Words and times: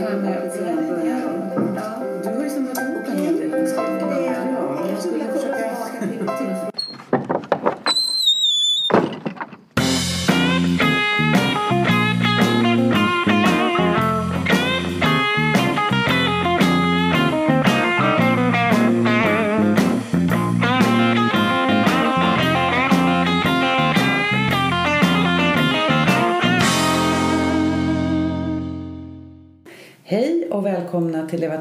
här 0.00 0.16
med 0.16 0.50
Du 2.22 2.28
har 2.28 2.44
ju 2.44 2.50
samlat 2.50 2.78
ihop 2.78 3.06
en 3.06 3.18
hel 3.18 3.36
del 3.36 3.50
Ja, 3.50 4.86
jag 4.90 5.02
skulle 5.02 5.24
försöka... 5.24 6.39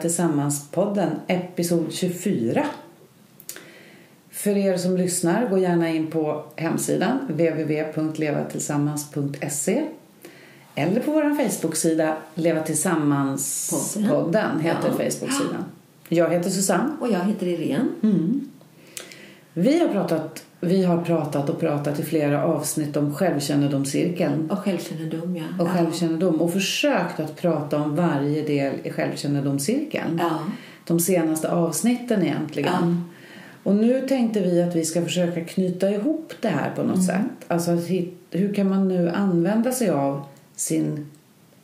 Tillsammans-podden, 0.09 1.11
episod 1.27 1.93
24. 1.93 2.65
För 4.29 4.57
er 4.57 4.77
som 4.77 4.97
lyssnar, 4.97 5.49
gå 5.49 5.57
gärna 5.57 5.89
in 5.89 6.07
på 6.07 6.43
hemsidan 6.55 7.19
www.levatillsammans.se 7.27 9.85
eller 10.75 11.01
på 11.01 11.11
vår 11.11 11.49
Facebook-sida 11.49 12.17
Leva 12.35 12.63
Tillsammans-podden 12.63 14.59
heter 14.59 14.89
Facebook-sidan. 14.89 15.63
Jag 16.07 16.29
heter 16.29 16.49
Susanne. 16.49 16.97
Och 17.01 17.11
jag 17.11 17.19
heter 17.19 17.47
Irene. 17.47 17.87
Vi 19.53 19.79
har 19.79 19.87
pratat, 19.87 20.43
vi 20.61 20.83
har 20.83 21.01
pratat 21.01 21.49
och 21.49 21.59
pratat 21.59 21.99
i 21.99 22.03
flera 22.03 22.43
avsnitt 22.45 22.97
om 22.97 23.15
självkännedomscirkeln 23.15 24.51
Och 24.51 24.59
självkännedom, 24.59 25.35
ja. 25.35 25.63
och 25.63 25.69
självkännedom 25.69 26.41
och 26.41 26.53
försökt 26.53 27.19
att 27.19 27.35
prata 27.35 27.77
om 27.77 27.95
varje 27.95 28.41
del 28.43 28.73
i 28.83 28.89
självkännedomscirkeln. 28.91 30.17
Ja. 30.21 30.39
De 30.87 30.99
senaste 30.99 31.51
avsnitten 31.51 32.23
egentligen. 32.23 32.71
Ja. 32.73 32.95
Och 33.63 33.75
nu 33.75 34.07
tänkte 34.07 34.39
vi 34.41 34.61
att 34.61 34.75
vi 34.75 34.85
ska 34.85 35.01
försöka 35.03 35.41
knyta 35.45 35.89
ihop 35.89 36.33
det 36.41 36.47
här 36.47 36.71
på 36.75 36.83
något 36.83 36.95
Mm. 36.95 37.05
sätt. 37.07 37.45
Alltså 37.47 37.71
hur 38.31 38.53
kan 38.53 38.69
man 38.69 38.87
nu 38.87 39.09
använda 39.09 39.71
sig 39.71 39.89
av 39.89 40.23
sin 40.55 41.07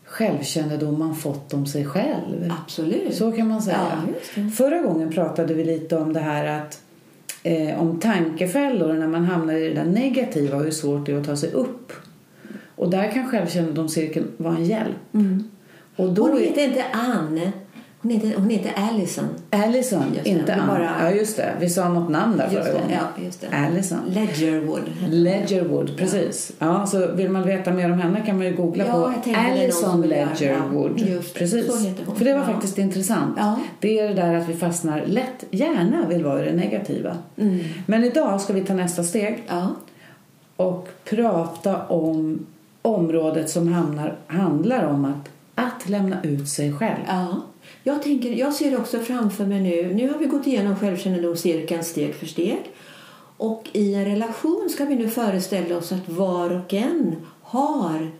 självkännedom 0.05 0.99
man 0.99 1.15
fått 1.15 1.53
om 1.53 1.65
sig 1.65 1.85
själv? 1.85 2.53
Absolut. 2.63 3.15
Så 3.15 3.31
kan 3.31 3.47
man 3.47 3.61
säga. 3.61 4.03
Ja. 4.35 4.49
Förra 4.57 4.79
gången 4.81 5.11
pratade 5.11 5.53
vi 5.53 5.63
lite 5.63 5.97
om 5.97 6.13
det 6.13 6.19
här 6.19 6.45
att 6.59 6.79
eh, 7.45 7.81
om 7.81 7.99
tankefällor 7.99 8.93
när 8.93 9.07
man 9.07 9.25
hamnar 9.25 9.53
i 9.53 9.67
det 9.67 9.73
där 9.73 9.85
negativa 9.85 10.57
och 10.57 10.63
hur 10.63 10.71
svårt 10.71 11.05
det 11.05 11.11
är 11.11 11.17
att 11.17 11.25
ta 11.25 11.35
sig 11.35 11.51
upp. 11.51 11.93
Och 12.75 12.89
där 12.89 13.11
kan 13.11 13.29
självkännedomscirkeln 13.29 14.27
vara 14.37 14.55
en 14.55 14.65
hjälp. 14.65 14.95
Och 15.95 16.13
då 16.13 16.23
Hon 16.23 16.37
är 16.37 16.41
heter 16.41 16.63
inte 16.63 16.83
Anne. 16.91 17.51
Hon 18.05 18.11
heter, 18.13 18.33
hon 18.37 18.49
heter 18.49 18.71
Allison. 18.91 19.25
Allison, 19.49 20.03
inte 20.23 20.53
vi 20.53 20.59
Ann. 20.61 20.67
bara- 20.67 20.89
Ja, 21.01 21.11
just 21.11 21.37
det. 21.37 21.53
Vi 21.59 21.69
sa 21.69 21.89
något 21.89 22.09
namn 22.09 22.37
där 22.37 22.47
förra 22.49 22.71
gången. 22.71 22.91
ja, 23.17 23.23
just 23.25 23.41
det. 23.41 23.47
Allison. 23.57 23.99
Ledgerwood. 24.07 24.81
Ledgerwood, 25.09 25.97
precis. 25.97 26.51
Ja, 26.59 26.85
så 26.85 27.07
vill 27.11 27.29
man 27.29 27.43
veta 27.43 27.71
mer 27.71 27.91
om 27.91 27.99
henne 27.99 28.21
kan 28.25 28.37
man 28.37 28.45
ju 28.47 28.55
googla 28.55 28.85
Ja, 28.85 28.91
på 29.23 29.31
Allison 29.51 30.01
Ledgerwood. 30.01 30.99
ja, 30.99 31.19
precis. 31.33 31.67
För 32.17 32.25
det 32.25 32.33
var 32.33 32.39
Ja. 32.39 32.45
faktiskt 32.45 32.77
intressant. 32.77 33.35
Ja. 33.37 33.59
Det 33.79 33.99
är 33.99 34.07
det 34.07 34.13
där 34.13 34.35
att 34.35 34.49
vi 34.49 34.53
fastnar 34.53 35.03
lätt, 35.05 35.45
gärna 35.51 36.07
vill 36.07 36.23
vara 36.23 36.41
i 36.45 36.45
det 36.51 36.55
negativa. 36.57 37.17
Mm. 37.37 37.59
Men 37.85 38.03
idag 38.03 38.41
ska 38.41 38.53
vi 38.53 38.61
ta 38.61 38.73
nästa 38.73 39.03
steg 39.03 39.43
Ja. 39.47 39.67
och 40.55 40.87
prata 41.09 41.85
om 41.87 42.45
området 42.81 43.49
som 43.49 43.73
hamnar, 43.73 44.15
handlar 44.27 44.85
om 44.85 45.05
att, 45.05 45.29
att 45.65 45.89
lämna 45.89 46.23
ut 46.23 46.49
sig 46.49 46.73
själv. 46.73 46.99
ja. 47.07 47.27
Jag, 47.87 48.01
tänker, 48.01 48.31
jag 48.33 48.53
ser 48.53 48.79
också 48.79 48.99
framför 48.99 49.45
mig 49.45 49.61
nu, 49.61 49.93
nu 49.93 50.11
har 50.11 50.19
vi 50.19 50.25
gått 50.25 50.47
igenom 50.47 50.75
självkännedomscirkeln 50.75 51.83
steg 51.83 52.15
för 52.15 52.25
steg. 52.25 52.71
Och 53.37 53.69
i 53.73 53.93
en 53.93 54.05
relation 54.05 54.69
ska 54.69 54.85
vi 54.85 54.95
nu 54.95 55.09
föreställa 55.09 55.77
oss 55.77 55.91
att 55.91 56.09
var 56.09 56.49
och 56.49 56.73
en 56.73 57.15
har 57.41 58.11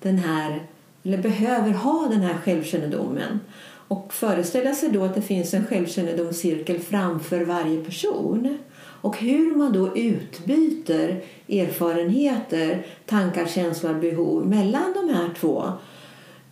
den 0.00 0.18
här, 0.18 0.62
eller 1.02 1.18
behöver 1.18 1.70
ha 1.70 2.08
den 2.10 2.20
här 2.20 2.34
självkännedomen. 2.44 3.40
Och 3.88 4.12
föreställa 4.12 4.74
sig 4.74 4.88
då 4.88 5.04
att 5.04 5.14
det 5.14 5.22
finns 5.22 5.54
en 5.54 5.66
självkännedomscirkel 5.66 6.78
framför 6.78 7.40
varje 7.44 7.84
person. 7.84 8.58
Och 8.78 9.18
hur 9.18 9.56
man 9.56 9.72
då 9.72 9.96
utbyter 9.96 11.22
erfarenheter, 11.48 12.86
tankar, 13.06 13.46
känslor, 13.46 13.94
behov 13.94 14.46
mellan 14.46 14.92
de 14.92 15.14
här 15.14 15.30
två 15.40 15.72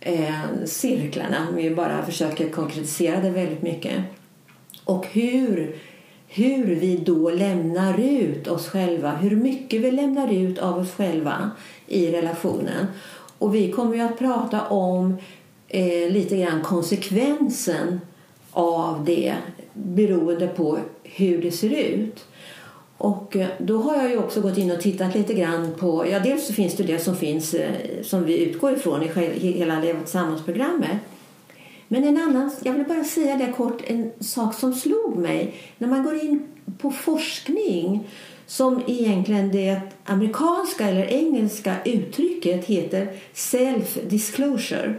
eh, 0.01 0.65
cirklarna. 0.65 1.47
Om 1.49 1.55
vi 1.55 1.69
bara 1.69 2.05
försöker 2.05 2.49
konkretisera 2.49 3.21
det 3.21 3.29
väldigt 3.29 3.61
mycket. 3.61 4.03
Och 4.83 5.07
hur, 5.07 5.75
hur 6.27 6.75
vi 6.75 6.97
då 6.97 7.29
lämnar 7.29 7.99
ut 7.99 8.47
oss 8.47 8.67
själva. 8.67 9.11
Hur 9.11 9.35
mycket 9.35 9.81
vi 9.81 9.91
lämnar 9.91 10.33
ut 10.33 10.59
av 10.59 10.77
oss 10.77 10.91
själva 10.91 11.51
i 11.87 12.11
relationen. 12.11 12.87
Och 13.37 13.55
vi 13.55 13.71
kommer 13.71 13.95
ju 13.95 14.01
att 14.01 14.19
prata 14.19 14.67
om 14.67 15.17
eh, 15.67 16.11
lite 16.11 16.37
grann 16.37 16.61
konsekvensen 16.61 18.01
av 18.51 19.05
det 19.05 19.35
beroende 19.73 20.47
på 20.47 20.79
hur 21.03 21.41
det 21.41 21.51
ser 21.51 21.69
ut. 21.69 22.25
Och 23.01 23.35
eh, 23.35 23.47
då 23.57 23.77
har 23.77 23.95
jag 23.95 24.11
ju 24.11 24.17
också 24.17 24.41
gått 24.41 24.57
in 24.57 24.71
och 24.71 24.81
tittat 24.81 25.15
lite 25.15 25.33
grann 25.33 25.73
på, 25.79 26.07
ja 26.11 26.19
dels 26.19 26.47
så 26.47 26.53
finns 26.53 26.75
det 26.75 26.83
det 26.83 26.99
som 26.99 27.15
finns 27.15 27.53
eh, 27.53 27.71
som 28.03 28.25
vi 28.25 28.37
utgår 28.37 28.73
ifrån 28.73 29.03
i 29.03 29.07
hela 29.53 29.79
Leva 29.79 29.99
tillsammans-programmet. 29.99 30.97
Men 31.87 32.03
en 32.03 32.17
annan, 32.17 32.51
jag 32.63 32.73
vill 32.73 32.85
bara 32.85 33.03
säga 33.03 33.37
det 33.37 33.53
kort, 33.57 33.81
en 33.87 34.11
sak 34.19 34.55
som 34.55 34.73
slog 34.73 35.17
mig. 35.17 35.53
När 35.77 35.87
man 35.87 36.03
går 36.03 36.15
in 36.15 36.47
på 36.77 36.91
forskning 36.91 38.07
som 38.47 38.81
egentligen 38.87 39.51
det 39.51 39.81
amerikanska 40.05 40.89
eller 40.89 41.05
engelska 41.05 41.75
uttrycket 41.85 42.65
heter 42.65 43.07
self-disclosure. 43.33 44.93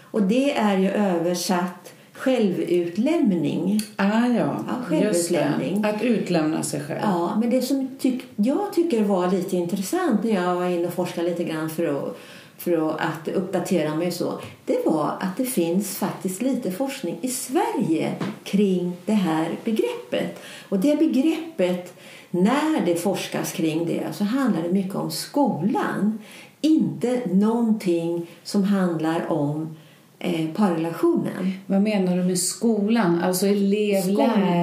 Och 0.00 0.22
det 0.22 0.52
är 0.52 0.78
ju 0.78 0.90
översatt 0.90 1.92
självutlämning. 2.14 3.80
Ah, 3.96 4.26
ja, 4.26 4.64
Ja, 4.68 4.74
självutlämning. 4.86 5.84
Att 5.84 6.02
utlämna 6.02 6.62
sig 6.62 6.80
själv. 6.80 7.00
Ja, 7.02 7.36
men 7.40 7.50
det 7.50 7.62
som 7.62 7.88
tyck, 7.98 8.22
jag 8.36 8.72
tycker 8.72 9.04
var 9.04 9.30
lite 9.30 9.56
intressant 9.56 10.24
när 10.24 10.34
jag 10.34 10.54
var 10.54 10.66
inne 10.66 10.86
och 10.86 10.94
forskade 10.94 11.28
lite 11.28 11.44
grann 11.44 11.70
för 11.70 11.86
att, 11.86 12.16
för 12.58 12.96
att 13.00 13.28
uppdatera 13.28 13.94
mig 13.94 14.10
så, 14.10 14.40
det 14.64 14.86
var 14.86 15.16
att 15.20 15.36
det 15.36 15.44
finns 15.44 15.96
faktiskt 15.96 16.42
lite 16.42 16.70
forskning 16.70 17.18
i 17.22 17.28
Sverige 17.28 18.12
kring 18.44 18.96
det 19.06 19.12
här 19.12 19.48
begreppet. 19.64 20.42
Och 20.68 20.78
det 20.78 20.98
begreppet, 20.98 21.94
när 22.30 22.86
det 22.86 22.94
forskas 22.94 23.52
kring 23.52 23.86
det 23.86 24.12
så 24.12 24.24
handlar 24.24 24.62
det 24.62 24.72
mycket 24.72 24.94
om 24.94 25.10
skolan. 25.10 26.18
Inte 26.60 27.20
någonting 27.26 28.26
som 28.42 28.64
handlar 28.64 29.32
om 29.32 29.76
eh, 30.24 30.46
parrelationen. 30.56 31.52
Vad 31.66 31.82
menar 31.82 32.16
du 32.16 32.22
med 32.22 32.38
skolan? 32.38 33.20
Alltså 33.24 33.46
elev, 33.46 34.02
Skol- 34.02 34.16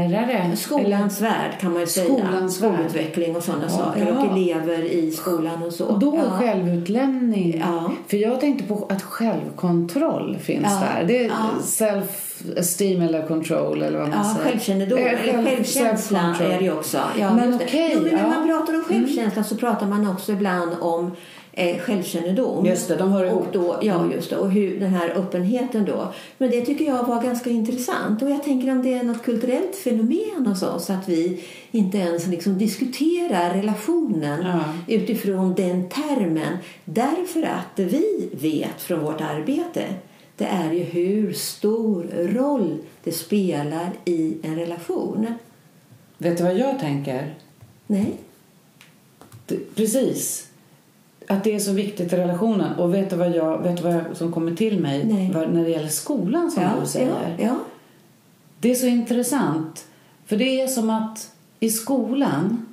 lärare? 0.09 0.55
Skolans 0.55 1.21
värld 1.21 1.51
kan 1.59 1.71
man 1.71 1.81
ju 1.81 1.87
säga. 1.87 2.05
Skolans. 2.05 2.55
Skolutveckling 2.55 3.35
och 3.35 3.43
sådana 3.43 3.63
Ja, 3.63 3.69
saker. 3.69 4.07
ja. 4.07 4.19
Och 4.27 4.37
elever 4.37 4.83
i 4.83 5.11
skolan 5.11 5.63
och 5.63 5.73
så. 5.73 5.85
Och 5.85 5.99
då 5.99 6.15
ja. 6.25 6.37
självutlämning. 6.39 7.59
Ja. 7.65 7.91
För 8.07 8.17
jag 8.17 8.39
tänkte 8.39 8.63
på 8.63 8.85
att 8.89 9.01
självkontroll 9.01 10.37
finns 10.41 10.79
där. 10.79 11.03
Det 11.07 11.25
är 11.25 11.27
Ja. 11.27 11.49
self-esteem 11.63 13.01
eller 13.01 13.27
control 13.27 13.81
eller 13.81 13.99
vad 13.99 14.09
man 14.09 14.17
Ja, 14.17 14.33
säger. 14.35 14.49
självkännedom, 14.49 14.99
Eh, 14.99 15.05
eller 15.05 15.17
själv- 15.33 15.45
självkänsla 15.47 16.35
är 16.41 16.59
det 16.59 16.71
också. 16.71 16.97
Ja, 17.19 17.33
Men 17.33 17.53
okej, 17.55 17.97
när 18.03 18.11
ja. 18.11 18.17
Mm. 18.17 18.29
man 18.29 18.47
pratar 18.47 18.73
om 18.73 18.83
självkänsla 18.83 19.43
så 19.43 19.55
pratar 19.55 19.87
man 19.87 20.07
också 20.09 20.31
ibland 20.31 20.71
om 20.79 21.11
eh, 21.53 21.77
självkännedom. 21.79 22.65
Just 22.65 22.87
det, 22.87 22.95
de 22.95 23.11
hör 23.11 23.25
ihop. 23.25 23.47
och 23.47 23.53
då, 23.53 23.79
Ja, 23.81 24.11
just 24.13 24.29
det. 24.29 24.37
Och 24.37 24.51
hur, 24.51 24.79
den 24.79 24.89
här 24.89 25.09
öppenheten 25.09 25.85
då. 25.85 26.13
Men 26.37 26.49
det 26.51 26.65
tycker 26.65 26.85
jag 26.85 27.03
var 27.03 27.21
ganska 27.23 27.49
intressant. 27.49 28.21
Och 28.21 28.29
jag 28.29 28.43
tänker 28.43 28.71
om 28.71 28.83
det 28.83 28.93
är 28.93 29.03
något 29.03 29.23
kulturellt 29.23 29.75
fenomen 29.75 30.45
hos 30.47 30.63
oss 30.63 30.89
att 30.89 31.09
vi 31.09 31.43
inte 31.71 31.97
ens 31.97 32.27
liksom 32.27 32.57
diskuterar 32.57 33.53
relationen 33.53 34.45
Ja. 34.45 34.59
utifrån 34.87 35.53
den 35.55 35.89
termen. 35.89 36.57
Därför 36.85 37.43
att 37.43 37.79
vi 37.79 38.29
vet 38.41 38.81
från 38.81 38.99
vårt 38.99 39.21
arbete 39.21 39.83
det 40.37 40.45
är 40.45 40.71
ju 40.73 40.79
hur 40.83 41.33
stor 41.33 42.03
roll 42.33 42.77
det 43.03 43.11
spelar 43.11 43.89
i 44.05 44.37
en 44.43 44.55
relation. 44.55 45.27
Vet 46.17 46.37
du 46.37 46.43
vad 46.43 46.57
jag 46.57 46.79
tänker? 46.79 47.35
Nej? 47.87 48.13
Det- 49.45 49.75
Precis. 49.75 50.47
Att 51.31 51.43
det 51.43 51.55
är 51.55 51.59
så 51.59 51.71
viktigt 51.71 52.13
i 52.13 52.15
relationen. 52.15 52.75
Och 52.75 52.93
vet 52.93 53.09
du 53.09 53.15
vad, 53.15 53.35
jag, 53.35 53.63
vet 53.63 53.77
du 53.77 53.83
vad 53.83 53.93
jag, 53.93 54.03
som 54.13 54.31
kommer 54.31 54.55
till 54.55 54.79
mig 54.79 55.05
Nej. 55.05 55.29
när 55.29 55.63
det 55.63 55.69
gäller 55.69 55.87
skolan 55.87 56.51
som 56.51 56.63
du 56.81 56.87
säger? 56.87 57.35
ja, 57.37 57.45
ja. 57.45 57.55
Det 58.59 58.71
är 58.71 58.75
så 58.75 58.85
intressant. 58.85 59.85
För 60.25 60.35
det 60.35 60.61
är 60.61 60.67
som 60.67 60.89
att 60.89 61.31
i 61.59 61.69
skolan 61.69 62.65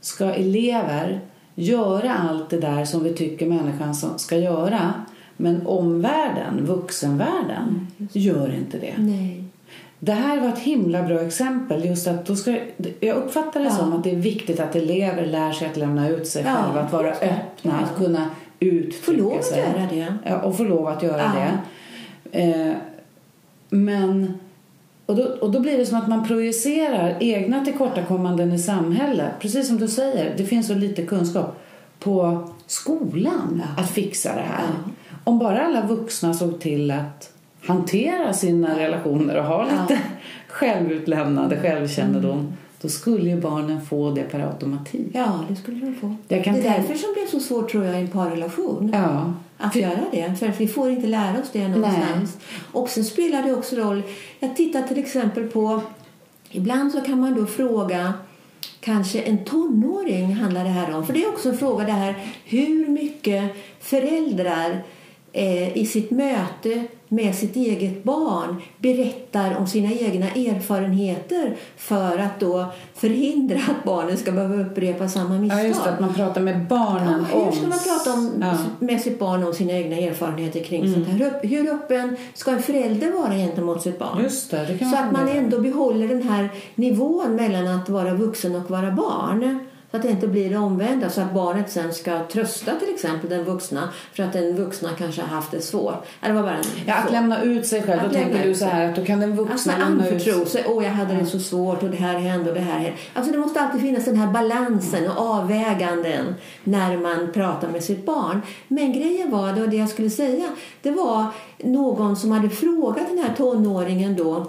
ska 0.00 0.24
elever 0.24 1.20
göra 1.54 2.14
allt 2.14 2.50
det 2.50 2.60
där 2.60 2.84
som 2.84 3.04
vi 3.04 3.12
tycker 3.12 3.46
människan 3.46 4.18
ska 4.18 4.36
göra. 4.36 4.94
Men 5.36 5.66
omvärlden, 5.66 6.66
vuxenvärlden, 6.66 7.86
gör 8.12 8.54
inte 8.54 8.78
det. 8.78 8.94
Nej. 8.98 9.41
Det 10.04 10.12
här 10.12 10.40
var 10.40 10.48
ett 10.48 10.58
himla 10.58 11.02
bra 11.02 11.20
exempel. 11.20 11.84
Just 11.84 12.06
att 12.06 12.26
då 12.26 12.36
ska, 12.36 12.58
jag 13.00 13.16
uppfattar 13.16 13.60
det 13.60 13.66
Ja. 13.66 13.72
som 13.72 13.92
att 13.92 14.04
det 14.04 14.10
är 14.10 14.16
viktigt 14.16 14.60
att 14.60 14.76
elever 14.76 15.26
lär 15.26 15.52
sig 15.52 15.66
att 15.68 15.76
lämna 15.76 16.08
ut 16.08 16.26
sig 16.26 16.42
Ja, 16.46 16.54
själva, 16.54 16.80
att 16.80 16.92
vara 16.92 17.10
öppna, 17.12 17.80
att 17.80 17.96
kunna 17.96 18.24
Få 18.24 18.64
uttrycka 18.64 19.22
lov 19.22 19.38
att 19.38 19.44
sig. 19.44 19.58
göra 19.58 19.88
det. 20.24 20.34
Och 20.34 20.56
få 20.56 20.64
lov 20.64 20.86
att 20.88 21.02
göra 21.02 21.22
Ja. 21.22 21.32
det. 22.30 22.42
Eh, 22.42 22.72
men... 23.68 24.34
Och 25.06 25.16
då, 25.16 25.22
och 25.24 25.50
då 25.50 25.60
blir 25.60 25.78
det 25.78 25.86
som 25.86 25.98
att 25.98 26.08
man 26.08 26.26
projicerar 26.26 27.16
egna 27.20 27.64
tillkortakommanden 27.64 28.52
i 28.52 28.58
samhället. 28.58 29.30
Precis 29.40 29.68
som 29.68 29.78
du 29.78 29.88
säger, 29.88 30.34
det 30.36 30.44
finns 30.44 30.66
så 30.66 30.74
lite 30.74 31.02
kunskap 31.02 31.58
på 31.98 32.48
skolan 32.66 33.62
att 33.78 33.90
fixa 33.90 34.34
det 34.34 34.40
här. 34.42 34.64
Om 35.24 35.38
bara 35.38 35.60
alla 35.66 35.86
vuxna 35.86 36.34
såg 36.34 36.60
till 36.60 36.90
att 36.90 37.32
hantera 37.66 38.32
sina 38.32 38.78
relationer 38.78 39.38
och 39.38 39.44
ha 39.44 39.62
lite 39.64 40.00
självutlämnande 40.48 41.60
självkännedom 41.60 42.52
då 42.80 42.88
skulle 42.88 43.30
ju 43.30 43.40
barnen 43.40 43.80
få 43.86 44.10
det 44.10 44.22
per 44.22 44.40
automatik. 44.40 45.06
Ja, 45.12 45.44
det 45.48 45.56
skulle 45.56 45.80
de 45.80 45.94
få. 45.94 46.14
Jag 46.28 46.44
kan 46.44 46.54
det 46.54 46.60
är 46.60 46.62
tänka- 46.62 46.78
därför 46.78 46.94
som 46.94 47.14
det 47.14 47.20
är 47.20 47.26
så 47.26 47.40
svårt 47.40 47.70
tror 47.70 47.84
jag 47.84 47.94
i 47.96 48.00
en 48.00 48.08
parrelation. 48.08 48.90
Ja. 48.94 49.32
Att 49.58 49.76
göra 49.76 50.00
det. 50.12 50.34
För 50.38 50.52
vi 50.58 50.68
får 50.68 50.90
inte 50.90 51.06
lära 51.06 51.40
oss 51.40 51.50
det 51.52 51.68
någonstans. 51.68 52.38
Och 52.72 52.88
sen 52.88 53.04
spelar 53.04 53.42
det 53.42 53.54
också 53.54 53.76
roll. 53.76 54.02
Jag 54.38 54.56
tittar 54.56 54.82
till 54.82 54.98
exempel 54.98 55.48
på... 55.48 55.80
Ibland 56.50 56.92
så 56.92 57.00
kan 57.00 57.20
man 57.20 57.34
då 57.34 57.46
fråga 57.46 58.12
kanske 58.80 59.20
en 59.20 59.44
tonåring 59.44 60.34
handlar 60.34 60.64
det 60.64 60.70
här 60.70 60.94
om. 60.96 61.06
För 61.06 61.12
det 61.12 61.24
är 61.24 61.28
också 61.28 61.48
en 61.48 61.58
fråga 61.58 61.84
det 61.84 61.92
här 61.92 62.14
hur 62.44 62.88
mycket 62.88 63.42
föräldrar 63.80 64.82
eh, 65.32 65.76
i 65.76 65.86
sitt 65.86 66.10
möte 66.10 66.84
med 67.08 67.34
sitt 67.34 67.56
eget 67.56 68.04
barn 68.04 68.62
berättar 68.78 69.56
om 69.58 69.66
sina 69.66 69.92
egna 69.92 70.26
erfarenheter 70.26 71.56
för 71.76 72.18
att 72.18 72.40
då 72.40 72.66
förhindra 72.94 73.56
att 73.56 73.84
barnen 73.84 74.16
ska 74.16 74.32
behöva 74.32 74.62
upprepa 74.62 75.08
samma 75.08 75.38
misstag. 75.38 75.60
ja, 75.60 75.66
just 75.68 75.84
det, 75.84 75.90
att 75.90 76.00
man 76.00 76.14
pratar 76.14 76.40
med 76.40 76.66
barnen 76.68 77.26
Ja, 77.32 77.38
om... 77.38 77.44
hur 77.44 77.52
ska 77.52 77.66
man 77.66 77.78
prata 77.78 78.12
om, 78.12 78.30
Ja. 78.40 78.58
med 78.86 79.00
sitt 79.00 79.18
barn 79.18 79.44
om 79.44 79.54
sina 79.54 79.72
egna 79.72 79.96
erfarenheter 79.96 80.60
kring 80.60 80.92
sånt 80.94 81.08
här? 81.08 81.40
Hur, 81.42 81.70
öppen 81.74 82.16
ska 82.34 82.50
en 82.50 82.62
förälder 82.62 83.12
vara 83.12 83.32
gentemot 83.34 83.82
sitt 83.82 83.98
barn? 83.98 84.22
Just 84.22 84.50
det, 84.50 84.64
det 84.68 84.78
kan 84.78 84.90
Så 84.90 84.96
man 84.96 85.04
att 85.06 85.12
man 85.12 85.28
ändå 85.28 85.58
behåller 85.58 86.08
den 86.08 86.22
här 86.22 86.48
nivån 86.74 87.34
mellan 87.36 87.66
att 87.66 87.88
vara 87.88 88.14
vuxen 88.14 88.56
och 88.56 88.70
vara 88.70 88.90
barn. 88.90 89.58
Så 89.92 89.96
att 89.96 90.02
det 90.02 90.10
inte 90.10 90.28
blir 90.28 90.50
det 90.50 90.56
omvända, 90.56 91.10
så 91.10 91.20
att 91.20 91.34
barnet 91.34 91.70
sen 91.70 91.92
ska 91.92 92.24
trösta 92.24 92.74
till 92.74 92.94
exempel 92.94 93.30
den 93.30 93.44
vuxna 93.44 93.88
för 94.12 94.22
att 94.22 94.32
den 94.32 94.56
vuxna 94.56 94.88
kanske 94.98 95.20
har 95.22 95.28
haft 95.28 95.50
det 95.50 95.60
svårt. 95.60 96.06
Det 96.20 96.32
var 96.32 96.42
bara 96.42 96.56
en 96.56 96.64
Ja, 96.86 96.94
att 96.94 97.06
så. 97.06 97.12
lämna 97.12 97.42
ut 97.42 97.66
sig 97.66 97.82
själv. 97.82 98.00
Att 98.00 98.06
Då 98.06 98.14
tänker 98.14 98.44
du 98.44 98.54
så 98.54 98.64
här 98.64 98.88
att 98.88 98.96
då 98.96 99.04
kan 99.04 99.20
den 99.20 99.30
Alltså 99.30 99.44
vuxna 99.44 99.78
lämna 99.78 100.08
ut 100.08 100.48
sig. 100.48 100.64
Åh, 100.68 100.84
jag 100.84 100.90
hade 100.90 101.14
det 101.14 101.26
så 101.26 101.38
svårt 101.38 101.82
och 101.82 101.90
det 101.90 101.96
här 101.96 102.18
hände 102.18 102.48
och 102.48 102.54
det 102.54 102.62
här 102.62 102.78
hände. 102.78 102.96
Alltså 103.14 103.32
det 103.32 103.38
måste 103.38 103.60
alltid 103.60 103.80
finnas 103.80 104.04
den 104.04 104.16
här 104.16 104.32
balansen 104.32 105.10
och 105.10 105.18
avväganden 105.18 106.34
när 106.64 106.96
man 106.96 107.32
pratar 107.32 107.68
med 107.68 107.84
sitt 107.84 108.06
barn. 108.06 108.42
Men 108.68 108.92
grejen 108.92 109.30
var, 109.30 109.52
det 109.52 109.60
var 109.60 109.66
det 109.66 109.76
jag 109.76 109.88
skulle 109.88 110.10
säga, 110.10 110.48
det 110.82 110.90
var 110.90 111.26
någon 111.58 112.16
som 112.16 112.32
hade 112.32 112.50
frågat 112.50 113.08
den 113.08 113.18
här 113.18 113.34
tonåringen 113.36 114.16
då 114.16 114.46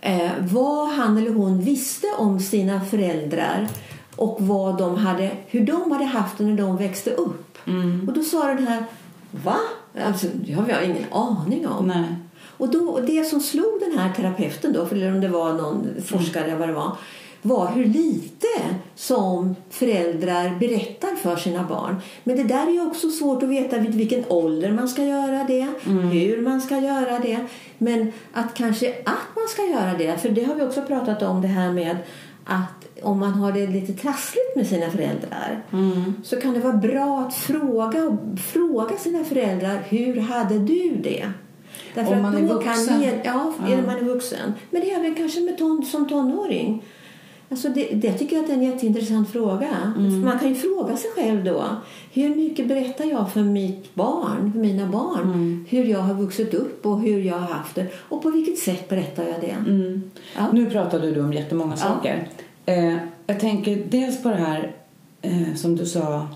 eh, 0.00 0.30
vad 0.38 0.88
han 0.88 1.18
eller 1.18 1.30
hon 1.30 1.60
visste 1.60 2.06
om 2.18 2.40
sina 2.40 2.80
föräldrar 2.80 3.68
och 4.16 4.36
vad 4.40 4.78
de 4.78 4.96
hade, 4.96 5.30
hur 5.46 5.66
de 5.66 5.92
hade 5.92 6.04
haft 6.04 6.38
det 6.38 6.44
när 6.44 6.56
de 6.56 6.76
växte 6.76 7.10
upp. 7.10 7.58
Och 8.06 8.12
då 8.12 8.22
sa 8.22 8.46
den 8.46 8.66
här, 8.66 8.84
va? 9.30 9.56
Alltså, 10.06 10.26
det 10.34 10.52
har 10.52 10.68
jag 10.68 10.84
ingen 10.84 11.12
aning 11.12 11.68
om. 11.68 11.86
Nej. 11.86 12.16
Och 12.56 12.70
då, 12.70 13.00
det 13.06 13.24
som 13.24 13.40
slog 13.40 13.80
den 13.80 13.98
här 13.98 14.12
terapeuten 14.12 14.72
då, 14.72 14.86
för 14.86 15.12
om 15.12 15.20
det 15.20 15.28
var 15.28 15.52
någon 15.52 15.86
forskare 16.04 16.44
eller 16.44 16.56
vad 16.56 16.68
det 16.68 16.74
var, 16.74 16.96
var 17.42 17.70
hur 17.70 17.84
lite 17.84 18.46
som 18.94 19.56
föräldrar 19.70 20.56
berättar 20.60 21.16
för 21.16 21.36
sina 21.36 21.62
barn. 21.64 21.96
Men 22.24 22.36
det 22.36 22.42
där 22.42 22.76
är 22.76 22.86
också 22.86 23.10
svårt 23.10 23.42
att 23.42 23.48
veta 23.48 23.78
vid 23.78 23.94
vilken 23.94 24.24
ålder 24.28 24.72
man 24.72 24.88
ska 24.88 25.04
göra 25.04 25.44
det, 25.44 25.68
hur 26.12 26.42
man 26.42 26.60
ska 26.60 26.78
göra 26.78 27.18
det. 27.18 27.46
Men 27.78 28.12
att 28.32 28.54
kanske 28.54 28.94
att 29.04 29.36
man 29.36 29.48
ska 29.48 29.62
göra 29.62 29.94
det, 29.98 30.18
för 30.18 30.28
det 30.28 30.44
har 30.44 30.54
vi 30.54 30.62
också 30.62 30.82
pratat 30.82 31.22
om 31.22 31.42
det 31.42 31.48
här 31.48 31.72
med 31.72 31.96
att 32.44 33.00
om 33.02 33.18
man 33.20 33.32
har 33.32 33.52
det 33.52 33.66
lite 33.66 33.92
trassligt 33.92 34.56
med 34.56 34.66
sina 34.66 34.90
föräldrar 34.90 35.62
så 36.22 36.40
kan 36.40 36.54
det 36.54 36.60
vara 36.60 36.76
bra 36.76 37.20
att 37.20 37.34
fråga, 37.34 38.16
fråga 38.52 38.96
sina 38.96 39.24
föräldrar 39.24 39.78
hur 39.88 40.20
hade 40.20 40.58
du 40.58 40.96
det? 41.02 41.30
Därför 41.94 42.12
Om 42.12 42.16
att 42.16 42.22
man 42.22 42.44
är 42.44 42.48
då 42.48 42.54
vuxen. 42.54 42.86
Kan 42.86 43.02
ja, 43.24 43.52
Ja. 43.66 43.72
är 43.72 43.82
man 43.82 43.96
är 43.96 44.02
vuxen. 44.02 44.52
Men 44.70 44.80
det 44.80 44.90
är 44.92 45.02
väl 45.02 45.14
kanske 45.14 45.40
med 45.40 45.58
ton, 45.58 45.84
som 45.84 46.08
tonåring. 46.08 46.82
Alltså 47.54 47.68
det, 47.68 47.88
det 47.94 48.12
tycker 48.12 48.36
jag 48.36 48.50
är 48.50 48.54
en 48.54 48.62
jätteintressant 48.62 49.30
fråga. 49.30 49.92
Mm. 49.96 50.20
Man 50.20 50.38
kan 50.38 50.48
ju 50.48 50.54
fråga 50.54 50.96
sig 50.96 51.10
själv 51.16 51.44
då. 51.44 51.64
Hur 52.12 52.34
mycket 52.34 52.68
berättar 52.68 53.04
jag 53.04 53.32
för 53.32 53.40
mitt 53.42 53.94
barn, 53.94 54.52
för 54.52 54.58
mina 54.58 54.86
barn? 54.86 55.22
Mm. 55.22 55.66
Hur 55.68 55.84
jag 55.84 55.98
har 55.98 56.14
vuxit 56.14 56.54
upp 56.54 56.86
och 56.86 57.00
hur 57.00 57.20
jag 57.20 57.38
har 57.38 57.54
haft 57.54 57.74
det. 57.74 57.86
Och 58.08 58.22
på 58.22 58.30
vilket 58.30 58.58
sätt 58.58 58.88
berättar 58.88 59.22
jag 59.22 59.40
det? 59.40 59.56
Mm. 59.70 60.10
Ja. 60.36 60.52
Nu 60.52 60.70
pratade 60.70 61.10
du 61.10 61.20
om 61.20 61.32
jättemånga 61.32 61.72
Ja. 61.72 61.76
saker. 61.76 62.28
Eh, 62.66 62.96
jag 63.26 63.40
tänker 63.40 63.84
dels 63.90 64.22
på 64.22 64.28
det 64.28 64.34
här 64.36 64.72
eh, 65.22 65.54
som 65.56 65.76
du 65.76 65.86
sa. 65.86 66.28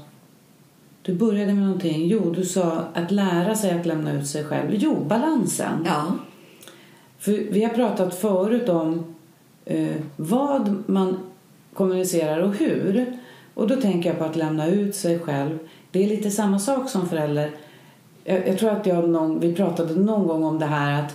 Du 1.02 1.14
började 1.14 1.52
med 1.54 1.62
någonting. 1.64 2.06
Jo, 2.06 2.32
du 2.36 2.44
sa 2.44 2.84
att 2.94 3.10
lära 3.10 3.54
sig 3.54 3.70
att 3.80 3.86
lämna 3.86 4.12
ut 4.12 4.26
sig 4.26 4.44
själv. 4.44 4.70
Jo, 4.72 4.96
balansen. 5.08 5.84
Ja. 5.86 6.04
För 7.18 7.32
vi 7.52 7.64
har 7.64 7.70
pratat 7.70 8.20
förut 8.20 8.68
om 8.68 9.14
eh, 9.68 9.96
vad 10.16 10.82
man 10.86 11.18
kommunicerar 11.74 12.38
och 12.38 12.54
hur. 12.54 13.18
Och 13.54 13.68
då 13.68 13.76
tänker 13.76 14.08
jag 14.08 14.18
på 14.18 14.24
att 14.24 14.36
lämna 14.36 14.66
ut 14.66 14.94
sig 14.94 15.18
själv. 15.18 15.58
Det 15.90 16.04
är 16.04 16.08
lite 16.08 16.30
samma 16.30 16.58
sak 16.58 16.90
som 16.90 17.08
förälder. 17.08 17.50
Jag, 18.24 18.48
jag 18.48 18.58
tror 18.58 18.70
att 18.70 18.86
jag 18.86 19.08
någon, 19.08 19.40
vi 19.40 19.54
pratade 19.54 19.94
någon 19.94 20.26
gång 20.26 20.44
om 20.44 20.58
det 20.58 20.66
här 20.66 21.02
att 21.02 21.14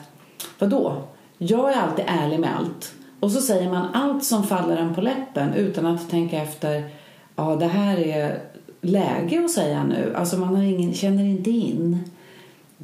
vadå? 0.60 1.04
Jag 1.38 1.74
är 1.74 1.78
alltid 1.78 2.06
ärlig 2.08 2.40
med 2.40 2.56
allt. 2.58 2.94
Och 3.20 3.32
så 3.32 3.42
säger 3.42 3.70
man 3.70 3.88
allt 3.94 4.24
som 4.24 4.44
faller 4.44 4.78
en 4.78 4.96
på 4.96 5.02
läppen 5.02 5.54
utan 5.54 5.86
att 5.86 6.10
tänka 6.10 6.38
efter. 6.38 6.84
Ja, 7.36 7.56
det 7.56 7.68
här 7.68 7.98
är 7.98 8.40
läge 8.82 9.46
att 9.46 9.52
säga 9.52 9.84
nu. 9.84 10.14
Alltså 10.16 10.38
man 10.38 10.56
har 10.56 10.64
ingen, 10.64 10.94
känner 10.94 11.24
inte 11.24 11.52
in. 11.52 12.10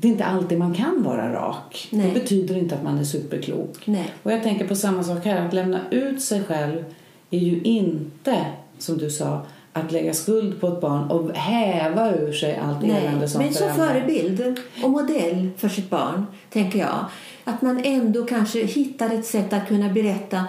Det 0.02 0.08
är 0.08 0.12
inte 0.12 0.26
alltid 0.26 0.58
man 0.58 0.74
kan 0.74 1.04
vara 1.04 1.34
rak. 1.34 1.88
Nej. 1.92 2.08
Det 2.08 2.20
betyder 2.20 2.58
inte 2.58 2.76
att 2.76 2.84
man 2.84 2.98
är 2.98 3.04
superklok. 3.04 3.78
Nej. 3.86 4.12
Och 4.24 4.32
jag 4.32 4.44
tänker 4.44 4.68
på 4.68 4.76
samma 4.76 5.04
sak 5.04 5.26
här. 5.26 5.46
Att 5.48 5.54
lämna 5.54 5.80
ut 5.92 6.22
sig 6.22 6.44
själv 6.44 6.84
är 7.30 7.40
ju 7.40 7.62
inte, 7.62 8.46
som 8.78 8.98
du 8.98 9.10
sa, 9.10 9.42
att 9.74 9.92
lägga 9.92 10.14
skuld 10.14 10.62
på 10.62 10.68
ett 10.68 10.82
barn 10.82 11.12
och 11.12 11.32
häva 11.36 12.16
ur 12.16 12.34
sig 12.34 12.56
allt 12.58 12.84
elände 12.84 13.28
som 13.30 13.42
men 13.42 13.54
som 13.54 13.74
förebild 13.74 14.60
och 14.84 14.90
modell 14.90 15.50
för 15.58 15.70
sitt 15.70 15.90
barn, 15.90 16.26
tänker 16.50 16.80
jag. 16.80 17.06
Att 17.44 17.62
man 17.62 17.82
ändå 17.84 18.26
kanske 18.26 18.66
hittar 18.66 19.10
ett 19.10 19.26
sätt 19.26 19.54
att 19.54 19.68
kunna 19.68 19.90
berätta. 19.90 20.46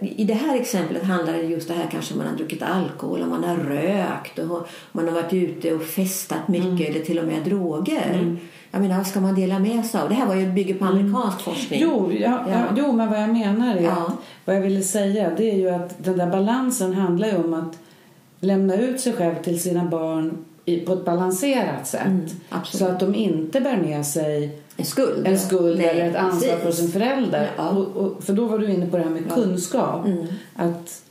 I 0.00 0.24
det 0.24 0.34
här 0.34 0.56
exemplet 0.56 1.02
handlar 1.02 1.32
det 1.32 1.42
just 1.42 1.68
det 1.68 1.74
här 1.74 1.88
kanske 1.90 2.14
man 2.14 2.26
har 2.26 2.36
druckit 2.36 2.62
alkohol 2.62 3.22
och 3.22 3.28
man 3.28 3.44
har 3.44 3.56
rökt 3.56 4.38
och 4.38 4.68
man 4.92 5.08
har 5.08 5.14
varit 5.14 5.32
ute 5.32 5.74
och 5.74 5.82
festat 5.82 6.48
mycket 6.48 6.66
Mm. 6.66 6.92
eller 6.92 7.00
till 7.04 7.18
och 7.18 7.24
med 7.24 7.42
droger. 7.44 8.36
Jag 8.70 8.80
menar, 8.80 8.96
vad 8.96 9.06
ska 9.06 9.20
man 9.20 9.34
dela 9.34 9.58
med 9.58 9.86
sig 9.86 10.00
av? 10.00 10.08
Det 10.08 10.14
här 10.14 10.26
var 10.26 10.34
ju 10.34 10.52
bygger 10.52 10.74
på 10.74 10.84
amerikansk 10.84 11.40
forskning. 11.40 11.82
Mm. 11.82 11.94
Jo, 11.94 12.12
ja, 12.12 12.18
ja. 12.48 12.52
Ja. 12.52 12.64
jo, 12.76 12.92
men 12.92 13.10
vad 13.10 13.22
jag 13.22 13.28
menar 13.30 13.76
är 13.76 13.80
Ja. 13.82 13.90
att, 13.92 14.12
vad 14.44 14.56
jag 14.56 14.60
ville 14.60 14.82
säga 14.82 15.30
det 15.36 15.50
är 15.50 15.56
ju 15.56 15.68
att 15.70 16.04
den 16.04 16.18
där 16.18 16.26
balansen 16.30 16.94
handlar 16.94 17.28
ju 17.28 17.36
om 17.36 17.54
att 17.54 17.78
lämna 18.40 18.76
ut 18.76 19.00
sig 19.00 19.12
själv 19.12 19.34
till 19.42 19.60
sina 19.62 19.84
barn 19.84 20.36
i, 20.64 20.76
på 20.80 20.92
ett 20.92 21.04
balanserat 21.04 21.86
sätt. 21.86 22.06
Mm, 22.06 22.26
så 22.64 22.86
att 22.86 23.00
de 23.00 23.14
inte 23.14 23.60
bär 23.60 23.76
med 23.76 24.06
sig 24.06 24.58
En 24.76 24.84
skuld. 24.84 25.26
en 25.26 25.38
skuld 25.38 25.78
Nej, 25.78 25.86
eller 25.88 26.10
ett 26.10 26.16
ansvar 26.16 26.48
precis. 26.52 26.62
för 26.64 26.72
sin 26.72 26.88
förälder. 26.92 27.50
Ja. 27.56 27.68
Och, 27.70 27.96
och, 27.96 28.24
för 28.24 28.32
då 28.32 28.46
var 28.46 28.58
du 28.58 28.70
inne 28.72 28.86
på 28.86 28.96
det 28.96 29.02
här 29.02 29.10
med 29.10 29.30
kunskap. 29.32 30.06
Mm. 30.06 30.26
Att 30.56 31.02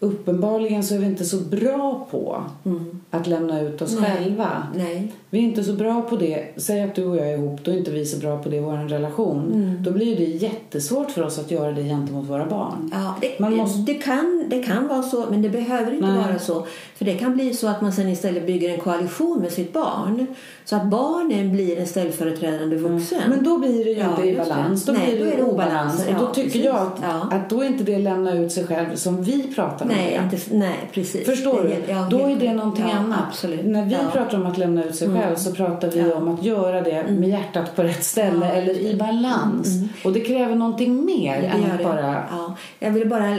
uppenbarligen 0.00 0.82
så 0.84 0.94
är 0.94 0.98
vi 0.98 1.06
inte 1.06 1.24
så 1.24 1.36
bra 1.36 2.06
på 2.10 2.44
Mm. 2.64 3.00
att 3.10 3.26
lämna 3.26 3.60
ut 3.60 3.82
oss 3.82 3.96
Nej. 4.00 4.10
själva. 4.16 4.66
Nej. 4.76 5.12
Vi 5.34 5.38
är 5.38 5.42
inte 5.42 5.64
så 5.64 5.72
bra 5.72 6.02
på 6.02 6.16
det. 6.16 6.44
Säg 6.56 6.82
att 6.82 6.94
du 6.94 7.04
och 7.06 7.16
jag 7.16 7.28
är 7.28 7.34
ihop, 7.38 7.60
då 7.64 7.70
är 7.70 7.76
inte 7.78 7.90
vi 7.90 8.06
så 8.06 8.18
bra 8.18 8.42
på 8.42 8.48
det 8.48 8.56
i 8.56 8.60
vår 8.60 8.88
relation. 8.88 9.52
Mm. 9.54 9.82
Då 9.82 9.90
blir 9.90 10.16
det 10.16 10.24
jättesvårt 10.24 11.10
för 11.10 11.22
oss 11.22 11.38
att 11.38 11.50
göra 11.50 11.72
det 11.72 11.82
gentemot 11.82 12.28
våra 12.30 12.46
barn. 12.46 12.90
Ja, 12.92 13.14
det, 13.20 13.40
Man 13.40 13.56
måste- 13.56 13.80
det, 13.92 13.94
kan, 13.94 14.44
det 14.48 14.62
kan 14.62 14.88
vara 14.88 15.02
så, 15.02 15.24
men 15.30 15.42
det 15.42 15.48
behöver 15.48 15.92
inte 15.92 16.06
Nej. 16.06 16.18
vara 16.18 16.38
så. 16.38 16.66
För 16.96 17.04
det 17.04 17.14
kan 17.14 17.34
bli 17.34 17.54
så 17.54 17.66
att 17.68 17.80
man 17.80 17.92
sen 17.92 18.08
istället 18.08 18.46
bygger 18.46 18.74
en 18.74 18.80
koalition 18.80 19.38
med 19.40 19.52
sitt 19.52 19.72
barn. 19.72 20.26
Så 20.64 20.76
att 20.76 20.86
barnen 20.86 21.52
blir 21.52 21.78
en 21.78 21.86
ställföreträdande 21.86 22.76
vuxen. 22.76 23.20
Men 23.28 23.44
då 23.44 23.58
blir 23.58 23.84
det 23.84 23.90
ju 23.90 23.98
Ja, 23.98 24.10
inte 24.10 24.28
i 24.28 24.36
balans. 24.36 24.84
Då 24.84 24.92
Nej, 24.92 25.06
blir 25.06 25.18
det, 25.18 25.24
då 25.24 25.30
är 25.32 25.36
det 25.36 25.42
obalans. 25.42 25.94
obalans. 25.94 26.06
Och 26.08 26.14
då 26.14 26.24
Ja, 26.24 26.34
tycker 26.34 26.48
precis. 26.48 26.64
jag 26.64 26.76
att, 26.76 26.98
Ja. 27.02 27.28
att 27.36 27.50
då 27.50 27.60
är 27.60 27.66
inte 27.66 27.84
det 27.84 27.98
lämna 27.98 28.34
ut 28.38 28.52
sig 28.52 28.66
själv 28.66 28.94
som 28.94 29.22
vi 29.22 29.54
pratar 29.54 29.84
om. 29.84 29.90
nej, 29.90 30.20
det. 30.30 30.36
inte, 30.36 30.56
nej, 30.56 30.78
precis. 30.92 31.26
Förstår 31.26 31.62
Det 31.62 31.68
du? 31.86 31.92
ja, 31.92 32.06
Då 32.10 32.18
är 32.18 32.36
det 32.36 32.52
någonting 32.54 32.84
ja, 32.88 32.96
annat. 32.96 33.18
Absolut. 33.28 33.64
När 33.66 33.84
vi 33.86 33.92
ja. 33.92 33.98
pratar 34.12 34.38
om 34.38 34.46
att 34.46 34.58
lämna 34.58 34.84
ut 34.84 34.96
sig 34.96 35.06
Mm. 35.08 35.21
Själv 35.22 35.36
så 35.36 35.52
pratar 35.52 35.90
vi 35.90 35.98
Ja. 35.98 36.04
Mm. 36.04 36.16
om 36.28 36.34
att 36.34 36.44
göra 36.44 36.80
det 36.80 37.04
med 37.10 37.28
hjärtat 37.28 37.76
på 37.76 37.82
rätt 37.82 38.04
ställe 38.04 38.46
Ja, 38.46 38.52
eller 38.52 38.74
i 38.78 38.94
balans. 38.96 39.68
Mm. 39.76 39.88
Och 40.04 40.12
det 40.12 40.20
kräver 40.20 40.54
någonting 40.54 41.04
mer 41.04 41.40
Det 41.40 41.46
än 41.46 41.78
det. 41.78 41.84
bara... 41.84 42.24
Ja, 42.30 42.54
jag 42.78 42.90
vill 42.90 43.08
bara 43.08 43.30
eh, 43.30 43.38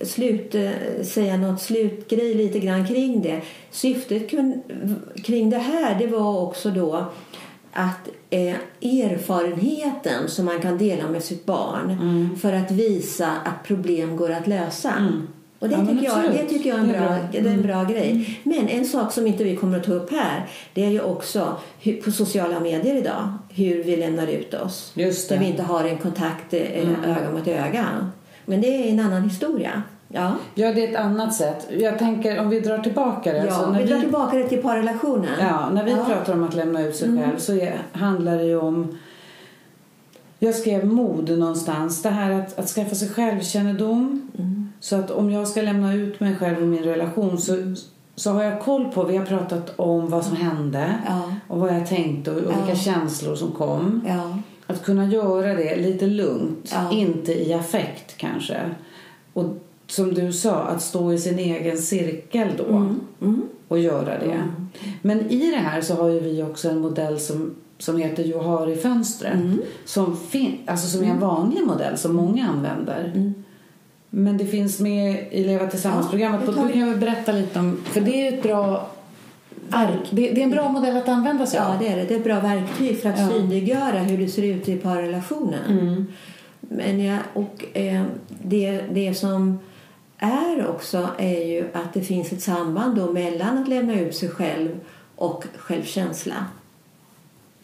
slut, 0.00 0.54
eh, 0.54 0.70
säga 1.04 1.36
något 1.36 1.60
slutgrej 1.60 2.34
lite 2.34 2.58
grann 2.58 2.86
kring 2.86 3.22
det. 3.22 3.40
Syftet 3.70 4.30
kring 5.24 5.50
det 5.50 5.58
här 5.58 5.98
det 5.98 6.06
var 6.06 6.40
också 6.42 6.70
då 6.70 7.04
att 7.72 8.08
eh, 8.30 8.54
erfarenheten 8.82 10.28
som 10.28 10.44
man 10.44 10.60
kan 10.60 10.78
dela 10.78 11.08
med 11.08 11.22
sitt 11.24 11.46
barn 11.46 11.90
Mm. 11.90 12.36
för 12.36 12.52
att 12.52 12.70
visa 12.70 13.28
att 13.44 13.66
problem 13.66 14.16
går 14.16 14.30
att 14.30 14.46
lösa. 14.46 14.92
Och 15.64 15.70
det, 15.70 15.76
Ja, 15.76 15.86
tycker 15.86 16.04
jag, 16.04 16.32
det 16.32 16.44
tycker 16.48 16.68
jag 16.70 16.78
är 16.78 16.82
en 16.82 16.88
Det 16.88 16.94
är 16.96 17.00
bra, 17.00 17.08
bra. 17.08 17.38
Mm. 17.40 17.46
Är 17.46 17.54
en 17.54 17.62
bra 17.62 17.84
grej. 17.84 18.40
Men 18.42 18.68
en 18.68 18.84
sak 18.84 19.12
som 19.12 19.26
inte 19.26 19.44
vi 19.44 19.56
kommer 19.56 19.78
att 19.78 19.84
ta 19.84 19.92
upp 19.92 20.10
här 20.12 20.46
det 20.74 20.84
är 20.84 20.90
ju 20.90 21.00
också 21.00 21.56
hur, 21.80 21.92
på 22.02 22.10
sociala 22.10 22.60
medier 22.60 22.96
idag 22.96 23.32
hur 23.48 23.84
vi 23.84 23.96
lämnar 23.96 24.26
ut 24.26 24.54
oss. 24.54 24.92
Just 24.94 25.28
Där 25.28 25.36
det. 25.36 25.42
vi 25.44 25.50
inte 25.50 25.62
har 25.62 25.84
en 25.84 25.98
kontakt 25.98 26.54
eh, 26.54 26.82
Mm. 26.82 27.04
öga 27.04 27.30
mot 27.32 27.48
öga. 27.48 27.86
Men 28.46 28.60
det 28.60 28.66
är 28.66 28.90
en 28.92 29.00
annan 29.00 29.22
historia. 29.22 29.82
Ja, 30.08 30.32
Ja, 30.54 30.72
det 30.72 30.84
är 30.84 30.90
ett 30.90 30.96
annat 30.96 31.34
sätt. 31.34 31.66
Jag 31.78 31.98
tänker 31.98 32.40
om 32.40 32.48
vi 32.50 32.60
drar 32.60 32.78
tillbaka 32.78 33.32
det. 33.32 33.38
ja 33.48 33.54
så 33.60 33.70
när 33.70 33.80
vi 33.82 33.86
drar 33.86 34.00
tillbaka 34.00 34.36
det 34.36 34.48
till 34.48 34.62
parrelationen. 34.62 35.30
Ja, 35.40 35.70
när 35.72 35.84
vi 35.84 35.90
Ja. 35.90 36.04
pratar 36.08 36.32
om 36.32 36.44
att 36.44 36.54
lämna 36.54 36.82
ut 36.82 36.96
sig 36.96 37.08
Mm. 37.08 37.24
själv 37.24 37.38
så 37.38 37.52
är, 37.52 37.74
handlar 37.92 38.36
det 38.36 38.44
ju 38.44 38.56
om... 38.60 38.98
Jag 40.38 40.54
skrev 40.54 40.86
mod 40.86 41.38
någonstans. 41.38 42.02
Det 42.02 42.08
här 42.10 42.30
att, 42.30 42.58
att 42.58 42.68
skaffa 42.68 42.94
sig 42.94 43.08
självkännedom. 43.08 44.30
Mm. 44.38 44.53
Så 44.84 44.96
att 44.96 45.10
om 45.10 45.30
jag 45.30 45.48
ska 45.48 45.62
lämna 45.62 45.94
ut 45.94 46.20
mig 46.20 46.36
själv 46.36 46.62
i 46.62 46.66
min 46.66 46.82
relation 46.84 47.38
så, 47.38 47.74
så 48.14 48.30
har 48.30 48.42
jag 48.42 48.60
koll 48.62 48.84
på, 48.84 49.04
vi 49.04 49.16
har 49.16 49.26
pratat 49.26 49.72
om 49.76 50.08
vad 50.10 50.24
som 50.24 50.36
hände 50.36 50.94
Ja. 51.06 51.34
och 51.48 51.60
vad 51.60 51.74
jag 51.76 51.86
tänkte 51.86 52.30
och, 52.30 52.36
och 52.36 52.42
Ja. 52.52 52.56
vilka 52.66 52.80
känslor 52.80 53.34
som 53.34 53.50
kom. 53.52 54.00
Ja. 54.08 54.38
Att 54.66 54.84
kunna 54.84 55.04
göra 55.06 55.54
det 55.54 55.76
lite 55.76 56.06
lugnt, 56.06 56.70
Ja. 56.72 56.90
inte 56.92 57.32
i 57.48 57.52
affekt 57.54 58.16
kanske. 58.16 58.60
Och 59.32 59.44
som 59.86 60.14
du 60.14 60.32
sa, 60.32 60.54
att 60.54 60.82
stå 60.82 61.12
i 61.12 61.18
sin 61.18 61.38
egen 61.38 61.78
cirkel 61.78 62.48
då 62.58 62.64
Mm. 62.76 63.00
Mm. 63.22 63.42
och 63.68 63.78
göra 63.78 64.18
det. 64.18 64.42
Men 65.02 65.30
i 65.30 65.50
det 65.50 65.56
här 65.56 65.80
så 65.80 65.94
har 65.94 66.10
vi 66.10 66.42
också 66.42 66.68
en 66.70 66.78
modell 66.80 67.20
som, 67.20 67.54
som 67.78 67.96
heter 67.98 68.24
Johari-fönstret. 68.24 69.34
Mm. 69.34 69.62
Som, 69.84 70.16
fin- 70.16 70.58
alltså 70.66 70.88
som 70.88 71.04
är 71.06 71.10
en 71.10 71.20
vanlig 71.20 71.66
modell 71.66 71.98
som 71.98 72.14
många 72.16 72.48
använder. 72.48 73.32
Men 74.16 74.36
det 74.36 74.46
finns 74.46 74.80
med 74.80 75.24
i 75.30 75.44
Leva 75.44 75.66
Tillsammans-programmet. 75.66 76.40
Ja, 76.46 76.52
du 76.66 76.72
kan 76.72 76.90
väl 76.90 76.98
berätta 76.98 77.32
lite 77.32 77.58
om... 77.58 77.80
För 77.84 78.00
det 78.00 78.28
är 78.28 78.32
ett 78.32 78.42
bra... 78.42 78.88
Verk, 79.68 80.00
det, 80.10 80.30
det 80.30 80.40
är 80.40 80.44
en 80.44 80.50
bra 80.50 80.68
modell 80.68 80.96
att 80.96 81.08
använda 81.08 81.46
sig 81.46 81.58
Ja, 81.58 81.72
av. 81.74 81.78
det 81.78 81.88
är 81.88 81.96
det. 81.96 82.04
Det 82.04 82.14
är 82.14 82.18
ett 82.18 82.24
bra 82.24 82.40
verktyg 82.40 83.00
för 83.02 83.08
att 83.08 83.18
Ja. 83.18 83.28
synliggöra 83.30 83.98
hur 83.98 84.18
det 84.18 84.28
ser 84.28 84.42
ut 84.42 84.68
i 84.68 84.76
parrelationen. 84.76 85.78
Mm. 85.80 86.06
Men 86.60 87.04
jag, 87.04 87.18
och 87.32 87.64
eh, 87.76 88.02
det, 88.28 88.80
det 88.92 89.14
som 89.14 89.58
är 90.18 90.66
också 90.68 91.08
är 91.18 91.44
ju 91.44 91.64
att 91.72 91.94
det 91.94 92.00
finns 92.00 92.32
ett 92.32 92.42
samband 92.42 92.96
då 92.96 93.12
mellan 93.12 93.58
att 93.58 93.68
lämna 93.68 94.00
ut 94.00 94.14
sig 94.16 94.28
själv 94.28 94.80
och 95.16 95.44
självkänsla. 95.56 96.34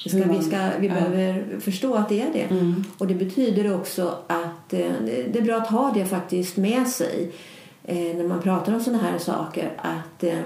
Vi, 0.04 0.10
ska, 0.10 0.32
vi, 0.32 0.42
ska, 0.42 0.58
vi 0.80 0.86
ja. 0.86 0.94
behöver 0.94 1.60
förstå 1.60 1.94
att 1.94 2.08
det 2.08 2.20
är 2.22 2.32
det. 2.32 2.42
Mm. 2.42 2.84
Och 2.98 3.06
det 3.06 3.14
betyder 3.14 3.74
också 3.74 4.18
att 4.26 4.72
eh, 4.72 4.92
det 5.06 5.22
det 5.32 5.38
är 5.38 5.42
bra 5.42 5.56
att 5.56 5.70
ha 5.70 5.92
det 5.94 6.04
faktiskt 6.04 6.56
med 6.56 6.88
sig 6.88 7.32
eh, 7.84 8.16
när 8.16 8.28
man 8.28 8.42
pratar 8.42 8.74
om 8.74 8.80
sådana 8.80 9.02
här 9.02 9.18
saker. 9.18 9.72
Att, 9.76 10.24
eh, 10.24 10.38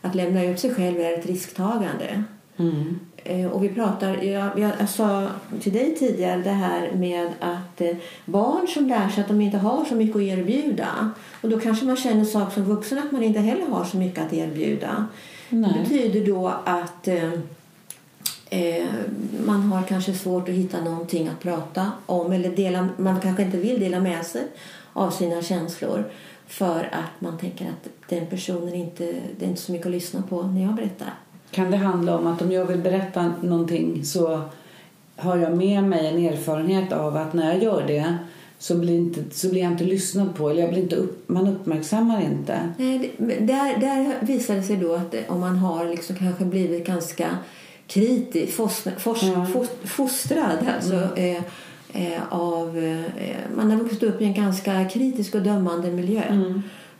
att 0.00 0.14
lämna 0.14 0.44
ut 0.44 0.60
sig 0.60 0.74
själv 0.74 1.00
är 1.00 1.12
ett 1.12 1.26
risktagande. 1.26 2.24
Mm. 2.56 2.98
Eh, 3.16 3.46
Och 3.46 3.64
vi 3.64 3.68
pratar, 3.68 4.22
jag, 4.22 4.58
jag, 4.58 4.88
sa 4.88 5.28
till 5.60 5.72
dig 5.72 5.96
tidigare 5.98 6.42
det 6.42 6.50
här 6.50 6.92
med 6.94 7.28
att 7.40 7.80
eh, 7.80 7.96
barn 8.24 8.66
som 8.68 8.86
lär 8.88 9.08
sig 9.08 9.20
att 9.22 9.28
de 9.28 9.40
inte 9.40 9.58
har 9.58 9.84
så 9.84 9.94
mycket 9.94 10.16
att 10.16 10.22
erbjuda 10.22 11.10
och 11.40 11.48
då 11.48 11.60
kanske 11.60 11.86
man 11.86 11.96
känner 11.96 12.24
sak 12.24 12.52
som 12.52 12.64
vuxen 12.64 12.98
att 12.98 13.12
man 13.12 13.22
inte 13.22 13.40
heller 13.40 13.66
har 13.66 13.84
så 13.84 13.96
mycket 13.96 14.26
att 14.26 14.32
erbjuda. 14.32 15.06
Det 15.48 15.56
Nej. 15.56 15.80
betyder 15.82 16.26
då 16.26 16.52
att 16.64 17.08
eh, 18.50 18.84
man 19.46 19.62
har 19.62 19.82
kanske 19.82 20.12
svårt 20.14 20.48
att 20.48 20.54
hitta 20.54 20.80
någonting 20.84 21.28
att 21.28 21.40
prata 21.40 21.92
om 22.06 22.32
eller 22.32 22.56
dela, 22.56 22.88
man 22.96 23.20
kanske 23.20 23.42
inte 23.42 23.56
vill 23.56 23.80
dela 23.80 24.00
med 24.00 24.26
sig 24.26 24.42
av 24.92 25.10
sina 25.10 25.42
känslor 25.42 26.04
för 26.46 26.80
att 26.92 27.20
man 27.20 27.38
tänker 27.38 27.64
att 27.64 27.88
den 28.08 28.26
personen 28.26 28.74
inte, 28.74 29.14
det 29.38 29.44
är 29.44 29.48
inte 29.48 29.60
så 29.62 29.72
mycket 29.72 29.86
att 29.86 29.92
lyssna 29.92 30.22
på 30.28 30.42
när 30.42 30.62
jag 30.62 30.74
berättar. 30.74 31.14
Kan 31.50 31.70
det 31.70 31.76
handla 31.76 32.18
om 32.18 32.26
att 32.26 32.42
om 32.42 32.52
jag 32.52 32.64
vill 32.64 32.78
berätta 32.78 33.32
någonting 33.42 34.04
så 34.04 34.40
har 35.16 35.36
jag 35.36 35.56
med 35.56 35.84
mig 35.84 36.06
en 36.06 36.24
erfarenhet 36.34 36.92
av 36.92 37.16
att 37.16 37.32
när 37.32 37.52
jag 37.54 37.62
gör 37.62 37.84
det 37.86 38.16
så 38.58 38.78
blir, 38.78 38.96
inte, 38.98 39.24
så 39.30 39.48
blir 39.50 39.62
jag 39.62 39.72
inte 39.72 39.84
lyssnad 39.84 40.34
på 40.34 40.50
eller 40.50 40.60
jag 40.62 40.70
blir 40.70 40.82
inte 40.82 40.96
upp, 40.96 41.28
man 41.28 41.46
uppmärksammar 41.48 42.22
inte. 42.22 42.72
Nej, 42.78 43.14
det- 43.18 43.34
där, 43.40 43.78
där 43.80 44.14
visar 44.20 44.54
det 44.54 44.62
sig 44.62 44.76
då 44.76 44.94
att 44.94 45.14
om 45.28 45.40
man 45.40 45.56
har 45.56 45.84
liksom 45.88 46.16
kanske 46.16 46.44
blivit 46.44 46.86
ganska 46.86 47.28
kritisk, 47.86 48.56
fos, 48.56 48.84
fos, 48.98 49.22
Ja. 49.22 49.46
fos, 49.46 49.68
fostrad 49.84 50.58
alltså, 50.76 51.08
eh, 51.16 51.42
eh, 51.92 52.20
av... 52.30 52.78
Eh, 52.78 53.34
man 53.56 53.70
har 53.70 53.78
vuxit 53.78 54.02
upp 54.02 54.20
i 54.20 54.24
en 54.24 54.34
ganska 54.34 54.84
kritisk 54.88 55.34
och 55.34 55.42
dömande 55.42 55.90
miljö 55.90 56.22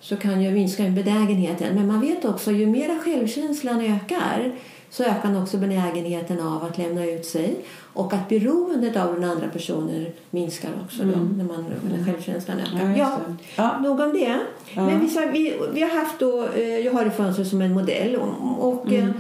så 0.01 0.17
kan 0.17 0.43
ju 0.43 0.51
minska 0.51 0.83
en 0.85 0.95
benägenheten. 0.95 1.75
Men 1.75 1.87
man 1.87 2.01
vet 2.01 2.25
också 2.25 2.51
ju 2.51 2.67
mer 2.67 2.99
självkänslan 3.05 3.81
ökar 3.81 4.53
så 4.91 5.05
ökar 5.05 5.43
också 5.43 5.57
benägenheten 5.59 6.41
av 6.41 6.65
att 6.65 6.79
lämna 6.79 7.05
ut 7.05 7.27
sig 7.27 7.57
och 7.93 8.13
att 8.13 8.29
beroendet 8.29 8.97
av 8.97 9.15
den 9.15 9.31
andra 9.31 9.49
personen 9.49 10.07
minskar 10.31 10.71
också 10.85 11.03
då, 11.03 11.19
när, 11.37 11.45
man, 11.45 11.65
när 11.91 12.05
självkänslan 12.05 12.59
ökar. 12.61 12.97
Ja, 12.99 13.19
det. 13.27 13.37
Ja. 13.57 13.79
Nog 13.79 14.01
om 14.01 14.13
det. 14.13 14.39
Ja. 14.75 14.87
Men 14.87 15.01
vi, 15.01 15.07
vi, 15.33 15.55
vi 15.75 15.81
har 15.83 15.91
haft 15.91 16.19
då, 16.19 16.49
eh, 16.57 16.79
jag 16.79 16.93
har 16.93 17.05
det 17.05 17.11
fönstret 17.11 17.49
som 17.49 17.61
en 17.61 17.73
modell 17.73 18.17
och, 18.17 18.69
och 18.69 18.87
Mm. 18.87 19.13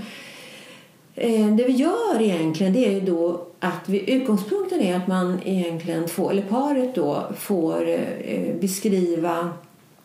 Eh, 1.16 1.54
det 1.54 1.64
vi 1.64 1.73
gör 1.73 2.20
egentligen 2.20 2.73
det 2.73 2.87
är 2.87 2.92
ju 2.92 3.00
då 3.00 3.46
att 3.61 3.88
vi, 3.88 4.11
utgångspunkten 4.11 4.80
är 4.80 4.96
att 4.96 5.06
man 5.06 5.40
egentligen 5.44 6.08
får, 6.08 6.30
eller 6.30 6.42
paret 6.42 6.94
då 6.94 7.26
får 7.37 7.88
eh, 7.88 8.54
beskriva 8.61 9.50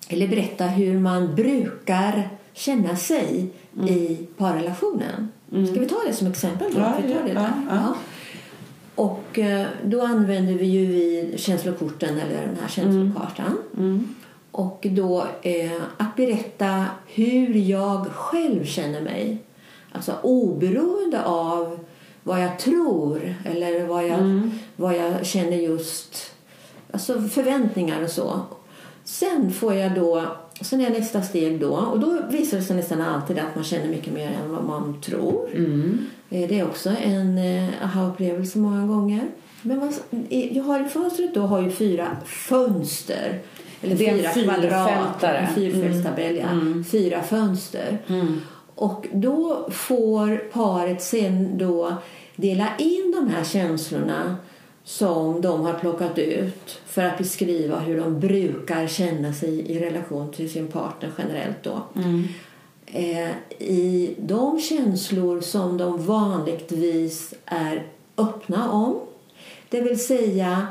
eller 0.07 0.27
berätta 0.27 0.65
hur 0.65 0.99
man 0.99 1.35
brukar 1.35 2.29
känna 2.53 2.95
sig 2.95 3.49
i 3.89 4.17
parrelationen. 4.37 5.31
Ska 5.49 5.79
vi 5.79 5.87
ta 5.87 5.99
det 6.07 6.13
som 6.13 6.27
exempel 6.27 6.73
då? 6.73 6.79
Mm. 6.79 6.91
Ja, 6.91 7.01
vi 7.07 7.13
tar 7.13 7.19
ja, 7.19 7.25
det 7.25 7.33
ja, 7.33 7.39
där? 7.39 7.53
ja. 7.69 7.95
Och 8.95 9.39
eh, 9.39 9.67
då 9.85 10.01
använder 10.01 10.53
vi 10.53 10.65
ju 10.65 10.85
vi 10.85 11.33
känslokorten 11.37 12.19
eller 12.19 12.47
den 12.47 12.57
här 12.61 12.67
känslokartan. 12.67 13.57
Mm. 13.77 14.15
Och 14.51 14.87
då 14.89 15.25
eh, 15.41 15.81
att 15.97 16.15
berätta 16.15 16.85
hur 17.07 17.55
jag 17.55 18.05
själv 18.07 18.65
känner 18.65 19.01
mig. 19.01 19.37
Alltså 19.91 20.13
oberoende 20.23 21.23
av 21.25 21.79
vad 22.23 22.43
jag 22.43 22.59
tror 22.59 23.35
eller 23.45 23.85
vad 23.87 24.07
jag, 24.07 24.49
vad 24.75 24.95
jag 24.97 25.25
känner 25.25 25.57
just. 25.57 26.31
Alltså 26.91 27.21
förväntningar 27.21 28.03
och 28.03 28.09
så. 28.09 28.39
Sen 29.03 29.51
får 29.51 29.73
jag 29.73 29.95
då, 29.95 30.25
sen 30.61 30.81
är 30.81 30.89
nästa 30.89 31.21
steg 31.21 31.59
då, 31.59 31.69
och 31.75 31.99
då 31.99 32.19
visar 32.29 32.57
det 32.57 32.63
sig 32.63 32.75
nästan 32.75 33.01
alltid 33.01 33.39
att 33.39 33.55
man 33.55 33.63
känner 33.63 33.87
mycket 33.87 34.13
mer 34.13 34.27
än 34.43 34.51
vad 34.51 34.63
man 34.63 35.01
tror. 35.01 35.49
Mm. 35.55 36.05
Eh, 36.29 36.49
Det 36.49 36.59
är 36.59 36.65
också 36.65 36.89
en 37.03 37.37
eh, 37.37 37.69
aha-upplevelse 37.83 38.57
många 38.59 38.87
gånger. 38.87 39.27
Men 39.61 39.79
man, 39.79 39.93
jag 40.51 40.63
har 40.63 40.85
i 40.85 40.89
fönstret 40.89 41.33
då 41.33 41.41
har 41.41 41.61
ju 41.61 41.71
fyra 41.71 42.07
fönster. 42.25 43.39
Eller 43.81 43.95
Det 43.95 44.09
är 44.09 44.27
en 44.27 44.33
fyra 44.33 44.43
kvadrat. 44.53 44.89
fyrfältare. 44.89 45.37
En 45.37 45.55
fyrfältstabell, 45.55 46.35
ja. 46.35 46.83
Fyra 46.91 47.21
fönster. 47.23 47.97
Mm. 48.07 48.41
Och 48.81 49.07
då 49.11 49.67
får 49.71 50.37
paret 50.37 51.01
sen 51.01 51.57
då 51.57 51.93
dela 52.35 52.67
in 52.77 53.13
de 53.15 53.27
här 53.27 53.43
känslorna 53.43 54.35
som 54.83 55.41
de 55.41 55.61
har 55.61 55.73
plockat 55.73 56.17
ut 56.17 56.79
för 56.85 57.03
att 57.03 57.17
beskriva 57.17 57.79
hur 57.79 57.97
de 57.97 58.19
brukar 58.19 58.87
känna 58.87 59.33
sig 59.33 59.71
i 59.71 59.79
relation 59.79 60.31
till 60.31 60.51
sin 60.51 60.67
partner 60.67 61.11
generellt 61.17 61.63
då. 61.63 61.81
Mm. 61.95 62.27
Eh, 62.85 63.31
I 63.59 64.15
de 64.19 64.59
känslor 64.59 65.41
som 65.41 65.77
de 65.77 66.05
vanligtvis 66.05 67.33
är 67.45 67.87
öppna 68.17 68.71
om. 68.71 68.99
Det 69.69 69.81
vill 69.81 70.05
säga 70.05 70.67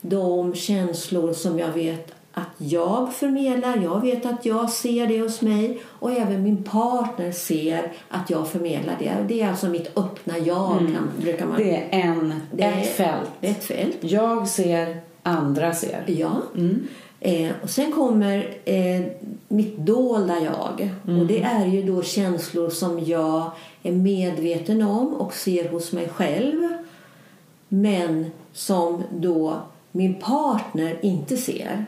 de 0.00 0.54
känslor 0.54 1.32
som 1.32 1.58
jag 1.58 1.72
vet 1.72 2.14
att 2.32 2.54
jag 2.58 3.14
förmedlar. 3.14 3.76
Jag 3.76 4.00
vet 4.00 4.26
att 4.26 4.46
jag 4.46 4.70
ser 4.70 5.06
det 5.06 5.20
hos 5.20 5.40
mig 5.42 5.82
och 5.86 6.12
även 6.12 6.42
min 6.42 6.62
partner 6.64 7.32
ser 7.32 7.92
att 8.08 8.30
jag 8.30 8.48
förmedlar 8.48 8.96
det. 8.98 9.12
Det 9.28 9.42
är 9.42 9.48
alltså 9.48 9.68
mitt 9.68 9.98
öppna 9.98 10.38
jag, 10.38 10.78
kan, 10.78 11.10
brukar 11.20 11.46
man 11.46 11.56
Det 11.56 11.76
är 11.76 11.88
en, 11.90 12.34
Det 12.52 12.62
är 12.62 12.80
ett 12.80 12.96
fält. 12.96 13.30
ett 13.40 13.64
fält. 13.64 13.96
Jag 14.00 14.48
ser, 14.48 15.00
andra 15.22 15.74
ser. 15.74 16.04
Ja. 16.06 16.32
Mm. 16.56 16.88
Eh, 17.20 17.52
och 17.62 17.70
sen 17.70 17.92
kommer 17.92 18.54
eh, 18.64 19.02
mitt 19.48 19.76
dolda 19.76 20.40
jag. 20.40 20.90
Och 21.18 21.26
det 21.26 21.42
är 21.42 21.66
ju 21.66 21.82
då 21.82 22.02
känslor 22.02 22.70
som 22.70 23.04
jag 23.04 23.50
är 23.82 23.92
medveten 23.92 24.82
om 24.82 25.14
och 25.14 25.34
ser 25.34 25.68
hos 25.68 25.92
mig 25.92 26.08
själv. 26.08 26.68
Men 27.68 28.30
som 28.52 29.02
då 29.10 29.56
min 29.92 30.14
partner 30.14 30.98
inte 31.02 31.36
ser. 31.36 31.86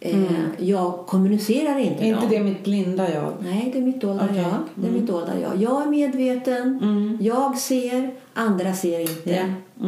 Eh, 0.00 0.22
Jag 0.58 1.06
kommunicerar 1.06 1.78
inte 1.78 2.04
Är 2.04 2.08
inte 2.08 2.26
det 2.26 2.40
mitt 2.40 2.64
blinda 2.64 3.14
jag? 3.14 3.32
Nej, 3.40 3.70
det 3.72 3.78
är 3.78 3.82
mitt 3.82 4.00
dolda 4.00 4.24
Okej. 4.30 4.42
jag. 4.42 4.54
Det 4.74 4.86
är 4.86 4.90
mitt 4.92 5.06
dolda 5.06 5.40
jag. 5.40 5.62
Jag 5.62 5.82
är 5.82 5.86
medveten, 5.86 7.18
jag 7.20 7.58
ser, 7.58 8.10
andra 8.34 8.74
ser 8.74 9.00
inte. 9.00 9.54
Ja. 9.74 9.86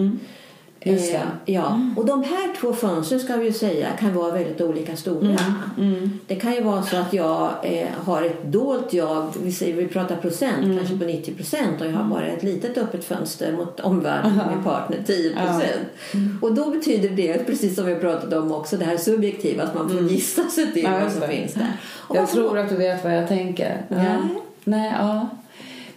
Mm. 0.82 0.98
Just. 0.98 1.14
Eh, 1.14 1.20
ja. 1.44 1.80
Och 1.96 2.06
de 2.06 2.22
här 2.22 2.54
två 2.60 2.72
fönstren 2.72 3.20
ska 3.20 3.36
vi 3.36 3.52
säga 3.52 3.88
kan 3.98 4.14
vara 4.14 4.32
väldigt 4.32 4.60
olika 4.60 4.96
stora. 4.96 5.36
Mm. 5.78 6.10
Det 6.26 6.34
kan 6.34 6.52
ju 6.54 6.62
vara 6.62 6.82
så 6.82 6.96
att 6.96 7.12
jag 7.12 7.50
eh, 7.62 7.88
har 8.04 8.22
ett 8.22 8.44
dolt 8.44 8.92
jag, 8.92 9.32
vi, 9.42 9.52
säger, 9.52 9.74
vi 9.76 9.88
pratar 9.88 10.16
procent, 10.16 10.64
Mm. 10.64 10.76
kanske 10.78 10.98
på 10.98 11.04
90 11.04 11.34
procent 11.34 11.80
och 11.80 11.86
jag 11.86 11.92
har 11.92 12.04
bara 12.04 12.26
ett 12.26 12.42
litet 12.42 12.78
öppet 12.78 13.04
fönster 13.04 13.52
mot 13.52 13.80
omvärlden, 13.80 14.40
min 14.54 14.64
partner 14.64 14.98
10 15.06 15.34
procent. 15.34 15.88
Och 16.42 16.54
då 16.54 16.70
betyder 16.70 17.08
det, 17.08 17.46
precis 17.46 17.74
som 17.76 17.86
vi 17.86 17.94
pratade 17.94 18.38
om 18.38 18.52
också, 18.52 18.76
det 18.76 18.84
här 18.84 18.96
subjektiva, 18.96 19.62
att 19.62 19.74
man 19.74 19.90
får 19.90 20.00
gissa 20.00 20.44
sig 20.48 20.72
till 20.72 20.86
Mm. 20.86 20.98
Ja, 20.98 21.04
vad 21.04 21.12
som 21.12 21.22
finns 21.28 21.54
där. 21.54 21.76
Och 21.82 22.16
Jag 22.16 22.28
tror 22.30 22.58
att 22.58 22.68
du 22.68 22.76
vet 22.76 23.04
vad 23.04 23.16
jag 23.16 23.28
tänker. 23.28 23.82
Ja. 23.88 24.28
Nej, 24.64 24.92
ja. 24.98 25.28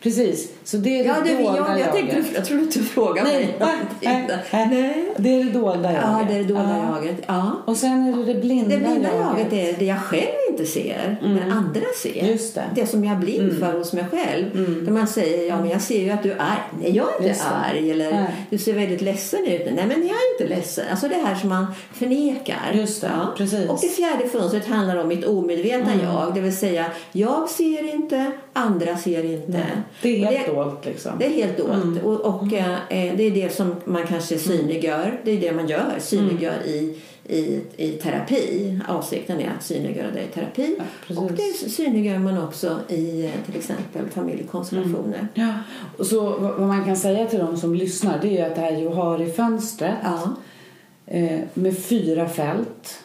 Precis. 0.03 0.51
Så 0.65 0.77
det 0.77 0.99
är 0.99 1.03
det 1.03 1.09
Ja, 1.09 1.15
det, 1.25 1.43
dolda 1.43 1.69
jag, 1.69 1.79
jag, 1.79 1.91
tänkte, 1.93 2.15
jaget. 2.15 2.31
jag 2.35 2.45
trodde 2.45 2.63
att 2.63 2.71
du 2.71 2.83
frågade 2.83 3.29
Nej, 3.29 3.45
mig 3.45 3.55
nej, 3.99 4.67
nej. 4.69 5.13
Det 5.17 5.29
är 5.39 5.43
det 5.43 5.51
dolda 5.51 5.93
jaget. 5.93 6.01
Ja, 6.03 6.25
det 6.27 6.33
är 6.33 6.37
det 6.37 6.43
dolda 6.43 6.77
Ja. 6.89 6.95
jaget. 6.95 7.17
Ja. 7.27 7.51
Och 7.65 7.77
sen 7.77 8.07
är 8.13 8.17
det 8.25 8.33
det 8.33 8.39
blinda, 8.39 8.69
Det 8.69 8.77
blinda 8.77 9.09
jaget. 9.15 9.37
jaget 9.51 9.53
är 9.75 9.79
det 9.79 9.85
jag 9.85 10.01
själv 10.01 10.27
inte 10.49 10.65
ser, 10.65 11.17
men 11.21 11.51
andra 11.51 11.81
ser. 12.03 12.27
Just 12.31 12.55
det. 12.55 12.63
det 12.75 12.87
som 12.87 13.03
jag 13.03 13.13
är 13.15 13.19
blind 13.19 13.59
för 13.59 13.73
hos 13.77 13.93
mig 13.93 14.05
själv. 14.11 14.45
Där 14.85 14.91
man 14.91 15.07
säger, 15.07 15.47
ja 15.47 15.61
men 15.61 15.69
jag 15.69 15.81
ser 15.81 16.01
ju 16.03 16.09
att 16.09 16.23
du 16.23 16.31
är 16.31 16.39
arg. 16.39 16.59
Nej, 16.81 16.95
jag 16.95 17.09
är 17.09 17.15
inte 17.15 17.27
Just 17.27 17.45
arg. 17.69 17.91
Eller 17.91 18.11
Nej. 18.11 18.27
du 18.49 18.57
ser 18.57 18.73
väldigt 18.73 19.01
ledsen 19.01 19.45
ut. 19.47 19.61
Nej, 19.65 19.85
men 19.87 19.89
jag 20.07 20.17
är 20.17 20.41
inte 20.41 20.55
ledsen. 20.55 20.85
Alltså 20.91 21.07
det 21.07 21.15
här 21.25 21.35
som 21.35 21.49
man 21.49 21.65
förnekar. 21.93 22.71
Just 22.73 23.01
det, 23.01 23.09
precis. 23.37 23.69
Och 23.69 23.79
det 23.81 23.87
fjärde 23.87 24.29
fönstret 24.29 24.67
handlar 24.67 24.95
om 24.97 25.07
mitt 25.07 25.25
omedvetna 25.25 25.91
jag. 26.03 26.33
Det 26.33 26.41
vill 26.41 26.57
säga, 26.57 26.85
jag 27.11 27.49
ser 27.49 27.93
inte, 27.93 28.31
andra 28.53 28.97
ser 28.97 29.25
inte. 29.25 29.61
Det 30.01 30.23
är 30.23 30.25
helt 30.25 30.52
dolt 30.55 30.85
liksom. 30.85 31.11
det 31.19 31.25
är 31.25 31.29
helt 31.29 31.57
dolt. 31.57 32.03
Och, 32.03 32.21
och 32.21 32.53
eh, 32.53 32.77
det 32.89 33.23
är 33.23 33.31
det 33.31 33.53
som 33.55 33.75
man 33.85 34.07
kanske 34.07 34.37
synliggör. 34.37 35.19
Det 35.23 35.31
är 35.31 35.41
det 35.41 35.51
man 35.51 35.67
gör. 35.67 35.93
Synliggör 35.99 36.65
i, 36.65 36.99
i, 37.27 37.61
i 37.77 37.89
terapi. 37.91 38.79
Avsikten 38.87 39.39
är 39.39 39.51
att 39.57 39.63
synliggöra 39.63 40.11
det 40.11 40.21
i 40.23 40.27
terapi. 40.27 40.75
precis. 41.07 41.17
och 41.23 41.31
det 41.31 41.69
synliggör 41.71 42.19
man 42.19 42.37
också 42.43 42.79
i 42.87 43.25
eh, 43.25 43.31
till 43.45 43.55
exempel 43.55 44.05
familjekonstellationer. 44.09 45.27
Ja. 45.33 45.53
Och 45.97 46.05
så 46.05 46.21
vad 46.39 46.67
man 46.67 46.85
kan 46.85 46.95
säga 46.97 47.25
till 47.27 47.39
de 47.39 47.57
som 47.57 47.75
lyssnar 47.75 48.19
det 48.21 48.27
är 48.27 48.31
ju 48.31 48.39
att 48.41 48.55
det 48.55 48.61
här 48.61 48.77
Johari-fönstret 48.77 49.95
Ja. 50.03 50.35
eh, 51.05 51.39
med 51.53 51.77
fyra 51.77 52.29
fält 52.29 52.99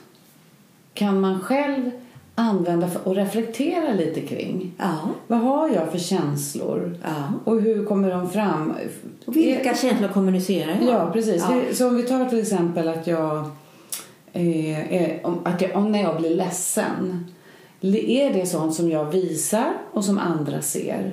kan 0.94 1.20
man 1.20 1.40
själv 1.40 1.90
använda 2.38 2.90
och 3.04 3.14
reflektera 3.14 3.92
lite 3.92 4.20
kring. 4.20 4.72
Ja. 4.78 4.98
Vad 5.26 5.38
har 5.38 5.68
jag 5.68 5.90
för 5.90 5.98
känslor? 5.98 6.98
Ja. 7.02 7.32
Och 7.44 7.60
hur 7.60 7.84
kommer 7.84 8.10
de 8.10 8.30
fram? 8.30 8.74
Och 9.26 9.36
vilka 9.36 9.74
känslor 9.74 10.08
kommunicerar 10.08 10.78
jag? 10.80 10.94
Ja, 10.94 11.10
precis. 11.12 11.44
Ja. 11.48 11.74
Så 11.74 11.88
om 11.88 11.96
vi 11.96 12.02
tar 12.02 12.24
till 12.24 12.40
exempel 12.40 12.88
att 12.88 13.06
jag, 13.06 13.38
eh, 14.32 14.94
är, 14.94 15.26
om, 15.26 15.40
att 15.44 15.60
jag 15.60 15.76
om 15.76 15.92
när 15.92 16.02
jag 16.02 16.16
blir 16.16 16.36
ledsen. 16.36 17.26
Är 17.80 18.32
det 18.32 18.46
sånt 18.46 18.74
som 18.74 18.90
jag 18.90 19.04
visar 19.04 19.72
och 19.92 20.04
som 20.04 20.18
andra 20.18 20.62
ser? 20.62 21.12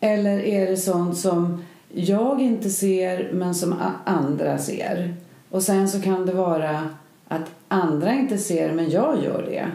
Eller 0.00 0.38
är 0.38 0.66
det 0.66 0.76
sånt 0.76 1.16
som 1.16 1.64
jag 1.92 2.40
inte 2.40 2.70
ser 2.70 3.30
men 3.32 3.54
som 3.54 3.74
andra 4.04 4.58
ser? 4.58 5.14
Och 5.50 5.62
sen 5.62 5.88
så 5.88 6.00
kan 6.00 6.26
det 6.26 6.32
vara 6.32 6.88
att 7.28 7.50
andra 7.68 8.12
inte 8.12 8.38
ser 8.38 8.72
men 8.72 8.90
jag 8.90 9.24
gör 9.24 9.42
det. 9.50 9.66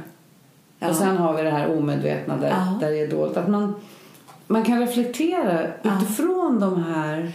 Ja. 0.83 0.89
Och 0.89 0.95
sen 0.95 1.17
har 1.17 1.33
vi 1.33 1.41
det 1.43 1.49
här 1.49 1.77
omedvetna 1.77 2.37
där, 2.37 2.49
Ja. 2.49 2.77
där 2.81 2.91
det 2.91 2.99
är 2.99 3.07
dolt. 3.07 3.37
Att 3.37 3.49
man, 3.49 3.75
man 4.47 4.63
kan 4.63 4.79
reflektera 4.79 5.59
utifrån 5.83 6.59
de 6.59 6.83
här 6.83 7.31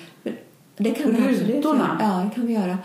Det 0.76 0.90
kan 0.90 1.14
vi 1.14 1.18
absolut 1.28 1.56
Rutorna. 1.56 1.98
göra. 2.00 2.10
Ja, 2.18 2.24
det 2.28 2.34
kan 2.34 2.46
vi 2.46 2.52
göra. 2.52 2.78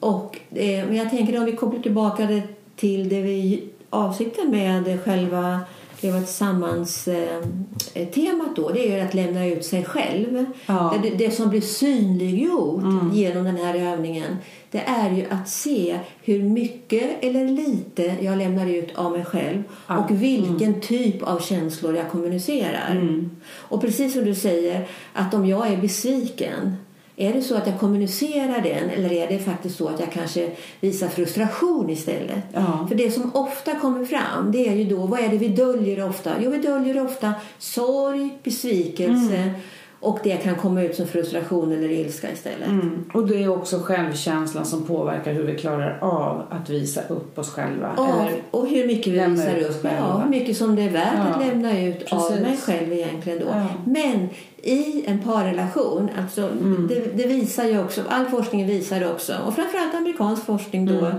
Och, 0.00 0.38
eh, 0.50 0.86
men 0.86 0.96
jag 0.96 1.10
tänker 1.10 1.38
om 1.38 1.44
vi 1.44 1.52
kopplar 1.52 1.80
tillbaka 1.82 2.26
det 2.26 2.42
till 2.76 3.08
det 3.08 3.20
vi 3.22 3.64
avsikten 3.90 4.50
med 4.50 5.04
själva 5.04 5.60
det 6.00 6.10
var 6.12 6.18
tillsammans 6.18 7.08
eh, 7.08 8.08
temat 8.14 8.56
då, 8.56 8.68
det 8.68 8.98
är 8.98 9.04
att 9.06 9.14
lämna 9.14 9.46
ut 9.46 9.64
sig 9.64 9.84
själv. 9.84 10.44
Ja. 10.66 10.94
Det, 11.02 11.10
det 11.10 11.30
som 11.30 11.50
blir 11.50 11.60
synliggjort 11.60 12.84
genom 13.12 13.44
den 13.44 13.56
här 13.56 13.74
övningen 13.92 14.36
det 14.72 14.80
är 14.80 15.10
ju 15.10 15.26
att 15.30 15.48
se 15.48 15.98
hur 16.22 16.42
mycket 16.42 17.24
eller 17.24 17.48
lite 17.48 18.14
jag 18.20 18.38
lämnar 18.38 18.66
ut 18.66 18.96
av 18.96 19.12
mig 19.12 19.24
själv 19.24 19.62
och 19.86 20.10
vilken 20.10 20.80
typ 20.80 21.22
av 21.22 21.40
känslor 21.40 21.96
jag 21.96 22.10
kommunicerar. 22.10 23.18
Och 23.54 23.80
precis 23.80 24.12
som 24.12 24.24
du 24.24 24.34
säger, 24.34 24.88
att 25.12 25.34
om 25.34 25.46
jag 25.46 25.68
är 25.68 25.76
besviken 25.76 26.76
är 27.16 27.32
det 27.32 27.42
så 27.42 27.56
att 27.56 27.66
jag 27.66 27.80
kommunicerar 27.80 28.60
den 28.60 28.90
eller 28.90 29.12
är 29.12 29.28
det 29.28 29.38
faktiskt 29.38 29.76
så 29.76 29.88
att 29.88 30.00
jag 30.00 30.12
kanske 30.12 30.50
visar 30.80 31.08
frustration 31.08 31.90
istället? 31.90 32.44
Ja. 32.52 32.86
För 32.88 32.94
det 32.94 33.10
som 33.10 33.30
ofta 33.34 33.74
kommer 33.74 34.04
fram 34.04 34.52
det 34.52 34.68
är 34.68 34.74
ju 34.74 34.84
då, 34.84 35.06
vad 35.06 35.20
är 35.20 35.28
det 35.28 35.38
vi 35.38 35.48
döljer 35.48 36.08
ofta? 36.08 36.30
Jo, 36.40 36.50
vi 36.50 36.58
döljer 36.58 37.04
ofta 37.04 37.32
sorg, 37.58 38.38
besvikelse 38.42 39.54
och 40.02 40.18
det 40.22 40.36
kan 40.36 40.54
komma 40.54 40.82
ut 40.82 40.96
som 40.96 41.06
frustration 41.06 41.72
eller 41.72 41.90
ilska 41.90 42.32
istället. 42.32 42.68
Mm. 42.68 43.04
Och 43.14 43.28
det 43.28 43.42
är 43.42 43.48
också 43.48 43.78
självkänslan 43.78 44.64
som 44.66 44.86
påverkar 44.86 45.32
hur 45.32 45.42
vi 45.44 45.58
klarar 45.58 45.98
av 46.00 46.42
att 46.50 46.70
visa 46.70 47.00
upp 47.08 47.38
oss 47.38 47.50
själva. 47.50 47.90
Ja, 47.96 48.28
och 48.50 48.66
hur 48.68 48.86
mycket 48.86 49.12
vi 49.12 49.18
visar 49.26 49.58
upp. 49.58 49.84
Ja, 49.84 50.18
hur 50.24 50.30
mycket 50.30 50.56
som 50.56 50.76
det 50.76 50.82
är 50.82 50.90
värt 50.90 51.12
Ja, 51.16 51.22
att 51.22 51.46
lämna 51.46 51.80
ut 51.80 52.12
av 52.12 52.28
precis. 52.28 52.42
mig 52.42 52.56
själv 52.56 52.92
egentligen 52.92 53.38
då. 53.38 53.46
Ja. 53.46 53.66
Men 53.84 54.28
i 54.62 55.04
en 55.06 55.18
parrelation, 55.18 56.08
alltså 56.20 56.42
Mm. 56.42 56.86
det, 56.88 57.16
det 57.16 57.26
visar 57.26 57.64
ju 57.64 57.80
också, 57.80 58.02
all 58.08 58.26
forskning 58.26 58.66
visar 58.66 59.00
det 59.00 59.10
också, 59.12 59.32
och 59.46 59.54
framförallt 59.54 59.94
amerikansk 59.94 60.46
forskning 60.46 60.86
då, 60.86 60.94
Mm. 61.06 61.16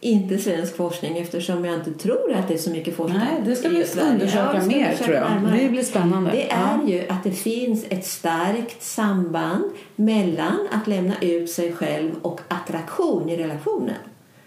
Inte 0.00 0.38
svensk 0.38 0.76
forskning 0.76 1.18
eftersom 1.18 1.64
jag 1.64 1.74
inte 1.74 1.92
tror 1.92 2.32
att 2.32 2.48
det 2.48 2.54
är 2.54 2.58
så 2.58 2.70
mycket 2.70 2.96
forskning 2.96 3.18
nej, 3.18 3.42
det 3.44 3.56
ska 3.56 3.68
vi 3.68 3.84
undersöka 4.00 4.50
Ja, 4.54 4.66
mer 4.66 4.84
undersöka 4.84 5.04
tror 5.04 5.16
jag. 5.16 5.30
närmare. 5.30 5.58
Det 5.62 5.68
blir 5.68 5.82
spännande. 5.82 6.30
Det 6.30 6.50
är 6.50 6.78
ja. 6.84 6.88
ju 6.92 7.08
att 7.08 7.24
det 7.24 7.30
finns 7.30 7.84
ett 7.88 8.06
starkt 8.06 8.82
samband 8.82 9.64
mellan 9.96 10.68
att 10.72 10.86
lämna 10.86 11.14
ut 11.20 11.50
sig 11.50 11.72
själv 11.72 12.10
och 12.22 12.40
attraktion 12.48 13.28
i 13.28 13.36
relationen. 13.36 13.94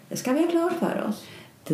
Det 0.08 0.16
ska 0.16 0.32
vi 0.32 0.40
ha 0.40 0.50
klart 0.50 0.72
för 0.78 1.06
oss. 1.08 1.24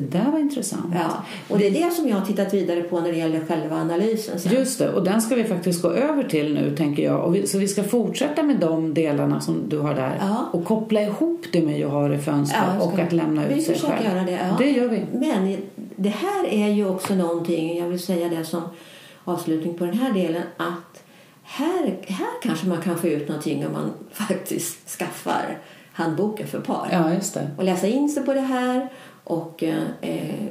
Det 0.00 0.18
där 0.18 0.30
var 0.32 0.38
intressant. 0.38 0.94
Ja, 0.94 1.24
och 1.48 1.58
det 1.58 1.66
är 1.66 1.70
det 1.70 1.90
som 1.94 2.08
jag 2.08 2.16
har 2.16 2.26
tittat 2.26 2.54
vidare 2.54 2.82
på 2.82 3.00
när 3.00 3.12
det 3.12 3.18
gäller 3.18 3.40
själva 3.46 3.76
analysen. 3.76 4.40
Sen. 4.40 4.52
Just 4.52 4.78
det, 4.78 4.92
och 4.92 5.04
den 5.04 5.22
ska 5.22 5.34
vi 5.34 5.44
faktiskt 5.44 5.82
gå 5.82 5.90
över 5.90 6.24
till 6.24 6.54
nu 6.54 6.76
tänker 6.76 7.02
jag. 7.02 7.24
Och 7.24 7.34
vi, 7.34 7.46
så 7.46 7.58
vi 7.58 7.68
ska 7.68 7.82
fortsätta 7.84 8.42
med 8.42 8.56
de 8.60 8.94
delarna 8.94 9.40
som 9.40 9.68
du 9.68 9.78
har 9.78 9.94
där 9.94 10.16
Ja. 10.20 10.48
och 10.52 10.64
koppla 10.64 11.00
ihop 11.02 11.44
det 11.52 11.62
med 11.62 11.78
Johari 11.78 12.18
fönster 12.18 12.58
Ja, 12.66 12.72
jag 12.72 12.82
ska- 12.82 12.92
och 12.92 12.98
att 12.98 13.12
lämna 13.12 13.48
ut 13.48 13.64
sig 13.64 13.78
själv. 13.78 14.04
göra 14.14 14.22
det, 14.24 14.32
ja. 14.32 14.54
det 14.58 14.70
gör 14.70 14.88
vi. 14.88 15.02
Men 15.12 15.56
det 15.96 16.08
här 16.08 16.46
är 16.50 16.68
ju 16.68 16.88
också 16.88 17.14
någonting, 17.14 17.78
jag 17.78 17.86
vill 17.88 18.00
säga 18.00 18.28
det 18.28 18.44
som 18.44 18.62
avslutning 19.24 19.74
på 19.78 19.84
den 19.84 19.94
här 19.98 20.12
delen, 20.12 20.42
att 20.56 21.02
här, 21.42 21.96
här 22.06 22.26
kanske 22.42 22.66
man 22.66 22.82
kan 22.82 22.98
få 22.98 23.06
ut 23.08 23.28
någonting 23.28 23.66
om 23.66 23.72
man 23.72 23.90
faktiskt 24.12 24.98
skaffar 24.98 25.58
handboken 25.92 26.46
för 26.46 26.60
par. 26.60 26.88
Ja, 26.92 27.14
just 27.14 27.34
det. 27.34 27.50
och 27.56 27.64
läsa 27.64 27.86
in 27.86 28.08
sig 28.08 28.24
på 28.24 28.34
det 28.34 28.40
här 28.40 28.88
och 29.26 29.62
eh, 29.62 29.82
eh, 30.00 30.46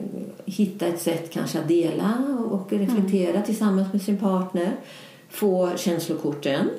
hitta 0.46 0.88
ett 0.88 1.02
sätt 1.02 1.32
kanske 1.32 1.60
att 1.60 1.68
dela 1.68 2.38
och 2.52 2.72
reflektera 2.74 3.42
tillsammans 3.42 3.94
med 3.94 4.02
sin 4.02 4.18
partner. 4.18 4.72
Få 5.30 5.72
känslokorten 5.78 6.70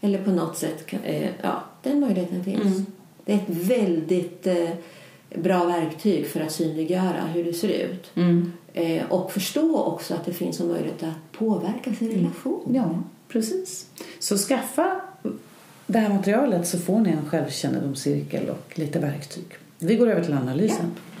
eller 0.00 0.24
på 0.24 0.30
något 0.30 0.56
sätt, 0.56 0.84
eh, 1.02 1.30
ja, 1.42 1.62
den 1.82 2.00
möjligheten 2.00 2.44
finns. 2.44 2.86
Det 3.24 3.32
är 3.32 3.36
ett 3.36 3.48
väldigt 3.48 4.46
eh, 4.46 4.70
bra 5.34 5.64
verktyg 5.64 6.26
för 6.26 6.40
att 6.40 6.52
synliggöra 6.52 7.20
hur 7.34 7.44
det 7.44 7.52
ser 7.52 7.68
ut. 7.68 8.10
Eh, 8.72 9.12
och 9.12 9.32
förstå 9.32 9.82
också 9.82 10.14
att 10.14 10.24
det 10.24 10.32
finns 10.32 10.60
en 10.60 10.68
möjlighet 10.68 11.02
att 11.02 11.38
påverka 11.38 11.94
sin 11.94 12.10
relation. 12.10 12.74
Ja, 12.74 13.02
precis. 13.28 13.86
Så 14.18 14.36
skaffa 14.36 15.00
det 15.86 15.98
här 15.98 16.08
materialet 16.08 16.66
så 16.66 16.78
får 16.78 17.00
ni 17.00 17.10
en 17.10 17.28
självkännedomscirkel 17.28 18.50
och 18.50 18.78
lite 18.78 18.98
verktyg. 18.98 19.44
Vi 19.78 19.96
går 19.96 20.10
över 20.10 20.24
till 20.24 20.34
analysen. 20.34 20.90
Ja, 20.94 21.15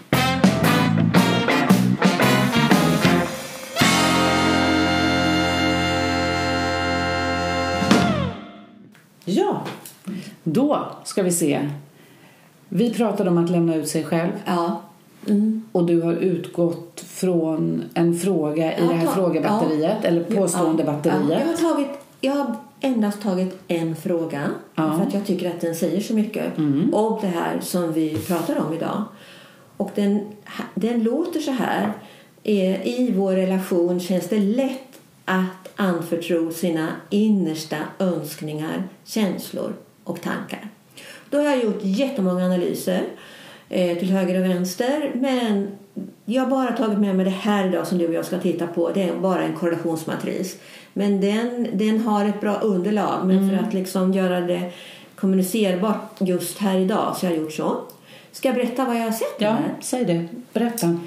då 10.44 10.86
ska 11.04 11.22
vi 11.22 11.30
se. 11.32 11.70
Vi 12.68 12.90
pratade 12.94 13.30
om 13.30 13.38
att 13.44 13.50
lämna 13.50 13.74
ut 13.74 13.88
sig 13.88 14.04
själv. 14.04 14.30
Ja, 14.46 14.80
och 15.72 15.86
du 15.86 16.02
har 16.02 16.12
utgått 16.12 17.04
från 17.06 17.82
en 17.94 18.18
fråga 18.18 18.78
i 18.78 18.86
det 18.86 18.94
här 18.94 19.06
frågebatteriet 19.06 20.04
eller 20.04 20.24
påståendebatteriet. 20.24 21.22
Ja, 21.30 21.38
jag, 21.40 21.46
har 21.46 21.74
tagit, 21.74 21.88
jag 22.20 22.32
har 22.34 22.54
endast 22.80 23.22
tagit 23.22 23.58
en 23.68 23.96
fråga 23.96 24.42
Ja. 24.74 24.96
för 24.98 25.06
att 25.06 25.14
jag 25.14 25.26
tycker 25.26 25.50
att 25.50 25.60
den 25.60 25.74
säger 25.74 26.00
så 26.00 26.14
mycket 26.14 26.58
om 26.92 27.18
det 27.20 27.26
här 27.26 27.60
som 27.60 27.92
vi 27.92 28.16
pratar 28.16 28.58
om 28.66 28.74
idag. 28.74 29.02
Och 29.76 29.90
den, 29.94 30.20
den 30.74 31.02
låter 31.02 31.40
så 31.40 31.50
här. 31.50 31.92
Eh, 32.42 32.86
I 32.86 33.12
vår 33.16 33.32
relation 33.32 34.00
känns 34.00 34.28
det 34.28 34.38
lätt 34.38 34.85
att 35.26 35.72
anförtro 35.76 36.52
sina 36.52 36.88
innersta 37.10 37.76
önskningar, 37.98 38.82
känslor 39.04 39.72
och 40.04 40.20
tankar. 40.20 40.68
Då 41.30 41.38
har 41.38 41.44
jag 41.44 41.64
gjort 41.64 41.80
jättemånga 41.82 42.44
analyser 42.44 43.02
eh, 43.68 43.98
till 43.98 44.10
höger 44.10 44.40
och 44.40 44.50
vänster 44.50 45.10
men 45.14 45.68
jag 46.24 46.42
har 46.42 46.50
bara 46.50 46.72
tagit 46.72 46.98
med 46.98 47.16
mig 47.16 47.24
det 47.24 47.30
här 47.30 47.68
idag 47.68 47.86
som 47.86 47.98
du 47.98 48.08
och 48.08 48.14
jag 48.14 48.24
ska 48.24 48.38
titta 48.38 48.66
på. 48.66 48.90
Det 48.90 49.02
är 49.02 49.16
bara 49.16 49.42
en 49.42 49.56
korrelationsmatris. 49.56 50.58
Men 50.92 51.20
den, 51.20 51.68
den 51.72 52.00
har 52.00 52.24
ett 52.24 52.40
bra 52.40 52.54
underlag. 52.54 53.26
Men 53.26 53.50
för 53.50 53.66
att 53.66 53.74
liksom 53.74 54.12
göra 54.12 54.40
det 54.40 54.72
kommunicerbart 55.16 56.10
just 56.18 56.58
här 56.58 56.78
idag 56.78 57.16
så 57.16 57.26
har 57.26 57.32
jag 57.32 57.42
gjort 57.42 57.52
så. 57.52 57.80
Ska 58.32 58.48
jag 58.48 58.54
berätta 58.54 58.84
vad 58.84 58.96
jag 58.96 59.02
har 59.02 59.12
sett? 59.12 59.36
Ja, 59.38 59.56
säg 59.80 60.04
det. 60.04 60.26
Berätta. 60.52 60.98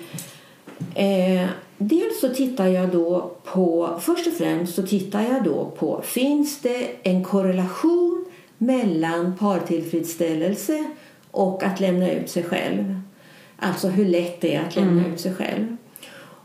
Eh, 0.96 1.48
dels 1.78 2.20
så 2.20 2.30
tittar 2.30 2.68
jag 2.68 2.90
då 2.90 3.32
på, 3.44 3.98
först 4.02 4.28
och 4.28 4.34
främst 4.34 4.76
så 4.76 4.84
tittar 4.84 5.22
jag 5.22 5.44
då 5.44 5.72
på, 5.78 6.02
finns 6.02 6.62
det 6.62 6.90
en 7.04 7.24
korrelation 7.24 8.26
mellan 8.58 9.38
partillfredsställelse 9.38 10.86
och 11.32 11.64
att 11.64 11.80
lämna 11.80 12.12
ut 12.12 12.30
sig 12.30 12.44
själv? 12.44 13.02
Alltså 13.58 13.88
hur 13.88 14.06
lätt 14.06 14.42
det 14.42 14.56
är 14.56 14.66
att 14.68 14.76
lämna 14.76 15.08
ut 15.08 15.20
sig 15.20 15.34
själv. 15.34 15.78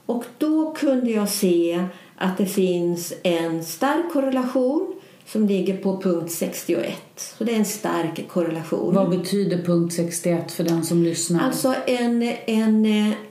Och 0.07 0.24
då 0.38 0.72
kunde 0.72 1.11
jag 1.11 1.28
se 1.28 1.85
att 2.16 2.38
det 2.38 2.46
finns 2.46 3.12
en 3.22 3.64
stark 3.64 4.12
korrelation 4.12 4.94
som 5.26 5.46
ligger 5.46 5.76
på 5.76 6.00
punkt 6.00 6.33
61. 6.33 6.92
Så 7.16 7.44
det 7.44 7.52
är 7.52 7.57
en 7.57 7.64
stark 7.64 8.28
korrelation. 8.28 8.94
Vad 8.94 9.11
betyder 9.11 9.62
punkt 9.62 9.92
61 9.92 10.52
för 10.52 10.64
den 10.64 10.85
som 10.85 11.02
lyssnar? 11.02 11.40
Alltså 11.40 11.74
en, 11.87 12.22
en, 12.46 12.87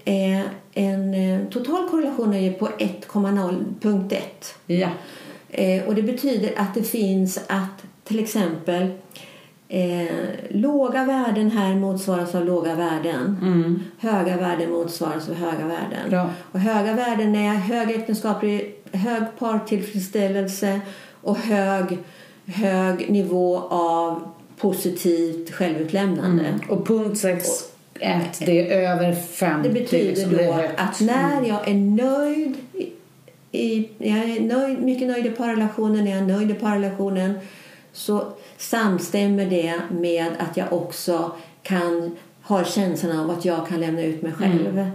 eh, 0.05 0.41
en, 0.73 1.13
eh, 1.13 1.47
total 1.49 1.89
korrelation 1.89 2.33
är 2.33 2.39
ju 2.39 2.53
på 2.53 2.69
1,0 2.77 3.65
punkt 3.81 4.11
1. 4.13 4.55
ja. 4.65 4.89
Eh, 5.49 5.83
och 5.83 5.95
det 5.95 6.03
betyder 6.03 6.53
att 6.57 6.73
det 6.73 6.83
finns 6.83 7.37
att 7.47 7.83
till 8.03 8.19
exempel 8.19 8.91
eh, 9.67 10.07
låga 10.49 11.05
värden 11.05 11.51
här 11.51 11.75
motsvaras 11.75 12.35
av 12.35 12.45
låga 12.45 12.75
värden. 12.75 13.37
Höga 13.99 14.37
värden 14.37 14.71
motsvaras 14.71 15.29
av 15.29 15.35
höga 15.35 15.67
värden. 15.67 16.09
Bra. 16.09 16.29
Och 16.51 16.59
höga 16.59 16.93
värden 16.93 17.35
är 17.35 17.53
hög 17.53 17.91
äktenskaplig, 17.91 18.75
hög 18.91 19.23
partillfredsställelse 19.39 20.81
och 21.21 21.37
hög, 21.37 21.97
hög 22.45 23.11
nivå 23.11 23.57
av 23.69 24.21
positivt 24.57 25.51
självutlämnande. 25.51 26.59
Och 26.69 26.87
punkt 26.87 27.17
61, 27.99 28.39
det 28.45 28.73
är 28.73 28.91
över 28.91 29.13
50. 29.15 29.69
Det 29.69 29.73
betyder 29.73 30.05
liksom, 30.05 30.31
då 30.31 30.37
det 30.37 30.71
att 30.77 31.01
när 31.01 31.47
jag 31.47 31.67
är 31.67 31.73
nöjd 31.73 32.55
i, 33.51 33.89
jag 33.97 34.17
är 34.17 34.39
nöjd, 34.39 34.79
mycket 34.79 35.07
nöjd 35.07 35.25
i 35.25 35.29
parrelationen, 35.29 36.07
jag 36.07 36.17
är 36.17 36.25
nöjd 36.25 36.51
i 36.51 36.53
parrelationen 36.53 37.39
så 37.91 38.27
samstämmer 38.57 39.45
det 39.45 39.81
med 39.91 40.31
att 40.39 40.57
jag 40.57 40.73
också 40.73 41.31
kan 41.63 42.17
ha 42.43 42.63
känslan 42.63 43.19
av 43.19 43.29
att 43.29 43.45
jag 43.45 43.67
kan 43.67 43.79
lämna 43.79 44.01
ut 44.01 44.21
mig 44.21 44.31
själv. 44.31 44.87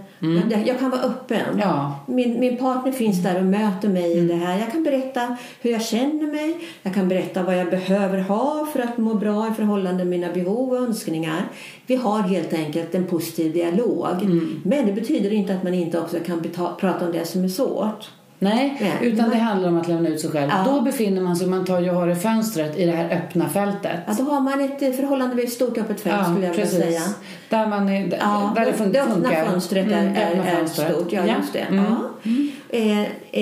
Jag, 0.51 0.67
jag 0.67 0.79
kan 0.79 0.89
vara 0.89 1.01
öppen. 1.01 1.45
Mm. 1.45 1.59
Ja. 1.59 1.99
Min, 2.07 2.39
min 2.39 2.57
partner 2.57 2.91
finns 2.91 3.23
där 3.23 3.39
och 3.39 3.45
möter 3.45 3.89
mig 3.89 4.17
i 4.17 4.21
det 4.21 4.35
här. 4.35 4.59
Jag 4.59 4.71
kan 4.71 4.83
berätta 4.83 5.37
hur 5.61 5.71
jag 5.71 5.81
känner 5.81 6.27
mig. 6.27 6.57
Jag 6.83 6.93
kan 6.93 7.07
berätta 7.09 7.43
vad 7.43 7.57
jag 7.57 7.69
behöver 7.69 8.19
ha 8.19 8.67
för 8.73 8.79
att 8.79 8.97
må 8.97 9.13
bra 9.13 9.47
i 9.51 9.53
förhållande 9.53 10.05
med 10.05 10.19
mina 10.19 10.33
behov 10.33 10.71
och 10.71 10.77
önskningar. 10.77 11.49
Vi 11.87 11.95
har 11.95 12.21
helt 12.21 12.53
enkelt 12.53 12.95
en 12.95 13.05
positiv 13.05 13.53
dialog. 13.53 14.15
Men 14.63 14.85
det 14.85 14.91
betyder 14.91 15.33
inte 15.33 15.55
att 15.55 15.63
man 15.63 15.73
inte 15.73 15.99
också 15.99 16.17
kan 16.19 16.43
prata 16.79 17.05
om 17.05 17.11
det 17.11 17.25
som 17.25 17.43
är 17.43 17.47
svårt. 17.47 18.09
Nej, 18.41 18.77
Nej. 18.81 18.93
utan 19.11 19.29
det 19.29 19.37
handlar 19.37 19.69
om 19.69 19.77
att 19.79 19.87
lämna 19.87 20.09
ut 20.09 20.21
sig 20.21 20.29
själv. 20.29 20.51
Ja. 20.65 20.71
Då 20.73 20.81
befinner 20.81 21.21
man 21.21 21.35
sig, 21.35 21.45
om 21.45 21.51
man 21.51 21.65
tar 21.65 21.79
Johare 21.79 22.15
fönstret, 22.15 22.77
i 22.77 22.85
det 22.85 22.91
här 22.91 23.09
öppna 23.17 23.49
fältet. 23.49 23.99
Ja, 24.07 24.13
då 24.17 24.23
har 24.23 24.41
man 24.41 24.61
ett 24.61 24.95
förhållandevis 24.95 25.53
stort 25.53 25.77
öppet 25.77 26.01
fält 26.01 26.25
skulle 26.27 26.45
jag 26.45 26.51
vilja 26.53 26.67
säga. 26.67 27.01
Där, 27.49 27.67
man 27.67 27.89
är, 27.89 28.17
Ja, 28.21 28.53
där 28.55 28.65
det, 28.65 28.71
fun- 28.71 28.91
det 28.91 29.01
öppna 29.01 29.13
funkar. 29.15 29.45
fönstret 29.45 29.87
är, 29.91 30.01
Mm, 30.01 30.13
det 30.13 30.19
är, 30.21 30.31
är 30.35 30.55
fönstret. 30.55 30.91
stort. 30.95 31.13
Ja, 31.13 31.21
just 31.39 31.53
det. 31.53 31.59
Mm. 31.59 31.85
Ja. 31.85 31.97
Eh, 32.69 33.01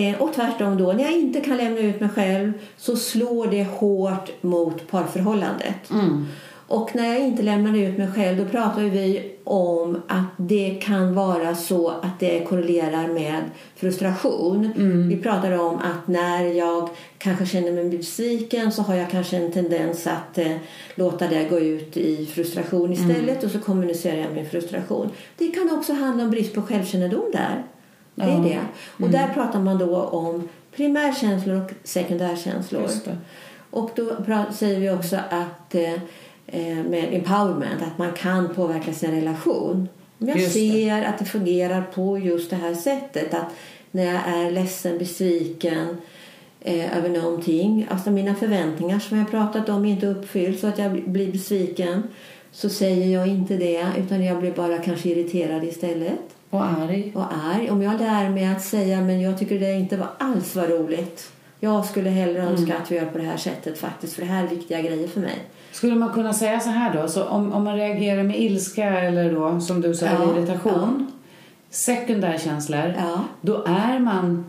eh, 0.09 0.21
och 0.21 0.33
tvärtom 0.33 0.77
då, 0.77 0.91
när 0.93 1.03
jag 1.03 1.11
inte 1.13 1.41
kan 1.41 1.57
lämna 1.57 1.79
ut 1.79 1.99
mig 1.99 2.09
själv 2.09 2.53
så 2.77 2.95
slår 2.95 3.47
det 3.47 3.63
hårt 3.63 4.29
mot 4.41 4.91
parförhållandet. 4.91 5.89
Mm. 5.91 6.25
Och 6.67 6.95
när 6.95 7.05
jag 7.05 7.19
inte 7.19 7.43
lämnar 7.43 7.77
ut 7.77 7.97
mig 7.97 8.11
själv 8.11 8.37
då 8.37 8.45
pratar 8.45 8.81
ju 8.81 8.89
vi 8.89 9.31
om 9.43 10.01
att 10.07 10.25
det 10.37 10.79
kan 10.83 11.13
vara 11.15 11.55
så 11.55 11.89
att 11.89 12.19
det 12.19 12.39
korrelerar 12.45 13.07
med 13.07 13.41
frustration. 13.75 14.71
Mm. 14.77 15.09
Vi 15.09 15.17
pratar 15.17 15.51
om 15.59 15.75
att 15.75 16.07
när 16.07 16.43
jag 16.45 16.89
kanske 17.17 17.45
känner 17.45 17.71
mig 17.71 17.89
besviken 17.89 18.71
så 18.71 18.81
har 18.81 18.95
jag 18.95 19.09
kanske 19.11 19.37
en 19.37 19.51
tendens 19.51 20.07
att 20.07 20.37
eh, 20.37 20.55
låta 20.95 21.27
det 21.27 21.43
gå 21.49 21.59
ut 21.59 21.97
i 21.97 22.25
frustration 22.25 22.93
istället 22.93 23.29
Mm. 23.29 23.45
och 23.45 23.51
så 23.51 23.59
kommunicerar 23.59 24.17
jag 24.17 24.33
min 24.33 24.49
frustration. 24.49 25.09
Det 25.37 25.47
kan 25.47 25.71
också 25.77 25.93
handla 25.93 26.23
om 26.23 26.29
brist 26.31 26.53
på 26.53 26.61
självkännedom 26.61 27.31
där. 27.33 27.63
Det 28.15 28.23
är 28.23 28.27
Ja. 28.29 28.39
det. 28.43 28.59
Och 29.05 29.09
där 29.09 29.27
pratar 29.33 29.59
man 29.59 29.77
då 29.77 30.01
om 30.01 30.49
primärkänslor 30.75 31.61
och 31.65 31.71
sekundärkänslor. 31.83 32.87
Och 33.69 33.91
då 33.95 34.11
säger 34.53 34.79
vi 34.79 34.89
också 34.89 35.15
att 35.29 35.75
eh, 35.75 35.93
med 36.89 37.13
empowerment, 37.13 37.81
att 37.81 37.97
man 37.97 38.11
kan 38.11 38.55
påverka 38.55 38.93
sin 38.93 39.11
relation. 39.11 39.89
Om 40.19 40.27
jag 40.27 40.41
ser 40.41 41.03
att 41.03 41.19
det 41.19 41.25
fungerar 41.25 41.81
på 41.81 42.17
just 42.17 42.49
det 42.49 42.55
här 42.55 42.73
sättet, 42.73 43.33
att 43.33 43.53
när 43.91 44.05
jag 44.05 44.21
är 44.27 44.51
ledsen, 44.51 44.97
besviken 44.97 45.97
eh, 46.61 46.97
över 46.97 47.09
någonting, 47.09 47.87
alltså 47.89 48.11
mina 48.11 48.35
förväntningar 48.35 48.99
som 48.99 49.17
jag 49.17 49.31
pratat 49.31 49.69
om 49.69 49.85
inte 49.85 50.07
uppfylls 50.07 50.61
så 50.61 50.67
att 50.67 50.77
jag 50.79 51.09
blir 51.09 51.31
besviken, 51.31 52.03
så 52.51 52.69
säger 52.69 53.13
jag 53.19 53.27
inte 53.27 53.57
det 53.57 53.85
utan 53.97 54.25
jag 54.25 54.39
blir 54.39 54.51
bara 54.51 54.77
kanske 54.77 55.09
irriterad 55.09 55.63
istället 55.63 56.19
Och 56.49 56.65
arg. 56.65 57.11
och 57.15 57.25
arg. 57.55 57.71
Om 57.71 57.81
jag 57.81 57.99
lär 57.99 58.29
mig 58.29 58.45
att 58.45 58.63
säga 58.63 59.01
men 59.01 59.21
jag 59.21 59.39
tycker 59.39 59.59
det 59.59 59.73
inte 59.73 59.97
var 59.97 60.09
alls 60.17 60.55
var 60.55 60.67
roligt. 60.67 61.31
Jag 61.59 61.85
skulle 61.85 62.09
hellre 62.09 62.41
önska 62.41 62.77
att 62.77 62.91
vi 62.91 62.95
gör 62.95 63.05
på 63.05 63.17
det 63.17 63.23
här 63.23 63.37
sättet 63.37 63.77
faktiskt 63.77 64.13
för 64.13 64.21
det 64.21 64.27
här 64.27 64.43
är 64.43 64.47
viktiga 64.47 64.81
grejer 64.81 65.07
för 65.07 65.19
mig. 65.19 65.37
Skulle 65.71 65.95
man 65.95 66.13
kunna 66.13 66.33
säga 66.33 66.59
så 66.59 66.69
här 66.69 66.93
då? 67.01 67.07
Så 67.07 67.23
om, 67.25 67.53
om 67.53 67.63
man 67.63 67.75
reagerar 67.75 68.23
med 68.23 68.39
ilska 68.41 68.99
eller 68.99 69.33
då, 69.33 69.59
som 69.59 69.81
du 69.81 69.95
sa, 69.95 70.05
Ja, 70.05 70.37
irritation, 70.37 71.11
sekundärkänslor, 71.69 72.93
Ja. 72.97 73.19
då 73.41 73.63
är 73.67 73.99
man 73.99 74.45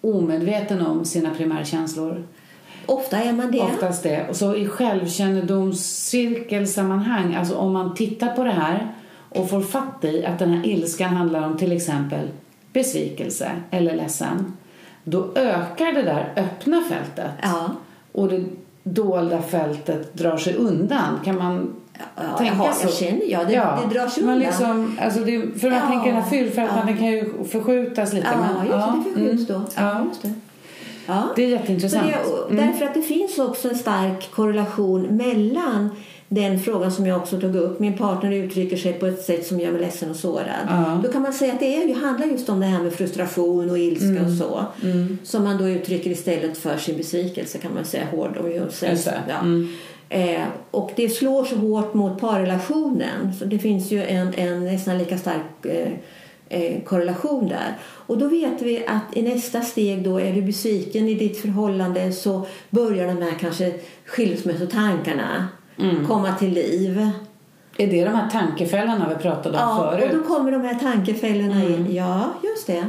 omedveten 0.00 0.86
om 0.86 1.04
sina 1.04 1.30
primärkänslor. 1.34 2.24
Ofta 2.86 3.22
är 3.22 3.32
man 3.32 3.52
det. 3.52 3.60
Oftast 3.60 4.02
det. 4.02 4.28
Och 4.28 4.36
så 4.36 4.54
i 4.56 4.68
självkännedomscirkelsammanhang, 4.68 7.34
alltså 7.34 7.56
om 7.56 7.72
man 7.72 7.94
tittar 7.94 8.28
på 8.36 8.44
det 8.44 8.50
här 8.50 8.88
och 9.28 9.50
får 9.50 9.60
fatt 9.60 10.04
i 10.04 10.26
att 10.26 10.38
den 10.38 10.50
här 10.50 10.66
ilskan 10.66 11.16
handlar 11.16 11.46
om 11.46 11.58
till 11.58 11.72
exempel 11.72 12.28
besvikelse 12.72 13.50
eller 13.70 13.94
ledsen, 13.96 14.52
då 15.04 15.26
ökar 15.34 15.92
det 15.92 16.02
där 16.02 16.32
öppna 16.36 16.82
fältet 16.88 17.30
Ja. 17.42 17.70
och 18.12 18.28
det 18.28 18.44
dolda 18.82 19.42
fältet 19.42 20.14
drar 20.14 20.36
sig 20.36 20.54
undan. 20.56 21.18
Kan 21.24 21.38
man 21.38 21.74
Ja, 22.16 22.38
tänka 22.38 22.54
jaha, 22.54 22.72
så? 22.72 22.86
jag 22.86 22.94
känner, 22.94 23.22
ja, 23.30 23.44
det, 23.44 23.88
det 23.88 23.94
drar 23.98 24.08
sig 24.08 24.24
man 24.24 24.34
undan. 24.34 24.48
Liksom, 24.48 24.98
alltså 25.02 25.20
det, 25.20 25.60
för 25.60 25.70
man 25.70 25.78
Ja, 25.78 25.86
tänker 25.88 26.12
den 26.12 26.22
här 26.22 26.30
fyrfältan, 26.30 26.78
ja. 26.78 26.84
den 26.86 26.96
kan 26.96 27.06
ju 27.06 27.44
förskjutas 27.44 28.12
lite. 28.12 28.28
Ja, 28.32 28.38
men, 28.58 28.66
just 28.66 28.86
det, 28.86 28.96
det 28.96 29.14
förskjuts 29.14 29.50
mm, 29.50 29.62
då. 29.62 29.70
Ja, 29.76 30.04
Just 30.08 30.22
det. 30.22 30.32
Ja. 31.06 31.22
det 31.36 31.42
är 31.44 31.48
jätteintressant. 31.48 32.06
det, 32.50 32.56
Därför 32.56 32.84
att 32.84 32.94
det 32.94 33.02
finns 33.02 33.38
också 33.38 33.68
en 33.68 33.74
stark 33.74 34.30
korrelation 34.30 35.02
mellan 35.02 35.90
den 36.34 36.60
frågan 36.60 36.92
som 36.92 37.06
jag 37.06 37.18
också 37.18 37.40
tog 37.40 37.56
upp. 37.56 37.78
Min 37.78 37.96
partner 37.96 38.32
uttrycker 38.32 38.76
sig 38.76 38.92
på 38.92 39.06
ett 39.06 39.22
sätt 39.22 39.46
som 39.46 39.60
gör 39.60 39.72
mig 39.72 39.80
ledsen 39.80 40.10
och 40.10 40.16
sårad. 40.16 40.66
Ja. 40.68 41.00
Då 41.04 41.12
kan 41.12 41.22
man 41.22 41.32
säga 41.32 41.52
att 41.52 41.60
det 41.60 41.82
är, 41.82 41.86
det 41.86 41.92
handlar 42.06 42.26
just 42.26 42.48
om 42.48 42.60
det 42.60 42.66
här 42.66 42.82
med 42.82 42.92
frustration 42.92 43.70
och 43.70 43.78
ilska 43.78 44.06
Mm. 44.06 44.24
och 44.26 44.32
så. 44.32 44.64
Som 45.24 45.44
man 45.44 45.58
då 45.58 45.68
uttrycker 45.68 46.10
istället 46.10 46.58
för 46.58 46.76
sin 46.76 46.96
besvikelse 46.96 47.58
kan 47.58 47.74
man 47.74 47.84
säga 47.84 48.04
hård 48.10 48.36
och 48.36 48.50
Just 48.90 49.06
ja. 49.28 49.40
Mm. 49.40 49.68
Eh, 50.08 50.42
och 50.70 50.90
det 50.96 51.08
slår 51.08 51.44
så 51.44 51.56
hårt 51.56 51.94
mot 51.94 52.20
parrelationen. 52.20 53.34
Så 53.38 53.44
det 53.44 53.58
finns 53.58 53.90
ju 53.90 54.04
en, 54.04 54.34
en 54.34 54.64
nästan 54.64 54.98
lika 54.98 55.18
stark 55.18 55.64
eh, 55.64 55.92
eh, 56.48 56.82
korrelation 56.82 57.48
där. 57.48 57.78
Och 57.82 58.18
då 58.18 58.28
vet 58.28 58.62
vi 58.62 58.84
att 58.86 59.16
i 59.16 59.22
nästa 59.22 59.60
steg 59.60 60.04
då 60.04 60.20
är 60.20 60.32
du 60.32 60.42
besviken 60.42 61.08
i 61.08 61.14
ditt 61.14 61.40
förhållande 61.40 62.12
så 62.12 62.46
börjar 62.70 63.06
de 63.06 63.22
här 63.22 63.34
kanske 63.40 63.72
skilsmässotankarna 64.06 65.48
komma 66.08 66.34
till 66.38 66.52
liv. 66.52 67.08
Är 67.78 67.86
det 67.86 68.04
de 68.04 68.10
här 68.14 68.30
tankefällorna 68.30 69.06
vi 69.16 69.22
pratade 69.22 69.58
om 69.58 69.64
Ja, 69.68 69.90
förut? 69.92 70.12
och 70.12 70.18
då 70.18 70.24
kommer 70.24 70.52
de 70.52 70.60
här 70.64 70.74
tankefällorna 70.74 71.64
in. 71.64 71.86
Ja, 71.94 72.24
just 72.42 72.66
det. 72.66 72.84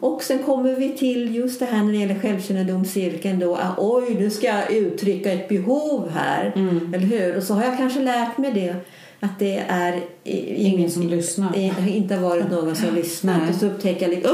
Och 0.00 0.22
sen 0.22 0.38
kommer 0.38 0.74
vi 0.74 0.96
till 0.98 1.34
just 1.34 1.60
det 1.60 1.66
här 1.66 1.82
när 1.84 1.92
det 1.92 1.98
gäller 1.98 2.18
självkännedomscirkeln 2.18 3.38
då. 3.38 3.56
Ah, 3.56 3.74
oj, 3.78 4.14
nu 4.18 4.30
ska 4.30 4.46
jag 4.46 4.72
uttrycka 4.72 5.32
ett 5.32 5.48
behov 5.48 6.08
här. 6.14 6.52
Eller 6.94 7.06
hur? 7.06 7.36
Och 7.36 7.42
så 7.42 7.54
har 7.54 7.64
jag 7.64 7.76
kanske 7.76 8.00
lärt 8.00 8.38
mig 8.38 8.52
det. 8.52 8.74
Att 9.22 9.38
det 9.38 9.62
är 9.68 10.00
i- 10.24 10.64
Ingen 10.66 10.90
som 10.90 11.02
lyssnar. 11.08 11.56
i- 11.56 11.68
har 11.68 11.88
inte 11.88 12.16
varit 12.16 12.50
någon 12.50 12.76
som 12.76 12.88
lyssnat. 12.94 13.48
Och 13.50 13.54
så 13.54 13.66
upptäcker 13.66 14.02
jag 14.08 14.14
lite, 14.14 14.28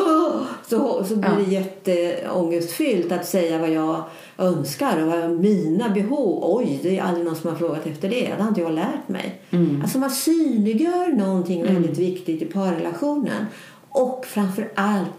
så, 0.71 1.05
så 1.05 1.17
blir 1.17 1.31
det 1.47 1.53
jätteångestfyllt 1.55 3.13
att 3.13 3.27
säga 3.27 3.59
vad 3.59 3.71
jag 3.71 4.03
önskar 4.39 5.03
och 5.03 5.07
vad 5.07 5.31
mina 5.31 5.89
behov. 5.89 6.39
Oj, 6.43 6.81
det 6.83 6.99
är 6.99 7.03
aldrig 7.03 7.27
någon 7.27 7.37
som 7.37 7.51
har 7.51 7.57
frågat 7.57 7.87
efter 7.87 8.09
det. 8.09 8.33
Det 8.37 8.43
har 8.43 8.49
inte 8.49 8.61
jag 8.61 8.73
lärt 8.73 9.09
mig. 9.09 9.41
Alltså 9.83 9.99
man 9.99 10.11
synliggör 10.11 11.17
någonting 11.17 11.63
väldigt 11.63 11.99
viktigt 11.99 12.43
i 12.43 12.45
parrelationen. 12.45 13.47
Och 13.89 14.25
framför 14.29 14.69
allt 14.75 15.11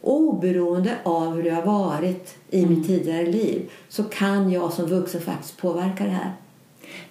oberoende 0.00 0.90
av 1.02 1.34
hur 1.34 1.42
det 1.42 1.50
har 1.50 1.62
varit 1.62 2.34
i 2.50 2.66
mitt 2.66 2.86
tidigare 2.86 3.26
liv 3.26 3.70
så 3.88 4.04
kan 4.04 4.50
jag 4.50 4.72
som 4.72 4.86
vuxen 4.86 5.20
faktiskt 5.20 5.56
påverka 5.56 6.04
det 6.04 6.10
här. 6.10 6.32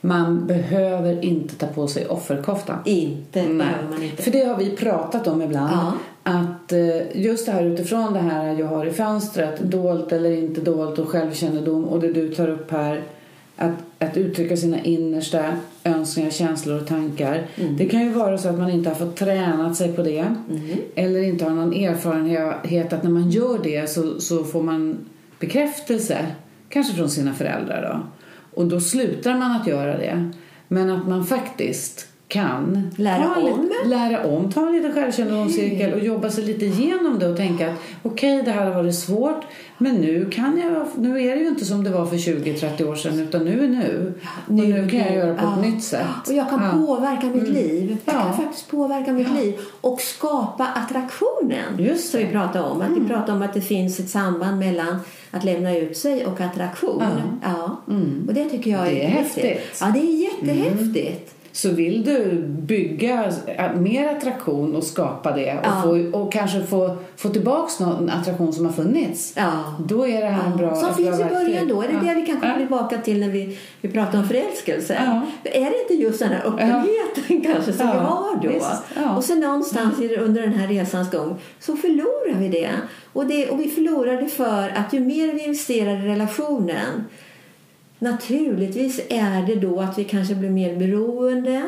Man 0.02 0.48
behöver 0.48 1.26
inte 1.26 1.56
ta 1.56 1.68
på 1.68 1.88
sig 1.88 2.08
offerkoftan. 2.08 2.80
Inte 2.86 3.44
behöver 3.44 3.90
man 3.90 4.04
inte. 4.04 4.24
För 4.24 4.32
det 4.32 4.44
har 4.44 4.58
vi 4.58 4.70
pratat 4.70 5.28
om 5.28 5.42
ibland. 5.42 5.74
Ja. 5.74 5.94
Att 6.24 6.72
eh, 6.72 7.22
just 7.22 7.46
det 7.46 7.52
här 7.52 7.66
utifrån 7.66 8.14
det 8.14 8.20
här 8.20 8.60
jag 8.60 8.68
har 8.68 8.86
i 8.86 8.92
fönstret, 8.92 9.60
dolt 9.60 10.12
eller 10.12 10.32
inte 10.32 10.62
dolt 10.62 11.00
och 11.00 11.10
självkännedom 11.10 11.86
och 11.86 12.00
det 12.00 12.14
du 12.14 12.34
tar 12.34 12.50
upp 12.50 12.72
här. 12.72 13.02
Att, 13.56 13.74
att 14.00 14.18
uttrycka 14.18 14.58
sina 14.58 14.84
innersta 14.84 15.44
önskningar, 15.84 16.30
känslor 16.30 16.82
och 16.82 16.88
tankar. 16.88 17.48
Mm. 17.56 17.78
Det 17.78 17.86
kan 17.86 18.02
ju 18.02 18.10
vara 18.10 18.38
så 18.38 18.50
att 18.50 18.58
man 18.58 18.70
inte 18.70 18.90
har 18.90 18.96
fått 18.96 19.16
tränat 19.16 19.76
sig 19.76 19.94
på 19.94 20.04
det. 20.04 20.20
Mm. 20.50 20.62
Eller 20.96 21.24
inte 21.24 21.46
har 21.46 21.52
någon 21.52 21.74
erfarenhet 21.74 22.94
att 22.94 23.04
när 23.04 23.12
man 23.12 23.30
gör 23.30 23.60
det 23.64 23.90
så, 23.90 24.22
så 24.22 24.44
får 24.44 24.64
man 24.64 24.98
bekräftelse. 25.40 26.26
Kanske 26.70 26.94
från 26.94 27.10
sina 27.10 27.34
föräldrar 27.34 27.82
då. 27.82 28.08
Och 28.62 28.68
då 28.68 28.80
slutar 28.80 29.38
man 29.38 29.52
att 29.62 29.68
göra 29.68 29.98
det. 29.98 30.32
Men 30.68 30.90
att 30.90 31.08
man 31.08 31.26
faktiskt 31.26 32.08
kan 32.34 32.90
Lära 32.96 33.36
om. 33.36 33.62
Lite, 33.62 33.88
lära 33.96 34.24
om, 34.28 34.52
ta 34.52 34.68
en 34.68 34.74
liten 34.74 34.94
självkännedomscirkel 34.94 35.94
och 35.94 36.00
jobba 36.00 36.30
sig 36.30 36.44
lite 36.44 36.66
igenom 36.66 37.20
det 37.20 37.28
och 37.28 37.38
tänka 37.38 37.70
att 37.72 37.78
okej, 38.04 38.42
det 38.46 38.52
här 38.52 38.66
har 38.66 38.84
varit 38.84 38.96
svårt 38.96 39.42
men 39.78 39.96
nu 39.96 40.30
kan 40.30 40.58
jag, 40.58 40.86
nu 41.04 41.22
är 41.22 41.36
det 41.36 41.42
ju 41.42 41.48
inte 41.48 41.66
som 41.66 41.84
det 41.84 41.90
var 41.90 42.06
för 42.06 42.16
20-30 42.16 42.90
år 42.92 42.96
sedan 42.96 43.20
utan 43.20 43.46
nu 43.46 43.64
är 43.64 43.68
nu. 43.68 44.14
och 44.48 44.54
nu 44.54 44.90
kan 44.90 45.00
jag 45.00 45.16
göra 45.16 45.36
på 45.36 45.44
Ja. 45.46 45.54
ett 45.66 45.72
nytt 45.74 45.84
sätt. 45.84 46.28
Och 46.28 46.34
jag 46.34 46.50
kan 46.50 46.60
Ja. 46.64 46.70
Mm. 46.72 46.86
påverka 46.86 47.28
mitt 47.28 47.50
liv. 47.50 47.98
Jag 48.06 48.16
Ja. 48.16 48.22
kan 48.22 48.38
faktiskt 48.38 48.72
påverka 48.72 49.14
mitt 49.14 49.34
liv 49.34 49.60
och 49.82 50.02
skapa 50.02 50.68
attraktionen. 50.68 51.78
Just 51.80 52.12
Som 52.12 52.20
det. 52.20 52.26
vi 52.26 52.32
pratade 52.32 52.66
om. 52.70 52.82
Att 52.82 52.92
vi 52.98 53.08
pratade 53.08 53.32
om 53.32 53.42
att 53.42 53.54
det 53.54 53.62
finns 53.62 54.00
ett 54.00 54.10
samband 54.10 54.60
mellan 54.60 54.98
att 55.32 55.44
lämna 55.44 55.78
ut 55.78 55.98
sig 55.98 56.26
och 56.26 56.42
attraktion. 56.42 57.04
Ja. 57.44 57.82
Och 58.28 58.34
det 58.34 58.50
tycker 58.50 58.72
jag 58.72 58.88
är, 58.88 58.92
Det 58.92 59.04
är 59.04 59.24
viktigt. 59.24 59.44
häftigt. 59.44 59.78
Ja, 59.82 59.88
det 59.94 60.00
är 60.00 60.24
jättehäftigt. 60.24 61.36
Så 61.56 61.70
vill 61.70 62.04
du 62.04 62.44
bygga 62.48 63.34
mer 63.76 64.08
attraktion 64.08 64.76
och 64.76 64.84
skapa 64.84 65.32
det 65.32 65.54
och, 65.54 65.66
Ja. 65.66 65.82
få, 65.84 66.20
och 66.20 66.34
kanske 66.34 66.64
få, 66.64 66.98
få 67.16 67.30
tillbaka 67.30 67.84
någon 67.84 68.10
attraktion 68.10 68.54
som 68.54 68.66
har 68.66 68.74
funnits. 68.74 69.34
Ja. 69.36 69.76
Då 69.88 70.08
är 70.08 70.22
det 70.22 70.28
här 70.28 70.52
en 70.52 70.58
bra 70.58 70.76
Som 70.76 70.96
finns 70.96 71.18
bra 71.18 71.28
i 71.28 71.30
början 71.30 71.68
då. 71.68 71.82
Är 71.82 71.88
det 71.88 72.08
det 72.08 72.14
vi 72.14 72.26
kan 72.26 72.42
komma 72.42 72.58
tillbaka 72.58 72.98
till 72.98 73.20
när 73.20 73.30
vi, 73.30 73.58
vi 73.82 73.90
pratar 73.90 74.20
om 74.20 74.28
förälskelse? 74.28 74.96
Är 75.44 75.70
det 75.72 75.82
inte 75.82 75.94
just 76.04 76.20
den 76.20 76.30
här 76.30 76.46
öppenheten 76.46 77.42
kanske 77.54 77.74
som 77.74 77.88
vi 77.88 77.98
har 77.98 78.40
då? 78.44 78.50
visst. 78.50 78.84
Och 79.18 79.24
så 79.24 79.36
någonstans 79.36 80.00
under 80.20 80.42
den 80.42 80.54
här 80.54 80.68
resans 80.68 81.12
gång 81.12 81.36
så 81.60 81.76
förlorar 81.76 82.40
vi 82.40 82.50
det. 82.50 82.70
Och, 83.14 83.26
det. 83.26 83.50
och 83.50 83.60
vi 83.60 83.68
förlorar 83.70 84.22
det 84.22 84.28
för 84.28 84.70
att 84.76 84.94
ju 84.94 85.00
mer 85.00 85.34
vi 85.34 85.44
investerar 85.44 86.06
i 86.06 86.08
relationen 86.08 87.04
Naturligtvis 88.04 89.02
är 89.10 89.46
det 89.48 89.56
då 89.56 89.80
att 89.82 89.98
vi 89.98 90.04
kanske 90.04 90.36
blir 90.36 90.50
mer 90.50 90.76
beroende. 90.76 91.64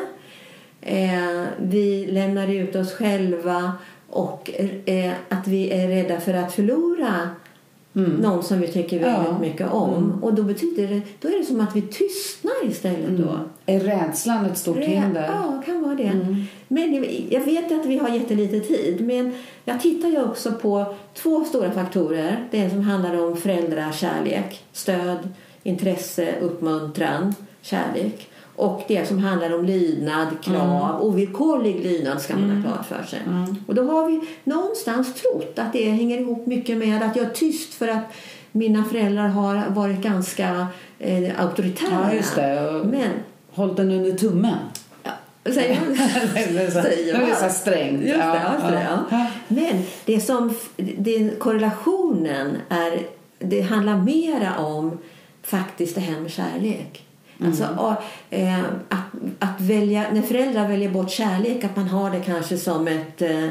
Eh, 0.80 1.44
vi 1.58 2.06
lämnar 2.06 2.48
ut 2.54 2.76
oss 2.76 2.92
själva 2.92 3.72
och 4.10 4.50
eh, 4.86 5.12
att 5.28 5.48
vi 5.48 5.70
är 5.70 5.88
rädda 5.88 6.20
för 6.20 6.34
att 6.34 6.52
förlora 6.52 7.30
någon 7.92 8.42
som 8.42 8.60
vi 8.60 8.66
tycker 8.68 8.98
väldigt 8.98 9.06
Mm. 9.14 9.24
Ja. 9.24 9.28
Mm. 9.36 9.40
mycket 9.40 9.70
om. 9.72 10.18
Och 10.22 10.34
då 10.34 10.42
betyder 10.42 10.88
det, 10.88 11.00
då 11.20 11.28
är 11.28 11.38
det 11.38 11.44
som 11.44 11.60
att 11.60 11.76
vi 11.76 11.82
tystnar 11.82 12.52
istället 12.70 13.10
då. 13.18 13.38
Är 13.66 13.80
rädslan 13.80 14.46
ett 14.46 14.58
stort 14.58 14.76
Rä- 14.76 14.86
hinder? 14.86 15.24
Ja, 15.34 15.62
kan 15.66 15.82
vara 15.82 15.94
det. 15.94 16.02
Mm. 16.02 16.44
Men 16.68 16.94
jag- 16.94 17.26
jag 17.30 17.40
vet 17.40 17.72
att 17.72 17.86
vi 17.86 17.98
har 17.98 18.08
jättelite 18.08 18.60
tid. 18.60 19.00
Men 19.00 19.34
jag 19.64 19.80
tittar 19.80 20.08
ju 20.08 20.22
också 20.24 20.52
på 20.52 20.94
två 21.14 21.44
stora 21.44 21.70
faktorer. 21.70 22.44
Det 22.50 22.70
som 22.70 22.80
handlar 22.80 23.22
om 23.24 23.36
föräldrakärlek, 23.36 24.64
stöd, 24.72 25.18
intresse, 25.66 26.34
uppmuntran, 26.40 27.34
kärlek. 27.62 28.28
Och 28.56 28.82
det 28.88 29.08
som 29.08 29.18
handlar 29.18 29.54
om 29.58 29.64
lydnad, 29.64 30.26
krav, 30.42 30.90
Mm. 30.90 31.00
ovillkorlig 31.02 31.80
lydnad 31.84 32.22
ska 32.22 32.36
man 32.36 32.50
ha 32.50 32.62
klart 32.72 32.86
för 32.86 33.02
sig. 33.10 33.20
Och 33.66 33.74
då 33.74 33.82
har 33.82 34.06
vi 34.06 34.20
någonstans 34.44 35.14
trott 35.14 35.58
att 35.58 35.72
det 35.72 35.90
hänger 35.90 36.18
ihop 36.20 36.46
mycket 36.46 36.78
med 36.78 37.02
att 37.02 37.16
jag 37.16 37.26
är 37.26 37.30
tyst 37.30 37.74
för 37.74 37.88
att 37.88 38.04
mina 38.52 38.84
föräldrar 38.84 39.28
har 39.28 39.64
varit 39.68 40.00
ganska 40.02 40.66
eh, 40.98 41.40
auktoritära. 41.40 42.10
Ja, 42.36 42.82
Men 42.84 43.10
Håll 43.50 43.74
den 43.74 43.90
under 43.90 44.12
tummen. 44.12 44.56
Säger 45.54 45.80
man? 45.80 45.96
så, 46.70 46.82
Säger 46.82 47.12
det 47.18 47.24
är 47.24 47.26
man. 47.26 47.36
så 47.50 47.54
strängt. 47.58 48.02
Just 48.02 48.14
det, 48.14 48.18
Ja, 48.18 48.52
just 48.54 48.66
det, 48.68 48.86
ja. 48.90 49.04
ja. 49.10 49.26
Men 49.48 49.82
det 50.04 50.20
som, 50.20 50.54
det, 50.76 51.38
korrelationen 51.38 52.56
är, 52.68 53.02
det 53.38 53.60
handlar 53.60 53.96
mera 53.96 54.58
om 54.58 54.98
faktiskt 55.46 55.94
det 55.94 56.00
här 56.00 56.20
med 56.20 56.30
kärlek. 56.30 57.02
Alltså, 57.44 57.68
och, 57.78 57.94
eh, 58.34 58.64
att, 58.88 59.04
att 59.38 59.60
välja, 59.60 60.06
när 60.12 60.22
föräldrar 60.22 60.68
väljer 60.68 60.90
bort 60.90 61.10
kärlek, 61.10 61.64
att 61.64 61.76
man 61.76 61.88
har 61.88 62.10
det 62.10 62.20
kanske 62.20 62.56
som 62.56 62.88
ett 62.88 63.22
eh, 63.22 63.50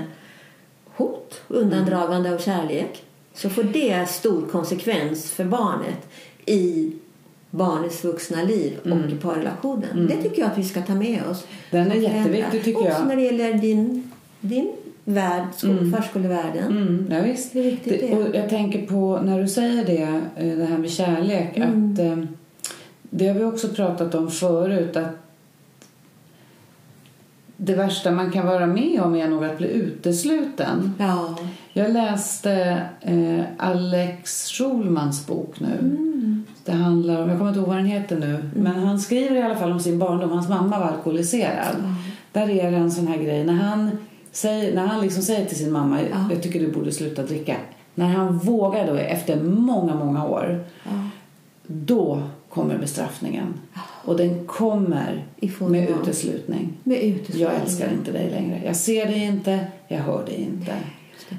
hot, 0.86 1.42
undandragande 1.48 2.34
av 2.34 2.38
kärlek. 2.38 3.04
Så 3.34 3.50
får 3.50 3.64
det 3.64 4.10
stor 4.10 4.48
konsekvens 4.48 5.32
för 5.32 5.46
barnet 5.46 6.08
i 6.46 6.94
barnets 7.50 8.04
vuxna 8.04 8.44
liv 8.44 8.78
och 8.84 9.12
i 9.12 9.16
parrelationen. 9.16 10.08
Det 10.08 10.22
tycker 10.24 10.42
jag 10.42 10.52
att 10.52 10.58
vi 10.58 10.64
ska 10.64 10.82
ta 10.82 10.96
med 10.96 11.24
oss. 11.30 11.48
Den 11.72 11.88
är 11.88 11.92
föräldrar. 11.92 12.12
jätteviktig, 12.12 12.64
tycker 12.64 12.80
Också 12.82 13.00
jag. 13.00 13.08
när 13.08 13.16
det 13.16 13.22
gäller 13.22 13.54
din, 13.54 14.12
din 14.40 14.72
värld, 15.06 15.44
skol, 15.56 15.92
förskolevärlden. 15.92 16.78
Mm, 16.78 17.08
ja, 17.12 17.22
visst. 17.22 17.54
Det 17.54 17.60
är 17.60 17.64
viktigt 17.64 18.02
det. 18.02 18.16
och 18.16 18.36
jag 18.36 18.50
tänker 18.50 18.86
på 18.86 19.20
när 19.24 19.42
du 19.42 19.48
säger 19.48 19.86
det, 19.86 20.22
eh, 20.36 20.58
det 20.58 20.66
här 20.66 20.78
med 20.78 20.92
kärlek. 20.92 21.58
Mm. 21.58 21.94
Att, 21.94 22.00
eh, 22.00 22.18
det 23.02 23.28
har 23.28 23.36
vi 23.36 23.44
också 23.44 23.68
pratat 23.68 24.16
om 24.16 24.32
förut. 24.32 24.98
Att 24.98 25.26
det 27.58 27.76
värsta 27.76 28.12
man 28.12 28.32
kan 28.32 28.48
vara 28.48 28.68
med 28.68 29.02
om 29.02 29.16
är 29.16 29.28
nog 29.28 29.46
att 29.46 29.58
bli 29.58 29.68
utesluten. 29.68 30.94
Ja. 31.00 31.38
Jag 31.74 31.94
läste 31.94 32.82
eh, 33.02 33.44
Alex 33.58 34.50
Schulmans 34.50 35.28
bok 35.28 35.60
nu. 35.60 35.78
Mm. 35.80 36.46
Det 36.66 36.72
handlar 36.72 37.22
om, 37.22 37.30
jag 37.30 37.38
kommer 37.38 37.50
inte 37.50 37.60
ihåg 37.60 37.70
vad 37.70 37.78
den 37.78 37.86
heter 37.86 38.20
nu, 38.20 38.50
men 38.56 38.76
han 38.76 39.00
skriver 39.00 39.36
i 39.36 39.42
alla 39.42 39.56
fall 39.56 39.72
om 39.72 39.80
sin 39.80 40.00
barndom. 40.00 40.32
Hans 40.32 40.50
mamma 40.50 40.80
var 40.80 40.86
alkoholiserad. 40.86 41.94
Där 42.32 42.50
är 42.50 42.72
det 42.72 42.78
en 42.78 42.92
sån 42.92 43.08
här 43.08 43.18
grej. 43.18 43.44
När 43.44 43.54
han, 43.54 43.92
säger, 44.36 44.76
när 44.76 44.86
han 44.88 45.02
liksom 45.02 45.24
säger 45.24 45.46
till 45.46 45.58
sin 45.58 45.72
mamma, 45.72 46.00
Ja. 46.02 46.30
jag 46.32 46.44
tycker 46.44 46.60
du 46.60 46.72
borde 46.72 46.92
sluta 46.92 47.24
dricka. 47.24 47.56
När 47.96 48.06
han 48.08 48.38
vågar 48.38 48.88
då, 48.88 48.94
efter 48.96 49.44
många, 49.44 49.96
många 49.96 50.26
år, 50.28 50.64
Ja. 50.84 50.92
då 51.68 52.22
kommer 52.50 52.78
bestraffningen. 52.78 53.54
Och 54.06 54.18
den 54.18 54.46
kommer 54.48 55.24
med 55.70 55.90
uteslutning. 55.90 56.74
Med 56.84 56.98
uteslutning. 57.04 57.42
Jag 57.44 57.62
älskar 57.62 57.90
inte 58.00 58.12
dig 58.12 58.30
längre. 58.30 58.62
Jag 58.66 58.76
ser 58.76 59.06
dig 59.06 59.24
inte, 59.24 59.60
jag 59.88 59.98
hör 60.00 60.26
dig 60.26 60.36
inte. 60.36 60.74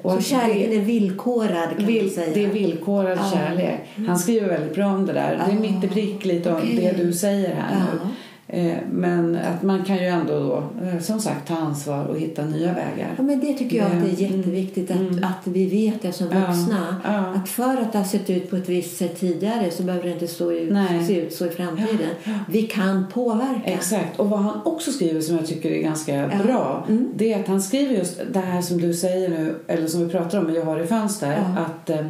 Och 0.02 0.12
Så 0.12 0.20
kärleken 0.20 0.72
är 0.72 0.80
villkorad 0.84 1.68
kan 1.68 1.76
man 1.76 1.86
Vill, 1.86 2.14
säga. 2.14 2.34
det 2.34 2.44
är 2.44 2.48
villkorad 2.48 3.18
Ja. 3.18 3.30
kärlek. 3.34 3.80
Han 4.08 4.18
skriver 4.18 4.48
väldigt 4.48 4.74
bra 4.74 4.86
om 4.86 5.06
det 5.06 5.12
där. 5.12 5.42
Det 5.46 5.52
är 5.56 5.60
mitt 5.60 5.84
i 5.84 5.88
prick 5.88 6.24
lite 6.24 6.50
om 6.50 6.56
Okej. 6.56 6.76
det 6.96 7.04
du 7.04 7.12
säger 7.12 7.54
här 7.54 7.72
Ja. 7.72 7.98
nu. 8.04 8.10
Eh, 8.48 8.76
Men 8.90 9.36
att 9.36 9.62
man 9.62 9.84
kan 9.84 9.96
ju 9.96 10.04
ändå 10.06 10.38
då, 10.38 10.86
eh, 10.86 11.00
som 11.00 11.20
sagt, 11.20 11.48
ta 11.48 11.56
ansvar 11.56 12.04
och 12.04 12.18
hitta 12.18 12.44
nya 12.44 12.66
vägar. 12.72 13.14
Ja, 13.16 13.22
men 13.22 13.40
det 13.40 13.52
tycker 13.54 13.76
jag 13.76 13.86
att 13.86 13.92
det 13.92 14.22
är 14.22 14.26
Mm. 14.26 14.36
jätteviktigt 14.38 14.90
att, 14.90 14.96
Mm. 14.96 15.24
att 15.24 15.46
vi 15.46 15.66
vet 15.66 16.02
det 16.02 16.12
som 16.12 16.26
Ja. 16.32 16.38
vuxna. 16.40 16.96
Ja. 17.04 17.10
Att 17.18 17.48
för 17.48 17.76
att 17.76 17.92
det 17.92 17.98
har 17.98 18.04
sett 18.04 18.30
ut 18.30 18.50
på 18.50 18.56
ett 18.56 18.68
visst 18.68 18.96
sätt 18.96 19.20
tidigare 19.20 19.70
så 19.70 19.82
behöver 19.82 20.04
det 20.06 20.12
inte 20.12 20.28
stå 20.28 20.52
ut, 20.52 20.72
Nej. 20.72 21.06
se 21.06 21.20
ut 21.20 21.32
så 21.34 21.46
i 21.46 21.50
framtiden. 21.50 22.10
Vi 22.48 22.62
kan 22.62 23.06
påverka. 23.12 23.60
Exakt. 23.64 24.20
Och 24.20 24.30
vad 24.30 24.38
han 24.40 24.60
också 24.64 24.92
skriver 24.92 25.20
som 25.20 25.36
jag 25.36 25.46
tycker 25.46 25.70
är 25.70 25.82
ganska 25.82 26.14
Ja. 26.14 26.28
bra 26.44 26.84
Mm. 26.88 27.08
det 27.16 27.32
är 27.32 27.40
att 27.40 27.48
han 27.48 27.62
skriver 27.62 27.94
just 27.94 28.20
det 28.32 28.40
här 28.40 28.62
som 28.62 28.80
du 28.80 28.94
säger 28.94 29.28
nu, 29.28 29.54
eller 29.66 29.86
som 29.86 30.04
vi 30.06 30.12
pratar 30.12 30.38
om, 30.38 30.54
jag 30.54 30.64
har 30.64 30.80
i 30.80 30.86
fönster, 30.86 31.30
Ja. 31.56 31.62
att 31.62 31.90
eh, 31.90 32.06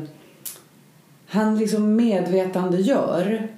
han 1.27 1.59
liksom 1.59 1.97
medvetande 1.97 2.77
gör 2.81 3.49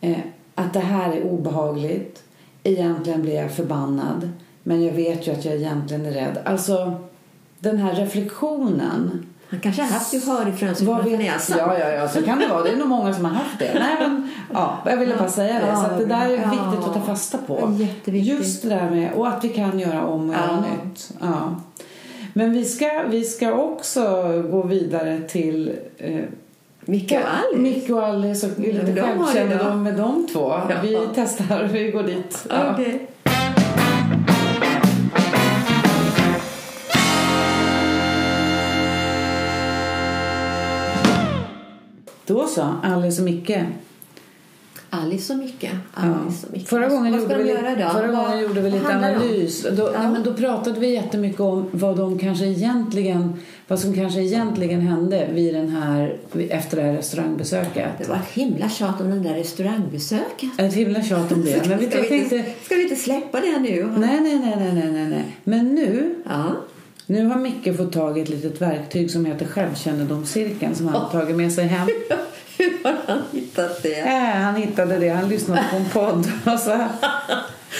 eh, 0.00 0.16
att 0.60 0.72
det 0.72 0.80
här 0.80 1.12
är 1.12 1.22
obehagligt. 1.22 2.22
egentligen 2.62 3.22
blir 3.22 3.34
jag 3.34 3.50
förbannad. 3.50 4.30
Men 4.62 4.84
jag 4.84 4.92
vet 4.92 5.26
ju 5.28 5.32
att 5.32 5.44
jag 5.44 5.54
egentligen 5.54 6.06
är 6.06 6.10
rädd. 6.10 6.38
Alltså, 6.44 6.94
den 7.58 7.78
här 7.78 7.94
reflektionen. 7.94 9.26
Han 9.48 9.60
kanske 9.60 9.82
har 9.82 9.88
haft 9.90 10.12
gehör 10.12 10.48
i 10.48 10.52
framför 10.52 11.02
vet, 11.02 11.18
näsan. 11.18 11.58
ja, 11.58 11.78
ja, 11.78 11.88
ja, 11.88 12.08
så 12.08 12.22
kan 12.22 12.38
det 12.38 12.48
vara. 12.48 12.62
Det 12.62 12.70
är 12.70 12.76
nog 12.76 12.88
många 12.88 13.14
som 13.14 13.24
har 13.24 13.32
haft 13.32 13.58
det. 13.58 13.70
Nej, 13.74 13.96
men, 14.00 14.28
ja, 14.52 14.78
jag 14.86 14.96
ville 14.96 15.16
bara 15.16 15.28
säga 15.28 15.54
det. 15.54 15.76
Så 15.76 15.82
att 15.86 15.98
det 15.98 16.04
där 16.06 16.26
är 16.30 16.36
Ja. 16.42 16.50
viktigt 16.50 16.88
att 16.88 16.94
ta 16.94 17.00
fasta 17.00 17.38
på. 17.38 17.76
Just 18.04 18.62
det 18.62 18.68
där 18.68 18.90
med, 18.90 19.12
och 19.12 19.28
att 19.28 19.44
vi 19.44 19.48
kan 19.48 19.78
göra 19.78 20.06
om 20.06 20.28
och 20.28 20.34
göra 20.34 20.64
Ja. 20.70 20.84
nytt. 20.84 21.10
Ja. 21.20 21.54
Men 22.32 22.52
vi 22.52 22.64
ska, 22.64 23.02
vi 23.10 23.24
ska 23.24 23.52
också 23.52 24.02
gå 24.50 24.62
vidare 24.62 25.20
till 25.28 25.72
eh, 25.98 26.20
Micke 26.90 27.12
och 27.12 27.18
Alice. 27.18 27.58
Micke 27.58 27.90
och 27.90 28.02
Alice 28.06 28.46
och 28.46 28.58
lite 28.58 28.82
det 28.82 29.02
självkännedom 29.02 29.82
med 29.82 29.94
de 29.96 30.26
två. 30.32 30.48
Ja. 30.50 30.76
Vi 30.82 30.98
testar, 31.14 31.64
vi 31.72 31.90
går 31.90 32.02
dit. 32.02 32.46
Ja. 32.50 32.72
Okej. 32.72 33.06
Då 42.26 42.46
så, 42.46 42.74
Alice 42.82 43.22
och 43.22 43.24
Micke. 43.24 43.50
Alice 44.90 45.32
och 45.32 45.38
Micke. 45.38 45.64
Ja. 45.64 46.00
Alice 46.02 46.46
och 46.46 46.52
Micke. 46.52 46.68
Förra 46.68 46.80
Vad- 46.80 46.90
gången, 46.90 47.14
gjorde 47.20 47.36
vi, 47.42 47.54
förra 47.92 48.06
Vad- 48.06 48.16
gången 48.16 48.40
gjorde 48.42 48.60
vi 48.60 48.70
lite 48.70 48.96
analys. 48.96 49.66
Då, 49.76 49.90
Ja. 49.94 50.10
men 50.10 50.22
då 50.22 50.34
pratade 50.34 50.80
vi 50.80 50.94
jättemycket 50.94 51.40
om 51.40 51.68
vad, 51.72 51.96
de 51.96 52.18
kanske 52.18 52.44
egentligen, 52.46 53.32
vad 53.70 53.78
som 53.80 53.94
kanske 53.94 54.20
egentligen 54.20 54.80
hände 54.80 55.28
vid 55.32 55.54
den 55.54 55.68
här, 55.68 56.16
efter 56.50 56.76
det 56.76 56.82
här 56.82 56.92
restaurangbesöket. 56.92 57.88
Det 57.98 58.08
var 58.08 58.16
ett 58.16 58.32
himla 58.32 58.68
tjat 58.68 59.00
om 59.00 59.10
den 59.10 59.22
där 59.22 59.34
restaurangbesöket. 59.34 60.50
Ett 60.58 60.74
himla 60.74 61.02
tjat 61.02 61.32
om 61.32 61.44
det. 61.44 61.66
Men 61.68 61.78
vi, 61.78 61.90
ska, 61.90 62.00
vi 62.00 62.16
inte, 62.16 62.44
ska 62.64 62.74
vi 62.74 62.82
inte 62.82 62.96
släppa 62.96 63.40
det 63.40 63.58
nu? 63.58 63.92
nej, 63.96 64.20
nej, 64.20 64.38
nej, 64.38 64.56
nej, 64.74 64.92
nej, 64.92 65.08
nej. 65.08 65.24
Men 65.44 65.74
nu, 65.74 66.14
Ja. 66.28 66.56
nu 67.06 67.26
har 67.26 67.36
Micke 67.36 67.76
fått 67.76 67.92
tag 67.92 68.18
i 68.18 68.20
ett 68.20 68.28
litet 68.28 68.60
verktyg 68.60 69.10
som 69.10 69.24
heter 69.24 69.46
självkännedomscirkeln 69.46 70.74
som 70.74 70.88
han 70.88 71.02
har 71.02 71.10
tagit 71.10 71.36
med 71.36 71.52
sig 71.52 71.66
hem. 71.66 71.88
Hur 72.58 72.84
har 72.84 72.96
han 73.06 73.18
hittat 73.32 73.82
det? 73.82 74.00
Äh, 74.00 74.14
han 74.42 74.54
hittade 74.56 74.98
det. 74.98 75.08
Han 75.08 75.28
lyssnade 75.28 75.64
på 75.70 75.76
en 75.76 75.84
podd. 75.92 76.30
Och 76.54 76.60
så, 76.60 76.84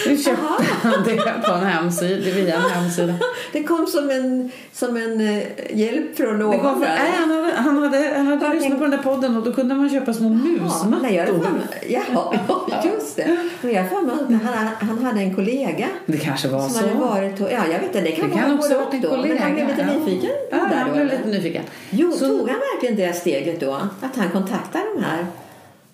nu 0.07 0.17
köpte 0.23 0.63
han 0.81 1.03
det 1.03 1.17
på 1.45 1.51
en 1.51 1.65
hemsida, 1.65 2.31
via 2.35 2.55
en 2.55 2.61
hemsida. 2.61 3.13
Det 3.53 3.63
kom 3.63 3.87
som 3.87 4.09
en, 4.09 4.51
som 4.73 4.97
en 4.97 5.21
eh, 5.21 5.43
hjälp 5.73 6.17
från 6.17 6.41
ovan. 6.41 6.59
från, 6.59 6.79
nej, 6.79 7.11
han 7.17 7.31
hade, 7.31 7.53
han 7.55 7.77
hade, 7.83 8.13
han 8.17 8.27
hade 8.27 8.53
lyssnat 8.55 8.77
på 8.77 8.83
den 8.83 8.91
där 8.91 8.97
podden 8.97 9.37
och 9.37 9.43
då 9.43 9.53
kunde 9.53 9.75
man 9.75 9.89
köpa 9.89 10.13
små 10.13 10.29
nej, 10.29 11.15
jag 11.15 11.27
musmattor. 11.33 11.61
Jaha, 11.89 12.37
ja, 12.69 12.83
just 12.95 13.15
det. 13.15 13.37
Men 13.61 13.73
jag 13.73 13.89
mig 14.01 14.15
att 14.15 14.55
han, 14.55 14.87
han 14.89 15.05
hade 15.05 15.19
en 15.19 15.35
kollega 15.35 15.87
Det 16.05 16.17
kanske 16.17 16.47
var 16.47 16.61
som 16.61 16.69
så. 16.73 16.79
hade 16.79 16.93
varit 16.99 17.39
Ja, 17.39 17.47
jag 17.71 17.79
vet 17.79 17.83
inte. 17.83 18.01
Det 18.01 18.11
kan, 18.11 18.29
Det 18.29 18.35
kan 18.35 18.43
vara 18.49 18.53
också 18.59 18.73
ha 18.73 18.79
varit 18.85 18.93
en 18.93 19.01
då. 19.01 19.09
kollega. 19.09 19.33
Men 19.33 19.43
han 19.43 19.53
blev 19.53 19.67
lite 19.67 19.85
nyfiken 19.85 20.29
Ja, 20.51 20.57
där 20.57 20.75
han 20.77 20.91
blev 20.91 21.05
lite 21.05 21.27
nyfiken. 21.27 21.63
Jo, 21.89 22.11
Så- 22.11 22.27
tog 22.27 22.49
han 22.49 22.59
verkligen 22.73 22.95
det 22.95 23.13
steget 23.13 23.59
då? 23.59 23.73
Att 24.01 24.15
han 24.17 24.29
kontaktade 24.29 24.83
de 24.95 25.03
här? 25.03 25.25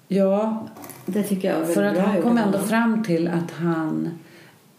Ja, 0.08 0.68
Det 1.10 1.24
tycker 1.24 1.52
jag 1.54 1.60
var 1.60 1.66
för 1.66 1.84
att 1.84 1.98
han 1.98 2.22
kom 2.22 2.38
ändå 2.38 2.58
fram 2.60 3.04
till 3.04 3.28
att 3.28 3.52
han, 3.52 4.10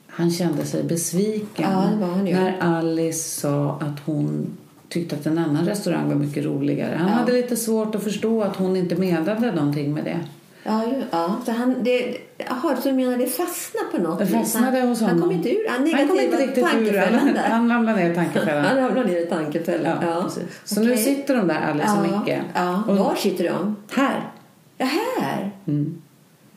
han 0.06 0.30
kände 0.30 0.64
sig 0.64 0.82
besviken. 0.84 1.46
Ja, 1.56 1.68
han. 1.68 2.24
När 2.24 2.56
Alice 2.60 3.40
sa 3.40 3.78
att 3.80 4.00
hon 4.06 4.46
tyckte 4.88 5.16
att 5.16 5.26
en 5.26 5.38
annan 5.38 5.66
restaurang 5.66 6.08
var 6.08 6.14
mycket 6.14 6.44
roligare. 6.44 6.96
Han 6.96 7.08
Ja. 7.08 7.14
hade 7.14 7.32
lite 7.32 7.56
svårt 7.56 7.94
att 7.94 8.02
förstå 8.04 8.42
att 8.42 8.56
hon 8.56 8.76
inte 8.76 8.94
menade 8.96 9.52
någonting 9.52 9.94
med 9.94 10.04
det. 10.04 10.20
Ja, 10.62 10.86
ju, 10.86 11.02
ja. 11.10 11.36
Så 11.46 11.52
han, 11.52 11.74
det, 11.82 12.16
jaha, 12.38 12.76
så 12.82 12.88
du 12.88 12.94
menar 12.94 13.16
det 13.18 13.26
fastnade 13.26 13.86
på 13.92 13.98
något 13.98 14.18
Det 14.18 14.26
fastnade 14.26 14.78
han, 14.78 14.88
hos 14.88 15.00
Han 15.00 15.08
honom. 15.10 15.22
kom 15.28 15.32
inte 15.36 15.50
ur 15.50 15.68
han 15.68 15.92
Han 15.94 16.08
kom 16.08 16.20
inte 16.20 16.36
riktigt 16.36 16.64
ur. 16.74 16.98
Han, 16.98 17.36
han 17.50 17.70
ramlade 17.70 17.98
ner 17.98 18.10
i 18.10 18.14
tankefällan. 18.14 18.64
Han 18.64 18.76
ramlade 18.76 19.08
ner 19.08 19.20
i 19.22 19.26
tankefällan. 19.26 19.98
Ja, 20.02 20.08
Ja. 20.08 20.30
Så 20.64 20.80
nu 20.80 20.92
Okej. 20.92 21.04
sitter 21.04 21.36
de 21.36 21.48
där 21.48 21.60
Alice 21.70 21.88
ja, 22.12 22.20
Micke. 22.24 22.38
Ja, 22.54 22.82
Och 22.88 22.96
var 22.96 23.14
sitter 23.14 23.44
de? 23.44 23.76
här. 23.92 24.30
Ja, 24.78 24.86
här. 25.20 25.50
Mm. 25.66 26.02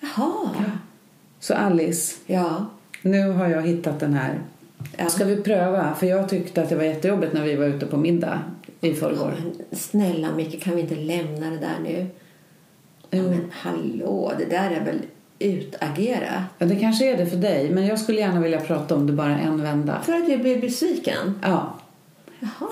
Jaha. 0.01 0.49
Så 1.39 1.53
Alice, 1.53 2.15
Ja. 2.25 2.65
nu 3.01 3.29
har 3.31 3.47
jag 3.47 3.61
hittat 3.61 3.99
den 3.99 4.13
här. 4.13 4.39
ja. 4.97 5.09
Ska 5.09 5.25
vi 5.25 5.35
pröva? 5.37 5.95
För 5.95 6.07
jag 6.07 6.29
tyckte 6.29 6.61
att 6.63 6.69
det 6.69 6.75
var 6.75 6.83
jättejobbigt 6.83 7.33
när 7.33 7.43
vi 7.43 7.55
var 7.55 7.65
ute 7.65 7.85
på 7.85 7.97
middag 7.97 8.39
i 8.81 8.93
förrgår. 8.93 9.33
Men 9.43 9.77
snälla 9.77 10.31
Micke, 10.35 10.63
kan 10.63 10.75
vi 10.75 10.81
inte 10.81 10.95
lämna 10.95 11.49
det 11.49 11.57
där 11.57 11.79
nu? 11.83 12.05
Ja, 13.09 13.17
Jo. 13.17 13.29
men 13.29 13.45
hallå, 13.51 14.31
det 14.39 14.45
där 14.45 14.71
är 14.71 14.85
väl 14.85 14.99
utagera? 15.39 16.43
Ja, 16.57 16.65
det 16.65 16.75
kanske 16.75 17.13
är 17.13 17.17
det 17.17 17.25
för 17.25 17.37
dig, 17.37 17.69
men 17.69 17.85
jag 17.87 17.99
skulle 17.99 18.19
gärna 18.19 18.39
vilja 18.39 18.59
prata 18.61 18.95
om 18.95 19.07
det 19.07 19.13
bara 19.13 19.39
en 19.39 19.61
vända. 19.61 20.01
För 20.01 20.13
att 20.13 20.25
du 20.25 20.37
blev 20.37 20.61
besviken? 20.61 21.39
Ja. 21.41 21.73
Jaha. 22.39 22.69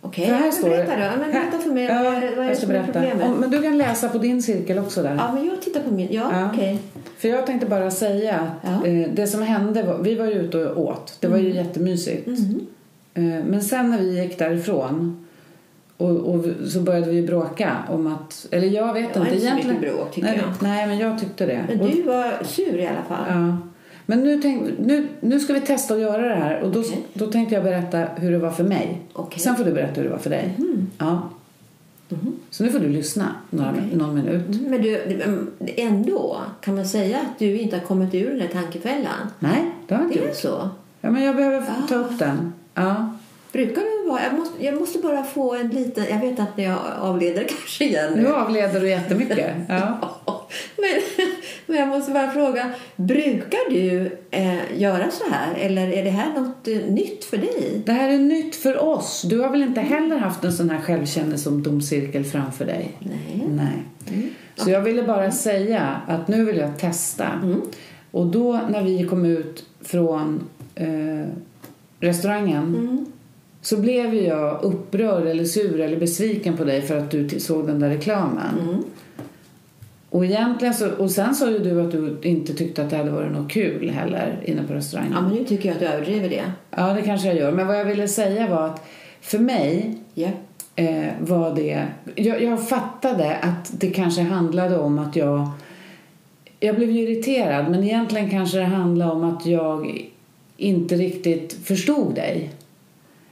Okej, 0.00 0.26
För 0.26 0.34
här 0.34 0.50
står 0.50 0.68
berätta 0.68 0.96
det. 0.96 1.10
då. 1.14 1.20
Men 1.20 1.32
berätta 1.32 1.58
för 1.58 1.70
mig, 1.70 1.84
Ja, 1.84 1.94
vad 2.02 2.14
är, 2.14 2.36
vad 2.36 2.46
är 2.46 2.66
det 2.68 2.76
är 2.78 2.84
problemet? 2.84 3.26
Om, 3.26 3.34
men 3.40 3.50
du 3.50 3.62
kan 3.62 3.78
läsa 3.78 4.08
på 4.08 4.18
din 4.18 4.42
cirkel 4.42 4.78
också 4.78 5.02
där. 5.02 5.14
Ja, 5.18 5.32
men 5.32 5.46
jag 5.46 5.62
tittar 5.62 5.80
på 5.80 5.90
min. 5.94 6.08
Ja, 6.10 6.28
Ja. 6.32 6.50
okej. 6.52 6.78
För 7.18 7.28
jag 7.28 7.46
tänkte 7.46 7.66
bara 7.66 7.90
säga 7.90 8.34
att 8.40 8.70
Ja. 8.70 8.86
Mm. 8.86 9.04
eh, 9.04 9.10
det 9.14 9.26
som 9.26 9.42
hände 9.42 9.82
var, 9.82 9.98
vi 9.98 10.14
var 10.14 10.26
ju 10.26 10.32
ute 10.32 10.66
och 10.66 10.82
åt. 10.88 11.16
Det 11.20 11.28
var 11.28 11.38
ju 11.38 11.54
jättemysigt. 11.54 12.28
Eh, 13.14 13.22
men 13.24 13.62
sen 13.62 13.90
när 13.90 13.98
vi 13.98 14.22
gick 14.22 14.38
därifrån 14.38 15.26
och, 15.96 16.10
och 16.10 16.44
så 16.68 16.80
började 16.80 17.10
vi 17.10 17.22
bråka 17.22 17.72
om 17.90 18.06
att, 18.06 18.46
eller 18.50 18.66
jag 18.68 18.94
vet 18.94 19.14
Det 19.14 19.18
var 19.20 19.26
inte 19.26 19.36
inte 19.36 19.46
egentligen. 19.46 19.80
mycket 19.80 19.94
bråk, 19.96 20.12
tycker 20.14 20.28
nej, 20.28 20.38
jag. 20.42 20.52
nej, 20.68 20.86
men 20.86 20.98
jag 20.98 21.20
tyckte 21.20 21.46
det. 21.46 21.64
Men 21.68 21.78
du 21.90 22.02
var 22.02 22.32
sur 22.44 22.78
i 22.78 22.86
alla 22.86 23.02
fall. 23.16 23.26
Ja. 23.28 23.56
Men 24.10 24.20
nu, 24.24 24.40
tänk, 24.42 24.62
nu, 24.78 25.08
nu 25.20 25.40
ska 25.40 25.52
vi 25.52 25.60
testa 25.60 25.94
att 25.94 26.00
göra 26.00 26.28
det 26.28 26.34
här 26.34 26.60
och 26.60 26.70
då, 26.70 26.80
Okej. 26.80 27.02
då 27.12 27.26
tänkte 27.26 27.54
jag 27.54 27.64
berätta 27.64 28.04
hur 28.16 28.30
det 28.32 28.38
var 28.38 28.50
för 28.50 28.64
mig. 28.64 29.00
Okej. 29.12 29.40
Sen 29.40 29.56
får 29.56 29.64
du 29.64 29.72
berätta 29.72 29.94
hur 29.94 30.04
det 30.04 30.10
var 30.10 30.18
för 30.18 30.30
dig. 30.30 30.54
Ja. 30.98 31.28
Så 32.50 32.64
nu 32.64 32.70
får 32.70 32.78
du 32.78 32.88
lyssna 32.88 33.34
några, 33.50 33.70
Okej. 33.70 33.82
någon 33.96 34.14
minut. 34.14 34.46
Mm, 34.48 34.70
Men 34.70 34.82
du, 34.82 35.02
men 35.26 35.48
ändå, 35.76 36.36
kan 36.60 36.74
man 36.74 36.86
säga 36.86 37.18
att 37.18 37.38
du 37.38 37.58
inte 37.58 37.76
har 37.76 37.84
kommit 37.84 38.14
ur 38.14 38.30
den 38.30 38.38
där 38.38 38.46
tankefällan? 38.48 39.30
Nej, 39.38 39.64
det 39.86 39.94
har 39.94 40.02
jag 40.02 40.08
inte 40.10 40.18
Det 40.20 40.24
är 40.24 40.28
gjort. 40.28 40.36
så? 40.36 40.68
Ja, 41.00 41.10
men 41.10 41.22
jag 41.24 41.36
behöver 41.36 41.58
Ah. 41.60 41.88
ta 41.88 41.94
upp 41.94 42.18
den. 42.18 42.52
Ja. 42.74 43.12
Brukar 43.52 43.82
du 43.82 44.08
vara... 44.10 44.20
Jag 44.24 44.34
måste, 44.38 44.64
jag 44.64 44.74
måste 44.80 44.98
bara 44.98 45.24
få 45.24 45.54
en 45.54 45.68
liten... 45.68 46.04
Jag 46.10 46.20
vet 46.20 46.40
att 46.40 46.48
jag 46.56 46.78
avleder 47.00 47.44
kanske 47.48 47.84
igen 47.84 48.12
Nu 48.16 48.26
avleder 48.34 48.80
du 48.80 48.88
jättemycket. 48.88 49.54
Ja. 49.68 49.98
Men, 50.76 51.00
men 51.68 51.76
jag 51.78 51.88
måste 51.88 52.12
bara 52.12 52.30
fråga, 52.30 52.70
brukar 52.96 53.70
du 53.70 54.10
eh, 54.30 54.80
göra 54.80 55.10
så 55.10 55.24
här? 55.30 55.54
Eller 55.54 55.88
är 55.92 56.04
det 56.04 56.10
här 56.10 56.40
något 56.40 56.68
eh, 56.68 56.76
nytt 56.92 57.24
för 57.24 57.36
dig? 57.36 57.82
Det 57.86 57.92
här 57.92 58.08
är 58.08 58.18
nytt 58.18 58.56
för 58.56 58.78
oss. 58.84 59.22
Du 59.22 59.38
har 59.40 59.50
väl 59.50 59.62
inte 59.62 59.80
heller 59.80 60.18
haft 60.18 60.44
en 60.44 60.52
sån 60.52 60.70
här 60.70 60.80
självkännedomscirkel 60.80 62.24
framför 62.24 62.64
dig? 62.64 62.92
Nej. 62.98 63.44
Nej. 63.48 64.32
Så 64.56 64.70
jag 64.70 64.80
ville 64.80 65.02
bara 65.02 65.30
säga 65.30 66.00
att 66.06 66.28
nu 66.28 66.44
vill 66.44 66.56
jag 66.56 66.78
testa. 66.78 67.26
Mm. 67.42 67.62
Och 68.10 68.26
då 68.26 68.60
när 68.70 68.82
vi 68.82 69.04
kom 69.04 69.24
ut 69.24 69.64
från 69.80 70.40
eh, 70.74 71.26
restaurangen 72.00 72.74
Mm. 72.74 73.06
så 73.62 73.76
blev 73.76 74.14
jag 74.14 74.62
upprörd 74.64 75.26
eller 75.26 75.44
sur 75.44 75.80
eller 75.80 75.96
besviken 75.96 76.56
på 76.56 76.64
dig 76.64 76.82
för 76.82 76.98
att 76.98 77.10
du 77.10 77.28
såg 77.28 77.66
den 77.66 77.80
där 77.80 77.88
reklamen. 77.88 78.84
Och, 80.10 80.24
egentligen 80.24 80.74
så, 80.74 80.90
och 80.90 81.10
sen 81.10 81.34
sa 81.34 81.50
ju 81.50 81.58
du 81.58 81.80
att 81.80 81.90
du 81.92 82.18
inte 82.22 82.54
tyckte 82.54 82.82
att 82.82 82.90
det 82.90 82.96
hade 82.96 83.10
varit 83.10 83.32
något 83.32 83.50
kul 83.50 83.90
heller 83.90 84.40
inne 84.44 84.62
på 84.62 84.72
restaurangen. 84.74 85.12
Ja, 85.14 85.20
men 85.20 85.30
nu 85.34 85.44
tycker 85.44 85.68
jag 85.68 85.74
att 85.74 85.80
du 85.80 85.86
överdriver 85.86 86.28
det. 86.28 86.42
Ja, 86.76 86.92
det 86.92 87.02
kanske 87.02 87.28
jag 87.28 87.36
gör. 87.36 87.52
Men 87.52 87.66
vad 87.66 87.78
jag 87.78 87.84
ville 87.84 88.08
säga 88.08 88.46
var 88.48 88.66
att 88.66 88.86
för 89.20 89.38
mig 89.38 89.94
Ja. 90.14 90.28
eh, 90.76 91.06
var 91.20 91.54
det... 91.54 91.86
Jag, 92.14 92.42
jag 92.42 92.68
fattade 92.68 93.36
att 93.36 93.80
det 93.80 93.90
kanske 93.90 94.22
handlade 94.22 94.78
om 94.78 94.98
att 94.98 95.16
jag... 95.16 95.48
Jag 96.60 96.76
blev 96.76 96.90
ju 96.90 97.00
irriterad, 97.02 97.70
men 97.70 97.84
egentligen 97.84 98.30
kanske 98.30 98.58
det 98.58 98.64
handlade 98.64 99.12
om 99.12 99.24
att 99.24 99.46
jag 99.46 100.02
inte 100.56 100.94
riktigt 100.94 101.52
förstod 101.64 102.14
dig. 102.14 102.50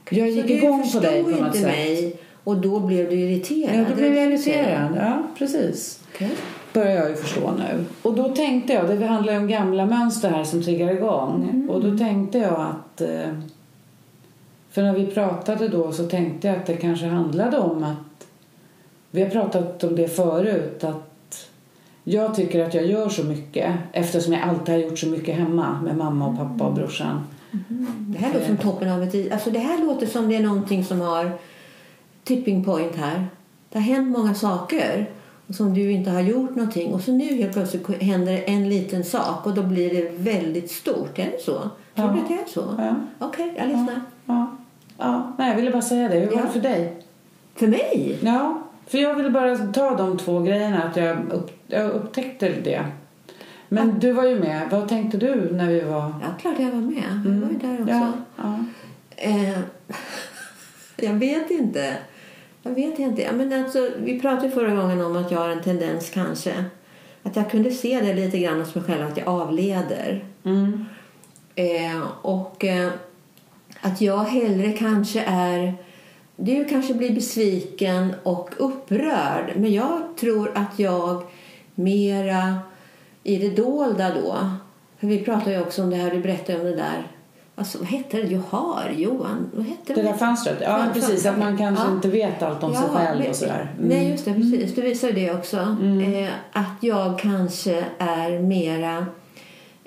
Jag 0.09 0.29
gick 0.29 0.45
Så 0.47 0.51
igång 0.53 0.91
på 0.93 0.99
dig 0.99 1.23
på 1.23 1.29
något 1.29 1.55
sätt. 1.55 1.63
mig 1.65 2.15
och 2.43 2.57
då 2.57 2.79
blev 2.79 3.09
du 3.09 3.15
irriterad? 3.15 3.75
Ja, 3.75 3.85
då 3.89 3.95
blev 3.95 4.15
jag 4.15 4.25
irriterad. 4.31 4.91
Ja, 4.95 5.23
precis. 5.37 5.99
Okej. 6.15 6.29
Börjar 6.77 6.95
jag 6.95 7.09
ju 7.09 7.15
förstå 7.15 7.51
nu. 7.57 7.85
Och 8.01 8.13
då 8.13 8.29
tänkte 8.35 8.73
jag, 8.73 8.99
det 8.99 9.05
handlar 9.05 9.33
ju 9.33 9.39
om 9.39 9.47
gamla 9.47 9.85
mönster 9.85 10.29
här 10.29 10.43
som 10.43 10.63
triggar 10.63 10.91
igång. 10.91 11.49
Mm. 11.53 11.69
Och 11.69 11.81
då 11.83 11.97
tänkte 11.97 12.37
jag 12.37 12.59
att... 12.61 13.01
eh, 13.01 13.29
För 14.71 14.81
när 14.81 14.93
vi 14.93 15.05
pratade 15.05 15.67
då 15.67 15.91
så 15.91 16.03
tänkte 16.07 16.47
jag 16.47 16.57
att 16.57 16.65
det 16.65 16.73
kanske 16.77 17.05
handlade 17.05 17.57
om 17.59 17.83
att... 17.83 18.27
Vi 19.11 19.21
har 19.23 19.29
pratat 19.29 19.83
om 19.83 19.95
det 19.95 20.07
förut, 20.07 20.83
att 20.83 21.47
jag 22.03 22.35
tycker 22.35 22.63
att 22.65 22.73
jag 22.73 22.85
gör 22.85 23.09
så 23.09 23.23
mycket 23.23 23.73
eftersom 23.93 24.33
jag 24.33 24.41
alltid 24.41 24.75
har 24.75 24.81
gjort 24.81 24.99
så 24.99 25.07
mycket 25.07 25.35
hemma 25.35 25.81
med 25.83 25.97
mamma 25.97 26.27
och 26.27 26.37
pappa 26.37 26.63
och 26.63 26.73
brorsan. 26.73 27.27
Det 27.99 28.19
här 28.19 28.33
låter 28.33 28.45
som 28.47 28.57
toppen 28.57 28.89
av 28.91 29.03
ett 29.03 29.15
i- 29.15 29.31
Alltså 29.31 29.51
det 29.51 29.59
här 29.59 29.83
låter 29.85 30.07
som 30.07 30.29
det 30.29 30.35
är 30.35 30.43
någonting 30.43 30.85
som 30.85 31.01
har 31.01 31.31
tipping 32.23 32.63
point 32.63 32.95
här. 32.95 33.27
Det 33.69 33.77
har 33.79 33.85
hänt 33.85 34.17
många 34.17 34.33
saker 34.35 35.09
som 35.49 35.73
du 35.73 35.91
inte 35.91 36.09
har 36.09 36.21
gjort 36.21 36.55
någonting 36.55 36.93
och 36.93 37.01
så 37.01 37.11
nu 37.11 37.23
helt 37.25 37.53
plötsligt 37.53 38.01
händer 38.01 38.43
en 38.45 38.69
liten 38.69 39.03
sak 39.03 39.45
och 39.45 39.53
då 39.53 39.63
blir 39.63 39.89
det 39.93 40.11
väldigt 40.17 40.71
stort. 40.71 41.19
Är 41.19 41.25
det 41.25 41.41
så? 41.41 41.51
Tror 41.51 41.69
Ja. 41.93 42.03
du 42.13 42.19
att 42.19 42.27
det 42.27 42.33
är 42.33 42.45
så? 42.47 42.75
Ja. 42.77 42.95
Okej, 43.19 43.53
jag 43.57 43.67
lyssnar. 43.67 44.01
Ja. 44.25 44.57
ja. 44.97 45.33
Nej, 45.37 45.49
jag 45.49 45.55
ville 45.55 45.71
bara 45.71 45.81
säga 45.81 46.09
det. 46.09 46.19
Hur 46.19 46.31
var 46.35 46.41
det 46.41 46.47
för 46.47 46.59
dig? 46.59 47.03
För 47.55 47.67
mig? 47.67 48.17
Ja, 48.21 48.61
för 48.87 48.97
jag 48.97 49.15
ville 49.15 49.29
bara 49.29 49.57
ta 49.57 49.95
de 49.95 50.17
två 50.17 50.39
grejerna. 50.39 50.83
Att 50.83 50.95
jag, 50.97 51.17
upp, 51.31 51.51
jag 51.67 51.91
upptäckte 51.91 52.49
det. 52.49 52.85
Men 53.69 53.99
du 53.99 54.11
var 54.11 54.23
ju 54.25 54.39
med. 54.39 54.67
Vad 54.71 54.87
tänkte 54.89 55.17
du 55.17 55.51
när 55.53 55.67
vi 55.67 55.81
var... 55.81 56.01
Ja, 56.21 56.27
klart 56.41 56.59
jag 56.59 56.71
var 56.71 56.81
med. 56.81 57.03
Jag 57.25 57.31
var 57.31 57.49
ju 57.49 57.57
där 57.57 57.81
också. 57.81 57.93
Ja, 57.93 58.11
ja. 58.37 58.59
Eh, 59.15 59.59
jag 61.07 61.13
vet 61.13 61.51
inte. 61.51 61.93
Jag 62.67 62.75
vet 62.75 62.99
inte. 62.99 63.21
Ja, 63.21 63.31
Men 63.31 63.53
alltså, 63.63 63.89
vi 63.99 64.19
pratade 64.19 64.51
förra 64.51 64.75
gången 64.75 65.01
om 65.01 65.15
att 65.15 65.31
jag 65.31 65.39
har 65.39 65.49
en 65.49 65.63
tendens 65.63 66.09
kanske. 66.09 66.65
Att 67.23 67.35
jag 67.35 67.51
kunde 67.51 67.71
se 67.71 68.01
det 68.01 68.13
lite 68.13 68.37
grann 68.37 68.59
hos 68.59 68.75
mig 68.75 68.83
själv 68.83 69.07
att 69.07 69.17
jag 69.17 69.27
avleder. 69.27 70.25
Mm. 70.43 70.85
Eh, 71.55 72.01
och 72.21 72.65
eh, 72.65 72.89
att 73.81 74.01
jag 74.01 74.23
hellre 74.23 74.71
kanske 74.71 75.23
är... 75.27 75.73
Du 76.35 76.65
kanske 76.65 76.93
blir 76.93 77.15
besviken 77.15 78.13
och 78.23 78.49
upprörd. 78.57 79.53
Men 79.55 79.73
jag 79.73 80.01
tror 80.19 80.51
att 80.55 80.79
jag 80.79 81.23
mera 81.75 82.59
i 83.23 83.37
det 83.37 83.49
dolda 83.49 84.15
då. 84.15 84.49
För 84.99 85.07
vi 85.07 85.23
pratade 85.23 85.51
ju 85.51 85.61
också 85.61 85.83
om 85.83 85.89
det 85.89 85.95
här, 85.95 86.11
du 86.11 86.19
berättade 86.19 86.59
om 86.59 86.65
det 86.65 86.75
där. 86.75 87.07
Alltså, 87.59 87.77
vad 87.77 87.87
hette 87.87 88.17
det? 88.17 88.27
Johar? 88.27 88.93
Johan? 88.97 89.51
Vad 89.53 89.65
hette 89.65 89.93
Det 89.93 90.01
där 90.01 90.13
fönstret. 90.13 90.57
Ja, 90.61 90.77
Fönstret, 90.77 91.05
precis. 91.05 91.25
Att 91.25 91.39
man 91.39 91.57
kanske 91.57 91.85
ja. 91.85 91.91
inte 91.91 92.07
vet 92.07 92.43
allt 92.43 92.63
om 92.63 92.73
sig 92.73 92.83
själv 92.89 93.19
men- 93.19 93.29
och 93.29 93.35
sådär. 93.35 93.73
Mm. 93.77 93.89
Nej, 93.89 94.11
just 94.11 94.25
det. 94.25 94.33
Precis. 94.33 94.75
Du 94.75 94.81
visade 94.81 95.13
det 95.13 95.31
också. 95.31 95.57
Eh, 95.57 96.29
att 96.51 96.77
jag 96.83 97.19
kanske 97.19 97.85
är 97.97 98.39
mera... 98.39 99.05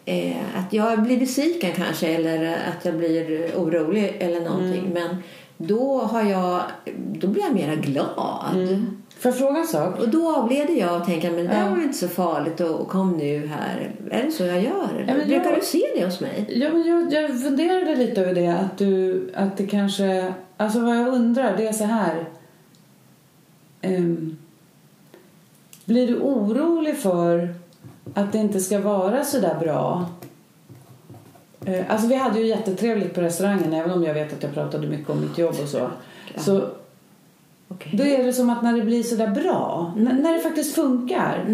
Eh, 0.05 0.37
att 0.57 0.73
jag 0.73 1.03
blir 1.03 1.21
besviken 1.21 1.73
kanske 1.73 2.09
eller 2.09 2.53
att 2.53 2.85
jag 2.85 2.95
blir 2.95 3.51
orolig 3.57 4.17
eller 4.19 4.41
någonting. 4.41 4.87
Mm. 4.87 4.93
Men 4.93 5.23
då, 5.57 5.99
har 5.99 6.23
jag, 6.23 6.63
då 6.97 7.27
blir 7.27 7.43
jag 7.43 7.55
mera 7.55 7.75
glad. 7.75 8.55
Mm. 8.55 9.00
Får 9.21 9.31
jag 9.31 9.39
fråga 9.39 9.61
en 9.61 9.67
sak? 9.67 9.99
Och 9.99 10.09
då 10.09 10.37
avleder 10.37 10.75
jag 10.75 11.01
och 11.01 11.07
tänker 11.07 11.31
men 11.31 11.45
det 11.45 11.51
där 11.51 11.65
Ja. 11.65 11.71
var 11.71 11.83
inte 11.83 11.99
så 11.99 12.09
farligt 12.09 12.61
och, 12.61 12.81
och 12.81 12.89
kom 12.89 13.13
nu 13.17 13.47
här. 13.47 13.91
Är 14.11 14.23
det 14.23 14.31
så 14.33 14.43
jag 14.45 14.63
gör? 14.63 15.05
Ja, 15.09 15.15
men 15.15 15.29
Brukar 15.29 15.51
jag- 15.51 15.61
du 15.61 15.65
se 15.67 15.83
det 15.97 16.05
hos 16.05 16.21
mig? 16.21 16.47
Ja, 16.49 16.69
men 16.73 16.83
jag, 16.87 17.13
jag 17.13 17.43
funderade 17.43 17.97
lite 17.97 18.21
över 18.21 18.35
det. 18.35 18.49
Att, 18.49 18.79
du, 18.79 19.31
att 19.35 19.57
det 19.57 19.67
kanske... 19.67 20.35
Alltså 20.57 20.81
vad 20.81 20.97
jag 20.97 21.09
undrar, 21.09 21.57
det 21.57 21.67
är 21.67 21.73
så 21.73 21.85
här. 21.85 22.25
Ehm, 23.81 24.37
blir 25.85 26.07
du 26.07 26.19
orolig 26.21 26.97
för 26.97 27.55
att 28.15 28.33
det 28.33 28.39
inte 28.39 28.61
ska 28.61 28.79
vara 28.81 29.25
så 29.25 29.39
där 29.41 29.55
bra? 29.61 30.07
Eh, 31.65 31.85
alltså 31.89 32.07
vi 32.09 32.15
hade 32.15 32.41
ju 32.41 32.47
jättetrevligt 32.47 33.15
på 33.15 33.21
restaurangen 33.21 33.73
även 33.73 33.91
om 33.91 34.05
jag 34.05 34.15
vet 34.15 34.33
att 34.33 34.43
jag 34.43 34.55
pratade 34.55 34.87
mycket 34.87 35.11
om 35.11 35.21
mitt 35.21 35.39
jobb 35.39 35.55
och 35.63 35.69
så. 35.69 35.91
Så 36.37 36.69
Okej. 37.73 37.93
då 37.99 38.05
är 38.05 38.25
det 38.25 38.33
som 38.33 38.51
att 38.51 38.63
när 38.63 38.77
det 38.77 38.83
blir 38.83 39.03
så 39.03 39.17
där 39.17 39.29
bra, 39.31 39.93
n- 39.97 40.19
när 40.23 40.33
det 40.33 40.41
faktiskt 40.41 40.75
funkar, 40.75 41.45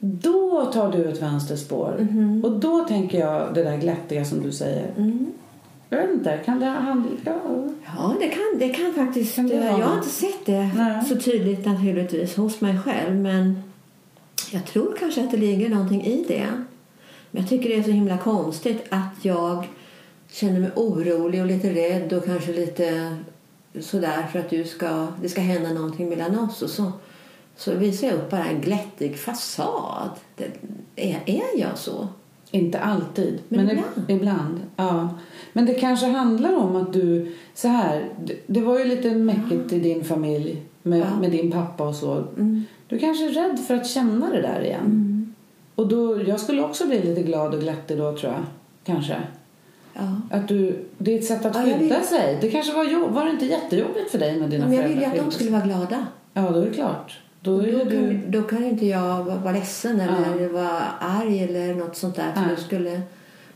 då 0.00 0.64
tar 0.64 0.92
du 0.92 1.04
ett 1.04 1.22
vänsterspår. 1.22 2.08
Och 2.44 2.52
då 2.52 2.84
tänker 2.84 3.18
jag 3.18 3.54
det 3.54 3.64
där 3.64 3.76
glättiga 3.76 4.24
som 4.24 4.42
du 4.42 4.52
säger. 4.52 4.86
Jag 5.90 5.98
vet 5.98 6.10
inte, 6.10 6.36
kan 6.44 6.60
det 6.60 6.66
handla... 6.66 7.10
Ja. 7.24 8.14
Det 8.20 8.28
kan, 8.28 8.58
det 8.58 8.68
kan 8.68 8.92
faktiskt... 8.94 9.34
Kan 9.34 9.48
det 9.48 9.54
eh, 9.54 9.64
jag 9.64 9.86
har 9.86 9.96
inte 9.96 10.08
sett 10.08 10.46
det 10.46 10.70
Nej. 10.76 11.04
så 11.04 11.16
tydligt 11.16 11.66
naturligtvis 11.66 12.36
hos 12.36 12.60
mig 12.60 12.78
själv. 12.78 13.16
Men 13.16 13.62
jag 14.52 14.64
tror 14.66 14.96
kanske 14.98 15.24
att 15.24 15.30
det 15.30 15.36
ligger 15.36 15.68
någonting 15.68 16.04
i 16.04 16.24
det. 16.28 16.46
Men 17.30 17.42
jag 17.42 17.48
tycker 17.48 17.68
det 17.68 17.74
är 17.76 17.82
så 17.82 17.90
himla 17.90 18.18
konstigt 18.18 18.84
att 18.88 19.24
jag 19.24 19.66
känner 20.30 20.60
mig 20.60 20.70
orolig 20.76 21.40
och 21.40 21.46
lite 21.46 21.70
rädd 21.74 22.12
och 22.12 22.24
kanske 22.24 22.52
lite 22.52 23.16
sådär 23.80 24.26
för 24.32 24.38
att 24.38 24.50
du 24.50 24.64
ska, 24.64 25.06
det 25.22 25.28
ska 25.28 25.40
hända 25.40 25.72
någonting 25.72 26.08
mellan 26.08 26.38
oss. 26.38 26.62
Och 26.62 26.70
så, 26.70 26.92
så 27.56 27.74
visar 27.74 28.06
jag 28.06 28.16
upp 28.16 28.30
bara 28.30 28.44
en 28.44 28.60
glättig 28.60 29.18
fasad. 29.18 30.10
Det, 30.36 30.50
är, 30.96 31.20
är 31.26 31.60
jag 31.60 31.78
så? 31.78 32.08
Inte 32.50 32.78
alltid, 32.80 33.38
Men 33.48 33.66
men, 33.66 33.78
ibland. 33.78 34.10
ibland. 34.10 34.60
Ja. 34.76 35.08
Men 35.52 35.66
det 35.66 35.74
kanske 35.74 36.06
handlar 36.06 36.56
om 36.56 36.76
att 36.76 36.92
du... 36.92 37.34
Så 37.54 37.68
här, 37.68 38.08
det, 38.24 38.36
det 38.46 38.60
var 38.60 38.78
ju 38.78 38.84
lite 38.84 39.10
mäckigt 39.10 39.72
i 39.72 39.78
din 39.78 40.04
familj 40.04 40.62
med, 40.82 41.00
Ja. 41.00 41.20
med 41.20 41.30
din 41.30 41.50
pappa 41.52 41.88
och 41.88 41.94
så. 41.94 42.12
Mm. 42.14 42.64
Du 42.88 42.98
kanske 42.98 43.24
är 43.24 43.30
rädd 43.30 43.58
för 43.66 43.74
att 43.74 43.86
känna 43.86 44.30
det 44.30 44.42
där 44.42 44.60
igen. 44.64 45.12
Och 45.74 45.88
då, 45.88 46.22
jag 46.22 46.40
skulle 46.40 46.62
också 46.62 46.86
bli 46.86 47.02
lite 47.02 47.22
glad 47.22 47.54
och 47.54 47.60
glättig 47.60 47.98
då 47.98 48.16
tror 48.16 48.32
jag. 48.32 48.42
Kanske. 48.84 49.16
Ja. 49.98 50.36
Att 50.36 50.48
du, 50.48 50.84
det 50.98 51.14
är 51.14 51.18
ett 51.18 51.24
sätt 51.24 51.44
att 51.46 51.54
Ja, 51.56 51.62
skydda 51.62 51.78
vill- 51.78 52.06
sig. 52.06 52.38
Det 52.40 52.50
kanske 52.50 52.72
var, 52.72 53.08
var 53.08 53.24
det 53.24 53.30
inte 53.30 53.46
jättejobbigt 53.46 54.10
för 54.10 54.18
dig 54.18 54.40
med 54.40 54.50
dina 54.50 54.66
Men 54.66 54.74
jag 54.76 54.82
vill 54.82 54.90
ju 54.92 54.96
föräldrar 55.00 55.18
att 55.24 55.30
de 55.30 55.34
skulle 55.34 55.50
vara 55.50 55.64
glada. 55.64 56.06
Ja, 56.32 56.50
då 56.50 56.60
är 56.60 56.66
det 56.66 56.72
klart. 56.74 57.20
Då 57.40 57.58
är 57.58 57.72
Då 57.72 57.84
du... 57.84 57.90
kan, 57.90 58.30
då 58.30 58.42
kan 58.42 58.64
inte 58.64 58.86
jag 58.86 59.24
vara 59.24 59.52
ledsen 59.52 60.00
eller 60.00 60.40
Ja. 60.42 60.48
vara 60.52 60.80
arg 61.00 61.42
eller 61.44 61.74
något 61.74 61.96
sånt 61.96 62.16
där. 62.16 62.32
För 62.32 62.40
Nej. 62.40 62.50
då, 62.56 62.62
skulle, 62.62 63.00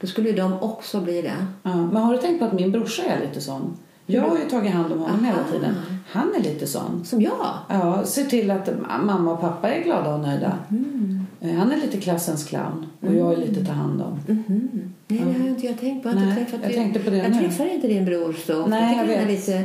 då 0.01 0.07
skulle 0.07 0.33
de 0.33 0.53
också 0.63 1.01
bli 1.01 1.23
det. 1.23 1.47
Ja, 1.63 1.77
men 1.77 1.97
har 2.03 2.13
du 2.13 2.19
tänkt 2.19 2.39
på 2.39 2.45
att 2.45 2.53
min 2.53 2.73
brorsa 2.73 3.03
är 3.03 3.21
lite 3.21 3.41
sån? 3.41 3.77
Jag 4.07 4.23
har 4.23 4.39
ju 4.39 4.45
tagit 4.45 4.73
hand 4.73 4.93
om 4.93 4.99
honom 4.99 5.25
hela 5.25 5.39
Aha. 5.39 5.53
tiden. 5.53 5.75
Han 6.11 6.35
är 6.39 6.41
lite 6.43 6.67
sån. 6.67 7.05
Som 7.05 7.23
jag. 7.23 7.55
Ja, 7.69 8.05
ser 8.05 8.25
till 8.25 8.51
att 8.51 8.69
mamma 9.07 9.33
och 9.33 9.41
pappa 9.41 9.69
är 9.69 9.83
glada 9.85 10.15
och 10.15 10.21
nöjda. 10.21 10.47
Eh, 10.71 11.10
Han 11.43 11.73
är 11.73 11.77
lite 11.77 12.01
klassens 12.01 12.45
clown 12.45 12.87
och 13.01 13.15
jag 13.15 13.33
är 13.33 13.37
lite 13.37 13.65
ta 13.65 13.73
hand 13.73 14.03
om. 14.03 14.21
Mhm. 14.27 14.93
Nej, 15.09 15.19
det 15.19 15.25
har 15.25 15.39
jag 15.39 15.49
inte 15.49 15.67
jag 15.67 15.81
tänkt 15.81 16.03
på. 16.03 16.09
Jag, 16.09 16.17
inte 16.17 16.27
Nej, 16.27 16.37
träffat 16.37 16.61
jag 16.63 16.73
tänkte 16.73 17.01
på 17.01 17.11
det 17.11 17.17
jag 17.17 17.31
nu. 17.31 17.39
träffar 17.39 17.67
inte 17.75 17.87
din 17.89 18.05
bror 18.05 18.33
så 18.47 18.59
ofta. 18.59 18.71
Nej, 18.71 18.97
jag 18.97 19.11
jag 19.11 19.19
vet. 19.19 19.29
lite... 19.29 19.65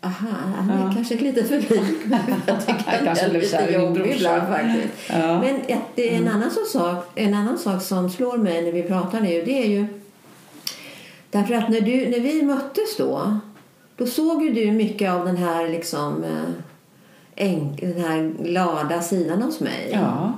Aha, 0.00 0.28
han 0.56 0.70
är 0.70 0.84
Ja. 0.86 0.92
kanske 0.94 1.14
lite 1.18 1.44
för 1.44 1.56
lik. 1.56 1.70
Jag 2.46 2.66
tycker 2.66 2.84
han 2.86 3.04
kanske 3.04 3.24
är 3.26 3.32
lite 3.32 3.72
jobbig 3.72 4.12
ibland 4.16 4.42
faktiskt. 4.48 5.10
Ja. 5.10 5.40
Men 5.40 5.60
ja, 5.68 5.76
det 5.94 6.14
är 6.14 6.18
en, 6.18 6.28
annan 6.28 6.50
sån 6.50 6.80
sak, 6.80 7.10
en 7.14 7.34
annan 7.34 7.58
sak 7.58 7.82
som 7.82 8.10
slår 8.10 8.38
mig 8.38 8.62
när 8.64 8.72
vi 8.72 8.82
pratar 8.82 9.20
nu 9.20 9.42
det 9.46 9.62
är 9.62 9.66
ju 9.66 9.86
därför 11.30 11.54
att 11.54 11.68
när, 11.68 11.80
du, 11.80 12.08
när 12.08 12.20
vi 12.20 12.42
möttes 12.42 12.96
då 12.98 13.38
då 13.96 14.06
såg 14.06 14.42
ju 14.42 14.52
du 14.52 14.72
mycket 14.72 15.10
av 15.10 15.26
den 15.26 15.36
här 15.36 15.68
liksom 15.68 16.24
eh, 17.34 17.50
den 17.80 18.00
här 18.04 18.32
glada 18.42 19.02
sidan 19.02 19.42
hos 19.42 19.60
mig. 19.60 19.90
Ja, 19.92 20.32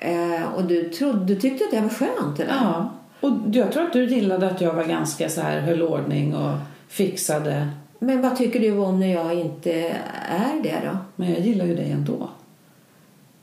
Eh, 0.00 0.54
och 0.54 0.64
du, 0.64 0.88
trodde, 0.88 1.24
du 1.24 1.40
tyckte 1.40 1.64
att 1.64 1.70
det 1.70 1.80
var 1.80 1.88
skönt 1.88 2.40
eller? 2.40 2.54
ja. 2.54 2.90
Och 3.20 3.32
jag 3.52 3.72
tror 3.72 3.82
att 3.82 3.92
du 3.92 4.04
gillade 4.04 4.50
att 4.50 4.60
jag 4.60 4.74
var 4.74 4.84
ganska 4.84 5.28
så 5.28 5.40
här 5.40 5.60
höll 5.60 5.82
ordning 5.82 6.34
och 6.34 6.54
fixade. 6.88 7.70
Men 7.98 8.22
vad 8.22 8.36
tycker 8.36 8.60
du 8.60 8.78
om 8.78 9.00
när 9.00 9.12
jag 9.12 9.34
inte 9.34 9.72
är 10.28 10.62
det 10.62 10.80
då? 10.84 10.96
Men 11.16 11.30
jag 11.30 11.40
gillar 11.40 11.64
ju 11.64 11.74
dig 11.74 11.90
ändå. 11.90 12.28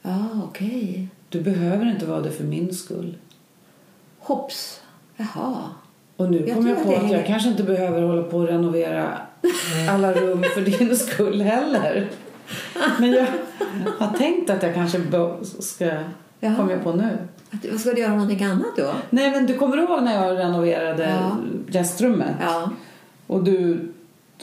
Ja, 0.02 0.26
okej. 0.44 1.08
Du 1.30 1.42
behöver 1.42 1.92
inte 1.92 2.06
vara 2.06 2.22
det 2.22 2.32
för 2.32 2.44
min 2.44 2.74
skull. 2.74 3.18
Hopps. 4.20 4.82
Jaha. 5.18 5.56
Och 6.16 6.32
nu 6.32 6.38
Jag 6.48 6.56
kom 6.56 6.64
tror 6.64 6.70
jag 6.70 6.78
att 6.78 6.84
på 6.84 6.92
det 6.92 6.98
att 6.98 7.12
jag 7.12 7.26
kanske 7.26 7.50
inte 7.50 7.64
behöver 7.64 8.02
hålla 8.02 8.24
på 8.24 8.38
och 8.38 8.48
renovera 8.48 9.18
alla 9.90 10.14
rum 10.14 10.44
för 10.54 10.62
din 10.62 10.96
skull 10.96 11.42
heller. 11.42 12.10
Men 13.00 13.12
jag 13.12 13.28
har 13.98 14.18
tänkt 14.18 14.50
att 14.50 14.64
jag 14.64 14.74
kanske 14.74 15.02
ska... 15.60 15.92
Jaha. 16.40 16.56
Kom 16.56 16.70
jag 16.70 16.84
på 16.84 16.94
nu. 16.94 17.18
Att, 17.52 17.80
ska 17.80 17.90
du 17.94 18.02
göra 18.02 18.12
någonting 18.12 18.44
annat 18.44 18.76
då? 18.78 18.92
Nej, 19.10 19.32
men 19.32 19.46
du 19.46 19.54
kommer 19.58 19.78
ihåg 19.78 20.04
när 20.04 20.26
jag 20.28 20.38
renoverade 20.38 21.10
Ja. 21.22 21.38
gästrummet? 21.68 22.36
Ja. 22.42 22.70
Och 23.28 23.44
du... 23.44 23.80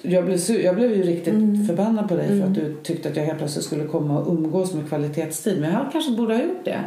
Jag 0.03 0.24
blev, 0.24 0.36
su- 0.36 0.64
jag 0.64 0.74
blev 0.74 0.90
ju 0.92 1.03
riktigt 1.03 1.34
Mm. 1.34 1.66
förbannad 1.66 2.09
på 2.09 2.16
dig 2.16 2.40
för 2.40 2.47
att 2.47 2.55
du 2.55 2.76
tyckte 2.82 3.09
att 3.09 3.16
jag 3.16 3.24
helt 3.24 3.38
plötsligt 3.38 3.64
skulle 3.64 3.84
komma 3.84 4.18
och 4.18 4.32
umgås 4.34 4.74
med 4.74 4.88
kvalitetstid. 4.88 5.61
Men 5.61 5.72
jag 5.72 5.86
kanske 5.92 6.12
borde 6.12 6.34
ha 6.36 6.42
gjort 6.42 6.64
det. 6.64 6.80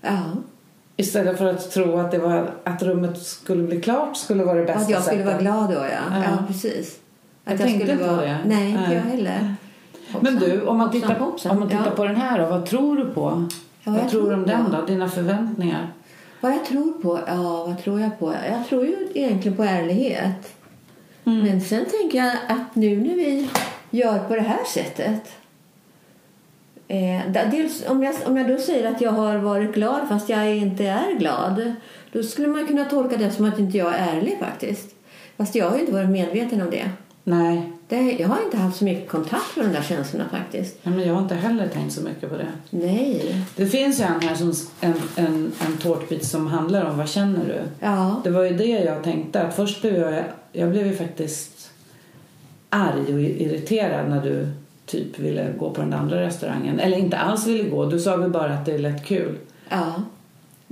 Ja. 0.00 0.18
Istället 0.96 1.38
för 1.38 1.46
att 1.46 1.70
tro 1.70 1.96
att, 1.98 2.10
det 2.10 2.18
var, 2.18 2.50
att 2.64 2.82
rummet 2.82 3.18
skulle 3.22 3.62
bli 3.62 3.80
klart 3.80 4.16
skulle 4.16 4.44
vara 4.44 4.58
det 4.58 4.64
bästa 4.64 4.80
Att 4.82 4.90
jag 4.90 5.02
skulle 5.02 5.18
sättet. 5.24 5.32
vara 5.32 5.42
glad 5.42 5.68
då, 5.70 5.74
ja. 5.84 6.16
Ja. 6.18 6.22
Ja, 6.24 6.44
precis. 6.48 6.98
Att 7.44 7.50
Jag 7.52 7.58
tänkte 7.60 7.78
skulle 7.78 7.92
inte 7.92 8.04
på 8.04 8.14
vara... 8.14 8.26
det. 8.26 8.38
Nej, 8.46 8.70
inte 8.70 8.94
jag 8.94 9.00
heller. 9.02 9.54
Men 10.20 10.32
Hoppsan. 10.32 10.50
du, 10.50 10.60
om 10.66 10.78
man 10.78 10.86
Hoppsan, 10.86 11.00
tittar, 11.00 11.18
hoppsan. 11.20 11.52
om 11.52 11.58
man 11.58 11.68
tittar 11.68 11.86
ja. 11.86 11.90
på 11.96 12.04
den 12.04 12.16
här 12.16 12.38
då, 12.38 12.46
vad 12.46 12.66
tror 12.66 12.96
du 12.96 13.04
på? 13.04 13.44
Ja, 13.84 13.92
vad 13.92 14.00
jag 14.00 14.10
tror 14.10 14.28
du 14.28 14.34
om 14.34 14.46
den 14.46 14.70
då? 14.70 14.82
Dina 14.86 15.08
förväntningar? 15.08 15.92
Vad 16.40 16.52
jag 16.52 16.64
tror 16.64 16.92
på? 16.92 17.20
Ja, 17.26 17.64
vad 17.66 17.82
tror 17.84 18.00
jag 18.00 18.18
på? 18.18 18.34
Jag 18.50 18.68
tror 18.68 18.86
ju 18.86 19.08
egentligen 19.14 19.56
på 19.56 19.62
ärlighet. 19.62 20.54
Mm. 21.24 21.44
Men 21.44 21.60
sen 21.60 21.84
tänker 22.00 22.18
jag 22.18 22.36
att 22.48 22.74
nu 22.74 22.96
när 22.96 23.14
vi 23.14 23.48
gör 23.90 24.18
på 24.18 24.34
det 24.34 24.40
här 24.40 24.64
sättet. 24.64 25.32
Eh, 26.88 27.50
dels 27.50 27.88
om 27.88 28.02
jag, 28.02 28.14
om 28.26 28.36
jag 28.36 28.48
då 28.48 28.58
säger 28.58 28.90
att 28.90 29.00
jag 29.00 29.10
har 29.10 29.36
varit 29.36 29.74
glad 29.74 30.08
fast 30.08 30.28
jag 30.28 30.56
inte 30.56 30.84
är 30.84 31.18
glad. 31.18 31.72
Då 32.12 32.22
skulle 32.22 32.48
man 32.48 32.66
kunna 32.66 32.84
tolka 32.84 33.16
det 33.16 33.30
som 33.30 33.44
att 33.44 33.58
inte 33.58 33.78
jag 33.78 33.94
är 33.94 34.16
ärlig 34.16 34.38
faktiskt. 34.40 34.94
Fast 35.36 35.54
jag 35.54 35.70
har 35.70 35.78
inte 35.78 35.92
varit 35.92 36.10
medveten 36.10 36.62
om 36.62 36.70
det. 36.70 36.90
Nej. 37.24 37.72
Det, 37.92 38.16
jag 38.18 38.28
har 38.28 38.42
inte 38.44 38.56
haft 38.56 38.76
så 38.76 38.84
mycket 38.84 39.08
kontakt 39.08 39.56
med 39.56 39.66
de 39.66 39.72
där 39.72 39.82
känslorna 39.82 40.28
faktiskt. 40.28 40.78
Nej, 40.82 40.94
men 40.94 41.06
jag 41.06 41.14
har 41.14 41.22
inte 41.22 41.34
heller 41.34 41.68
tänkt 41.68 41.92
så 41.92 42.02
mycket 42.02 42.30
på 42.30 42.36
det. 42.36 42.46
Nej. 42.70 43.44
Det 43.56 43.66
finns 43.66 44.00
ju 44.00 44.04
en 44.04 44.20
här 44.20 44.34
som 44.34 44.52
en, 44.80 44.94
en, 45.16 45.52
en 45.66 45.76
tårtbit 45.76 46.24
som 46.24 46.46
handlar 46.46 46.84
om 46.84 46.98
vad 46.98 47.08
känner 47.08 47.44
du? 47.46 47.60
Ja. 47.80 48.20
Det 48.24 48.30
var 48.30 48.42
ju 48.42 48.56
det 48.56 48.64
jag 48.64 49.04
tänkte. 49.04 49.42
Att 49.42 49.56
först 49.56 49.82
blev 49.82 49.96
jag, 49.96 50.24
jag 50.52 50.70
blev 50.70 50.86
ju 50.86 50.96
faktiskt 50.96 51.70
arg 52.68 53.14
och 53.14 53.20
irriterad 53.20 54.10
när 54.10 54.22
du 54.22 54.48
typ 54.86 55.18
ville 55.18 55.52
gå 55.58 55.70
på 55.70 55.80
den 55.80 55.92
andra 55.92 56.22
restaurangen. 56.22 56.80
Eller 56.80 56.96
inte 56.96 57.18
alls 57.18 57.46
ville 57.46 57.68
gå. 57.68 57.86
Du 57.86 58.00
sa 58.00 58.16
väl 58.16 58.30
bara 58.30 58.54
att 58.54 58.66
det 58.66 58.78
lät 58.78 59.04
kul. 59.06 59.38
Ja. 59.68 60.02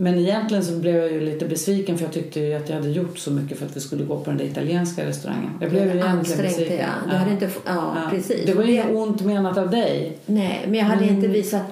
Men 0.00 0.14
egentligen 0.18 0.64
så 0.64 0.72
blev 0.76 0.96
jag 0.96 1.12
ju 1.12 1.20
lite 1.20 1.46
besviken 1.46 1.98
för 1.98 2.04
jag 2.04 2.12
tyckte 2.12 2.40
ju 2.40 2.54
att 2.54 2.68
jag 2.68 2.76
hade 2.76 2.88
gjort 2.90 3.18
så 3.18 3.30
mycket 3.30 3.58
för 3.58 3.66
att 3.66 3.76
vi 3.76 3.80
skulle 3.80 4.04
gå 4.04 4.16
på 4.20 4.30
den 4.30 4.38
där 4.38 4.44
italienska 4.44 5.06
restaurangen. 5.06 5.50
Jag 5.60 5.70
blev 5.70 5.84
ju 5.84 5.90
egentligen 6.00 6.42
besviken. 6.42 6.78
ja. 6.78 7.10
Du 7.10 7.16
hade 7.16 7.30
inte, 7.30 7.46
f- 7.46 7.58
ja, 7.66 7.94
precis. 8.10 8.46
Det 8.46 8.54
var 8.54 8.62
ju 8.64 8.72
inget 8.72 8.90
ont 8.90 9.20
menat 9.22 9.58
av 9.58 9.70
dig. 9.70 10.18
Nej, 10.26 10.60
men 10.66 10.74
jag 10.74 10.84
hade 10.86 11.04
Mm. 11.04 11.14
inte 11.16 11.28
visat... 11.28 11.62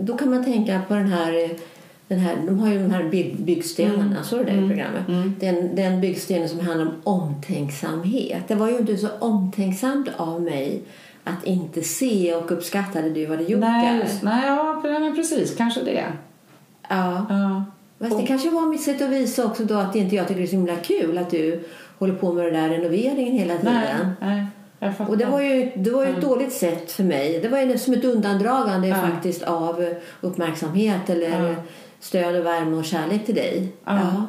Då 0.00 0.16
kan 0.16 0.30
man 0.30 0.44
tänka 0.44 0.80
på 0.88 0.94
den 0.94 1.06
här... 1.12 1.50
Den 2.08 2.18
här 2.18 2.36
de 2.46 2.58
har 2.58 2.68
ju 2.72 2.78
de 2.82 2.90
här 2.90 3.04
bygg, 3.08 3.36
byggstenarna, 3.40 4.02
Mm. 4.04 4.24
såg 4.24 4.38
du 4.38 4.44
det 4.44 4.64
i 4.64 4.68
programmet? 4.68 5.02
Den, 5.40 5.76
den 5.76 6.00
byggstenen 6.00 6.48
som 6.48 6.60
handlar 6.60 6.86
om 6.86 6.92
omtänksamhet. 7.04 8.42
Det 8.48 8.54
var 8.54 8.68
ju 8.68 8.78
inte 8.78 8.96
så 8.96 9.08
omtänksamt 9.18 10.08
av 10.16 10.42
mig 10.42 10.82
att 11.24 11.44
inte 11.44 11.82
se 11.82 12.34
och 12.34 12.52
uppskatta 12.52 13.02
det 13.02 13.10
du 13.10 13.26
hade 13.26 13.42
gjort 13.42 13.60
Nej, 13.60 13.98
där. 13.98 14.08
nej, 14.22 14.46
ja, 14.46 14.82
precis. 15.16 15.56
Kanske 15.56 15.80
det. 15.82 16.04
Ja. 16.88 17.26
Ja. 17.28 17.64
Fast 17.98 18.18
det 18.18 18.26
kanske 18.26 18.50
var 18.50 18.66
mitt 18.68 18.82
sätt 18.82 19.02
att 19.02 19.08
visa 19.10 19.44
också 19.44 19.64
då 19.64 19.74
att 19.74 19.96
inte 19.96 20.16
jag 20.16 20.28
tycker 20.28 20.40
det 20.40 20.44
är 20.44 20.50
så 20.50 20.56
himla 20.56 20.76
kul 20.76 21.18
att 21.18 21.30
du 21.30 21.60
håller 21.98 22.14
på 22.14 22.32
med 22.32 22.44
den 22.44 22.54
där 22.54 22.68
renoveringen 22.68 23.32
hela 23.38 23.56
tiden. 23.56 23.74
Nej, 24.20 24.46
nej. 24.80 24.92
Och 25.08 25.18
det 25.18 25.24
var 25.24 25.40
ju, 25.40 25.70
det 25.76 25.90
var 25.90 26.04
ju 26.06 26.10
ett 26.10 26.20
dåligt 26.20 26.52
sätt 26.52 26.92
för 26.92 27.04
mig. 27.04 27.40
Det 27.42 27.48
var 27.48 27.58
ju 27.58 27.78
som 27.78 27.94
ett 27.94 28.04
undandragande 28.04 28.88
Ja. 28.88 28.96
faktiskt 28.96 29.42
av 29.42 29.94
uppmärksamhet 30.20 31.10
eller 31.10 31.48
Ja. 31.48 31.54
stöd 32.00 32.36
och 32.36 32.46
värme 32.46 32.76
och 32.76 32.84
kärlek 32.84 33.26
till 33.26 33.34
dig. 33.34 33.72
Ja. 33.84 34.26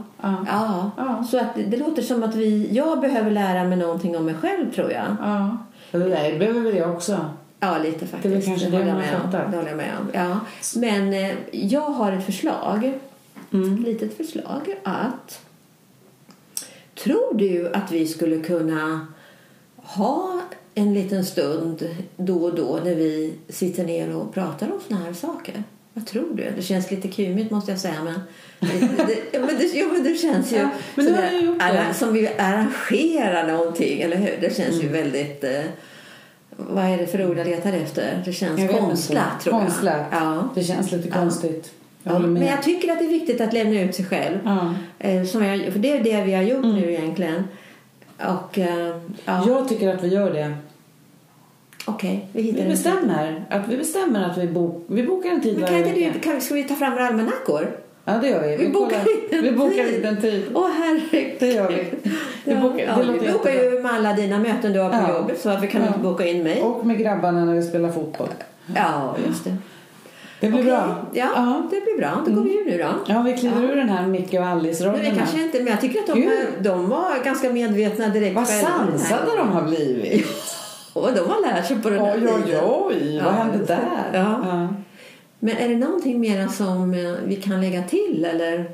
Ja. 0.47 1.26
Så 1.32 1.39
att 1.39 1.55
det, 1.55 1.63
det 1.63 1.78
låter 1.78 2.01
som 2.01 2.24
att 2.24 2.36
vi, 2.36 2.70
jag 2.72 2.99
behöver 2.99 3.32
lära 3.32 3.63
mig 3.63 3.78
någonting 3.78 4.17
om 4.17 4.26
mig 4.26 4.36
själv 4.36 4.74
tror 4.74 4.91
jag. 4.91 5.05
Ja. 5.22 5.57
Det 5.91 5.97
där 5.97 6.39
behöver 6.39 6.59
väl 6.61 6.78
jag 6.78 6.91
också. 6.91 7.26
Ja, 7.59 7.78
lite 7.84 8.07
faktiskt. 8.07 8.36
Det 8.36 8.41
kanske 8.41 8.70
det 8.70 8.78
håller 8.78 8.88
jag 8.88 8.97
med 8.97 9.15
om. 9.24 9.32
Det 9.51 9.57
håller 9.57 9.70
jag 9.70 9.78
med 9.78 9.91
om. 10.01 10.09
Ja. 10.13 10.39
Men 10.76 11.13
eh, 11.13 11.36
jag 11.51 11.82
har 11.89 12.11
ett 12.11 12.26
förslag. 12.26 12.93
Mm. 13.53 13.83
Litet 13.83 14.17
förslag 14.17 14.75
att 14.83 15.39
Tror 17.03 17.33
du 17.33 17.69
att 17.73 17.91
vi 17.91 18.07
skulle 18.07 18.39
kunna 18.39 19.07
ha 19.75 20.41
en 20.75 20.93
liten 20.93 21.25
stund 21.25 21.89
då 22.17 22.43
och 22.43 22.55
då 22.55 22.79
när 22.83 22.95
vi 22.95 23.33
sitter 23.49 23.83
ner 23.83 24.15
och 24.15 24.33
pratar 24.33 24.71
om 24.71 24.79
såna 24.87 24.99
här 24.99 25.13
saker? 25.13 25.63
Vad 25.93 26.05
tror 26.07 26.27
du? 26.35 26.51
Det 26.55 26.61
känns 26.61 26.91
lite 26.91 27.07
kumigt 27.07 27.51
måste 27.51 27.71
jag 27.71 27.79
säga 27.79 28.03
men 28.03 28.19
det, 28.59 28.87
det, 29.07 29.15
ja, 29.31 29.39
men 29.39 29.57
det, 29.57 29.63
ja, 29.65 29.87
men 29.93 30.03
det 30.03 30.15
känns 30.15 30.51
ju 30.51 30.55
Ja, 30.57 30.69
men 30.95 31.05
gjort 31.45 31.59
det. 31.59 31.65
arra- 31.65 31.93
som 31.93 32.13
vi 32.13 32.27
arrangerar 32.27 33.47
någonting, 33.47 34.01
eller 34.01 34.17
hur? 34.17 34.37
Det 34.41 34.55
känns 34.55 34.69
Mm. 34.75 34.81
ju 34.81 34.87
väldigt 34.87 35.43
eh, 35.43 35.61
vad 36.49 36.85
är 36.85 36.97
det 36.97 37.07
för 37.07 37.29
ord 37.29 37.37
jag 37.37 37.47
letar 37.47 37.73
efter? 37.73 38.21
Det 38.25 38.33
känns 38.33 38.71
konstlat 38.71 39.41
tror 39.41 39.55
jag. 39.55 39.63
Konstlat. 39.63 40.05
Ja. 40.11 40.49
Det 40.55 40.63
känns 40.63 40.91
lite 40.91 41.09
konstigt. 41.11 41.71
Jag 42.03 42.21
men 42.21 42.45
jag 42.45 42.63
tycker 42.63 42.91
att 42.91 42.99
det 42.99 43.05
är 43.05 43.09
viktigt 43.09 43.41
att 43.41 43.53
lämna 43.53 43.81
ut 43.81 43.95
sig 43.95 44.05
själv. 44.05 44.37
Ja. 44.45 44.73
Eh, 44.99 45.23
Som 45.23 45.43
jag, 45.45 45.73
för 45.73 45.79
det 45.79 45.91
är 45.91 46.03
det 46.03 46.23
vi 46.23 46.33
har 46.33 46.43
gjort 46.43 46.65
nu 46.65 46.91
egentligen. 46.93 47.43
Och 48.17 48.59
eh, 48.59 48.95
ja, 49.25 49.43
Jag 49.47 49.69
tycker 49.69 49.95
att 49.95 50.03
vi 50.03 50.07
gör 50.07 50.33
det. 50.33 50.53
okej, 51.85 52.27
vi 52.33 52.41
hittar 52.41 52.55
Vi 52.57 52.61
tid. 52.61 52.71
bestämmer 52.71 53.43
att 53.49 53.67
vi, 53.67 53.77
bestämmer 53.77 54.29
att 54.29 54.37
vi, 54.37 54.47
bok, 54.47 54.83
vi 54.87 55.03
bokar 55.03 55.29
en 55.29 55.41
tid 55.41 55.57
Men 55.57 55.65
kan 55.67 55.73
varje 55.81 55.87
inte 56.05 56.19
vecka. 56.19 56.33
du, 56.35 56.41
ska 56.41 56.55
vi 56.55 56.63
ta 56.63 56.75
fram 56.75 56.93
våra 56.93 57.07
almanackor? 57.07 57.67
Ja, 58.05 58.13
det 58.21 58.27
gör 58.29 58.47
vi. 58.47 58.57
Vi 58.57 58.69
bokar 58.69 58.99
kollar- 59.03 59.41
vi 59.41 59.51
bokar 59.51 59.85
tid. 59.85 59.99
in 59.99 60.05
en 60.05 60.21
tid. 60.21 60.43
Åh 60.53 60.67
herregud. 60.77 61.33
Det 61.39 61.47
gör 61.51 61.67
vi. 61.67 61.75
Vi 62.45 62.51
Ja, 62.53 62.61
bokar, 62.61 62.79
ja, 62.85 62.97
vi 63.01 63.05
bokar 63.11 63.25
jättebra. 63.51 63.53
ju 63.77 63.79
med 63.83 63.91
alla 63.93 64.13
dina 64.13 64.39
möten 64.39 64.73
du 64.73 64.79
har 64.79 64.89
på 64.89 64.95
Ja. 64.95 65.17
jobbet 65.17 65.39
så 65.41 65.49
varför 65.49 65.67
kan 65.67 65.81
du 65.81 65.87
inte 65.87 65.99
boka 65.99 66.25
in 66.27 66.43
mig? 66.43 66.61
Och 66.61 66.85
med 66.85 66.97
grabbarna 66.97 67.45
när 67.45 67.53
vi 67.55 67.63
spelar 67.63 67.89
fotboll. 67.91 68.27
Ja, 68.75 69.15
just 69.27 69.43
det. 69.43 69.55
Det 70.39 70.47
blir 70.47 70.59
Okej. 70.59 70.71
bra. 70.71 71.05
Ja, 71.13 71.29
Ja. 71.35 71.67
det 71.71 71.81
blir 71.81 71.97
bra. 71.97 72.23
Då 72.25 72.31
går 72.31 72.41
vi 72.43 72.49
ju 72.57 72.65
nu 72.65 72.77
då. 72.77 72.89
Ja, 73.13 73.21
vi 73.21 73.37
kliver 73.37 73.63
Ja. 73.63 73.71
ur 73.71 73.75
den 73.75 73.89
här 73.89 74.07
Micke 74.07 74.33
och 74.33 74.39
Men 74.39 74.43
Alice-rollen. 74.57 74.99
det 75.03 75.15
kanske 75.17 75.41
inte, 75.41 75.57
men 75.57 75.67
jag 75.67 75.81
tycker 75.81 75.99
att 75.99 76.07
de, 76.07 76.21
Gud. 76.21 76.31
de 76.61 76.89
var 76.89 77.23
ganska 77.23 77.49
medvetna 77.53 78.07
direkt 78.09 78.35
Vad 78.35 78.47
sansade 78.47 79.37
de 79.37 79.49
har 79.49 79.61
blivit. 79.63 80.27
Och 80.93 81.09
de 81.15 81.19
har 81.29 81.41
lärt 81.53 81.67
sig 81.67 81.81
på 81.81 81.89
den 81.89 81.99
här 81.99 82.17
Oj, 82.17 82.27
oj, 82.45 82.59
oj. 82.63 83.15
Ja, 83.15 83.23
Vad 83.25 83.33
hände 83.33 83.57
där? 83.65 84.09
Ja. 84.13 84.67
Men 85.39 85.57
är 85.57 85.69
det 85.69 85.75
någonting 85.75 86.19
mer 86.19 86.47
som 86.47 86.93
eh, 86.93 87.13
vi 87.25 87.35
kan 87.35 87.61
lägga 87.61 87.83
till 87.83 88.25
eller? 88.25 88.71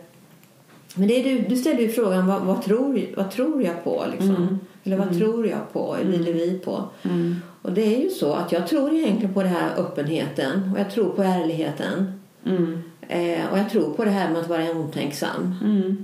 Men 0.95 1.07
det 1.07 1.19
är 1.19 1.23
du, 1.23 1.39
du 1.39 1.55
ställde 1.55 1.81
ju 1.81 1.89
frågan 1.89 2.27
vad, 2.27 2.41
vad, 2.41 2.61
tror, 2.61 3.01
vad 3.17 3.31
tror 3.31 3.63
jag 3.63 3.83
på 3.83 4.03
liksom? 4.11 4.59
Eller 4.83 4.97
vad 4.97 5.17
tror 5.17 5.47
jag 5.47 5.73
på? 5.73 5.95
Eller 6.01 6.17
vill 6.17 6.33
vi 6.33 6.59
på? 6.65 6.83
Mm. 7.03 7.35
Och 7.65 7.73
det 7.73 7.95
är 7.95 8.03
ju 8.03 8.09
så 8.09 8.33
att 8.33 8.51
jag 8.51 8.67
tror 8.67 8.93
egentligen 8.93 9.33
på 9.33 9.43
den 9.43 9.51
här 9.51 9.69
öppenheten 9.77 10.71
och 10.73 10.79
jag 10.79 10.91
tror 10.91 11.09
på 11.09 11.23
ärligheten. 11.23 12.19
Mm. 12.45 12.83
Eh, 13.07 13.51
och 13.51 13.57
jag 13.59 13.69
tror 13.69 13.93
på 13.93 14.05
det 14.05 14.11
här 14.11 14.29
med 14.29 14.41
att 14.41 14.49
vara 14.49 14.71
omtänksam. 14.71 15.55
Mm. 15.63 16.03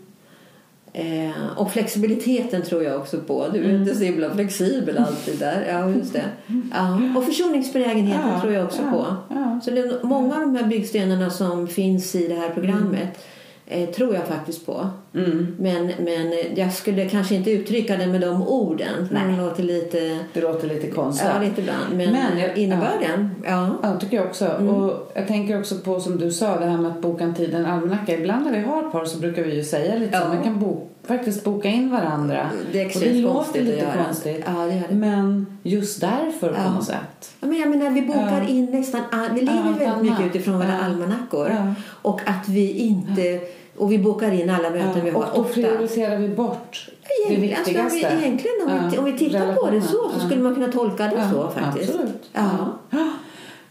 Eh, 0.94 1.58
och 1.58 1.72
flexibiliteten 1.72 2.62
tror 2.62 2.84
jag 2.84 3.00
också 3.00 3.18
på. 3.18 3.48
Du 3.54 3.64
är 3.64 3.80
inte 3.80 3.96
så 3.96 4.04
himla 4.04 4.34
flexibel 4.34 4.98
alltid 4.98 5.40
där. 5.40 5.66
Ja, 5.70 5.90
just 5.90 6.14
det. 6.14 6.26
Ja. 6.74 7.00
Och 7.18 7.26
försoningsbenägenheten 7.26 8.30
Ja, 8.30 8.42
tror 8.42 8.54
jag 8.54 8.66
också 8.66 8.82
ja, 8.82 8.92
på. 8.92 9.36
Så 9.64 9.72
det, 9.72 9.80
är 9.80 10.06
många 10.06 10.36
av 10.36 10.42
de 10.42 10.56
här 10.56 10.68
byggstenarna 10.68 11.30
som 11.30 11.68
finns 11.68 12.16
i 12.16 12.28
det 12.28 12.36
här 12.36 12.50
programmet 12.50 13.26
eh, 13.72 13.90
tror 13.90 14.14
jag 14.16 14.28
faktiskt 14.28 14.66
på. 14.66 14.90
Mm. 15.16 15.56
Men, 15.60 15.86
men 16.00 16.34
jag 16.56 16.74
skulle 16.74 17.10
kanske 17.10 17.36
inte 17.36 17.52
uttrycka 17.52 17.98
det 17.98 18.08
med 18.08 18.22
de 18.22 18.48
orden. 18.48 19.08
Nej. 19.12 19.22
Det 19.38 19.44
låter 19.44 19.64
lite... 19.64 20.20
Det 20.34 20.42
låter 20.42 20.68
lite 20.68 20.88
konstigt. 20.88 21.28
Ja, 21.36 21.42
lite 21.42 21.62
ibland. 21.62 21.96
Men, 21.96 22.12
Men 22.14 22.58
innebörden, 22.58 23.30
ja. 23.46 23.70
Ja, 23.84 24.00
tycker 24.00 24.18
jag 24.18 24.26
också. 24.26 24.46
Mm. 24.46 24.70
Och 24.70 25.12
jag 25.16 25.28
tänker 25.28 25.60
också 25.60 25.76
på 25.76 26.00
som 26.00 26.18
du 26.18 26.32
sa, 26.32 26.60
det 26.60 26.66
här 26.66 26.78
med 26.78 26.92
att 26.92 27.02
boka 27.02 27.24
en 27.24 27.36
tid, 27.36 27.54
en 27.54 27.66
almanacka. 27.66 28.14
Ibland 28.18 28.46
när 28.46 28.52
vi 28.52 28.60
har 28.60 28.92
par 28.92 29.06
så 29.06 29.18
brukar 29.20 29.44
vi 29.44 29.56
ju 29.56 29.64
säga 29.64 29.96
lite 29.96 30.18
Ja. 30.18 30.22
så. 30.22 30.28
Man 30.28 30.44
kan 30.44 30.60
bo, 30.60 30.88
faktiskt 31.04 31.44
boka 31.44 31.68
in 31.70 31.92
varandra. 31.92 32.50
Det 32.72 32.82
är 32.82 32.86
och 32.86 33.02
det 33.02 33.14
låter 33.14 33.62
lite 33.62 33.88
konstigt. 34.06 34.44
Ja, 34.46 34.66
det 34.66 34.84
det. 34.90 34.96
Men 34.96 35.46
just 35.64 36.02
därför 36.02 36.50
på 36.50 36.56
Ja. 36.66 36.74
något 36.74 36.86
sätt. 36.86 37.32
Ja, 37.40 37.48
men 37.48 37.58
jag 37.60 37.70
menar, 37.70 37.90
vi 37.90 38.02
bokar 38.02 38.42
Ja. 38.42 38.48
in 38.50 38.66
nästan 38.66 39.02
all, 39.12 39.30
Vi 39.34 39.40
lever 39.42 39.76
Ja, 39.80 39.86
väldigt 39.92 40.12
mycket 40.12 40.26
utifrån 40.26 40.56
våra 40.58 40.68
Ja. 40.68 40.86
almanackor. 40.86 41.50
Ja. 41.50 41.74
Och 42.02 42.22
att 42.26 42.50
vi 42.50 42.72
inte... 42.72 43.40
Och 43.82 43.92
vi 43.92 43.98
bokar 43.98 44.32
in 44.32 44.50
alla 44.50 44.70
möten 44.70 45.04
vi 45.04 45.10
Ja. 45.10 45.18
har 45.18 45.24
Och 45.24 45.30
då 45.36 45.42
ofta. 45.42 45.54
prioriterar 45.54 46.18
vi 46.18 46.28
bort 46.28 46.90
det 47.02 47.28
alltså, 47.28 47.42
vi, 47.42 47.48
viktigaste. 47.48 47.98
egentligen 47.98 48.56
om, 48.68 48.90
vi, 48.90 48.96
Ja. 48.96 49.00
om 49.00 49.06
vi 49.06 49.18
tittar 49.18 49.54
på 49.54 49.70
det 49.72 49.82
så, 49.82 50.10
så 50.14 50.20
skulle 50.26 50.42
man 50.42 50.56
kunna 50.56 50.68
tolka 50.72 51.04
det 51.04 51.30
så 51.34 51.50
faktiskt. 51.50 51.90
absolut. 51.90 52.30
Ja. 52.34 52.98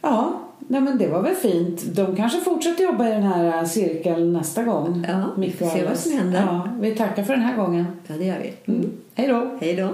Ja, 0.01 0.41
nej 0.59 0.81
men 0.81 0.99
det 0.99 1.09
var 1.09 1.23
väl 1.23 1.35
fint. 1.35 1.83
De 1.95 2.17
kanske 2.17 2.41
fortsätter 2.41 2.85
jobba 2.85 3.09
i 3.09 3.11
den 3.11 3.23
här 3.23 3.65
cirkeln 3.65 4.33
nästa 4.33 4.63
gång. 4.63 5.07
Ja, 5.09 5.25
vi 5.37 5.51
får 5.53 5.67
och 5.67 5.73
se 5.73 5.85
vad 5.85 5.97
som 5.99 6.13
händer. 6.13 6.41
Ja, 6.41 6.69
vi 6.81 6.95
tackar 6.95 7.23
för 7.23 7.33
den 7.33 7.43
här 7.43 7.57
gången. 7.57 7.87
ja, 8.07 8.15
det 8.19 8.25
gör 8.25 8.39
vi. 8.43 8.73
Mm. 8.73 8.91
Hej 9.15 9.29
då. 9.29 9.51
Hej 9.61 9.77
då. 9.77 9.89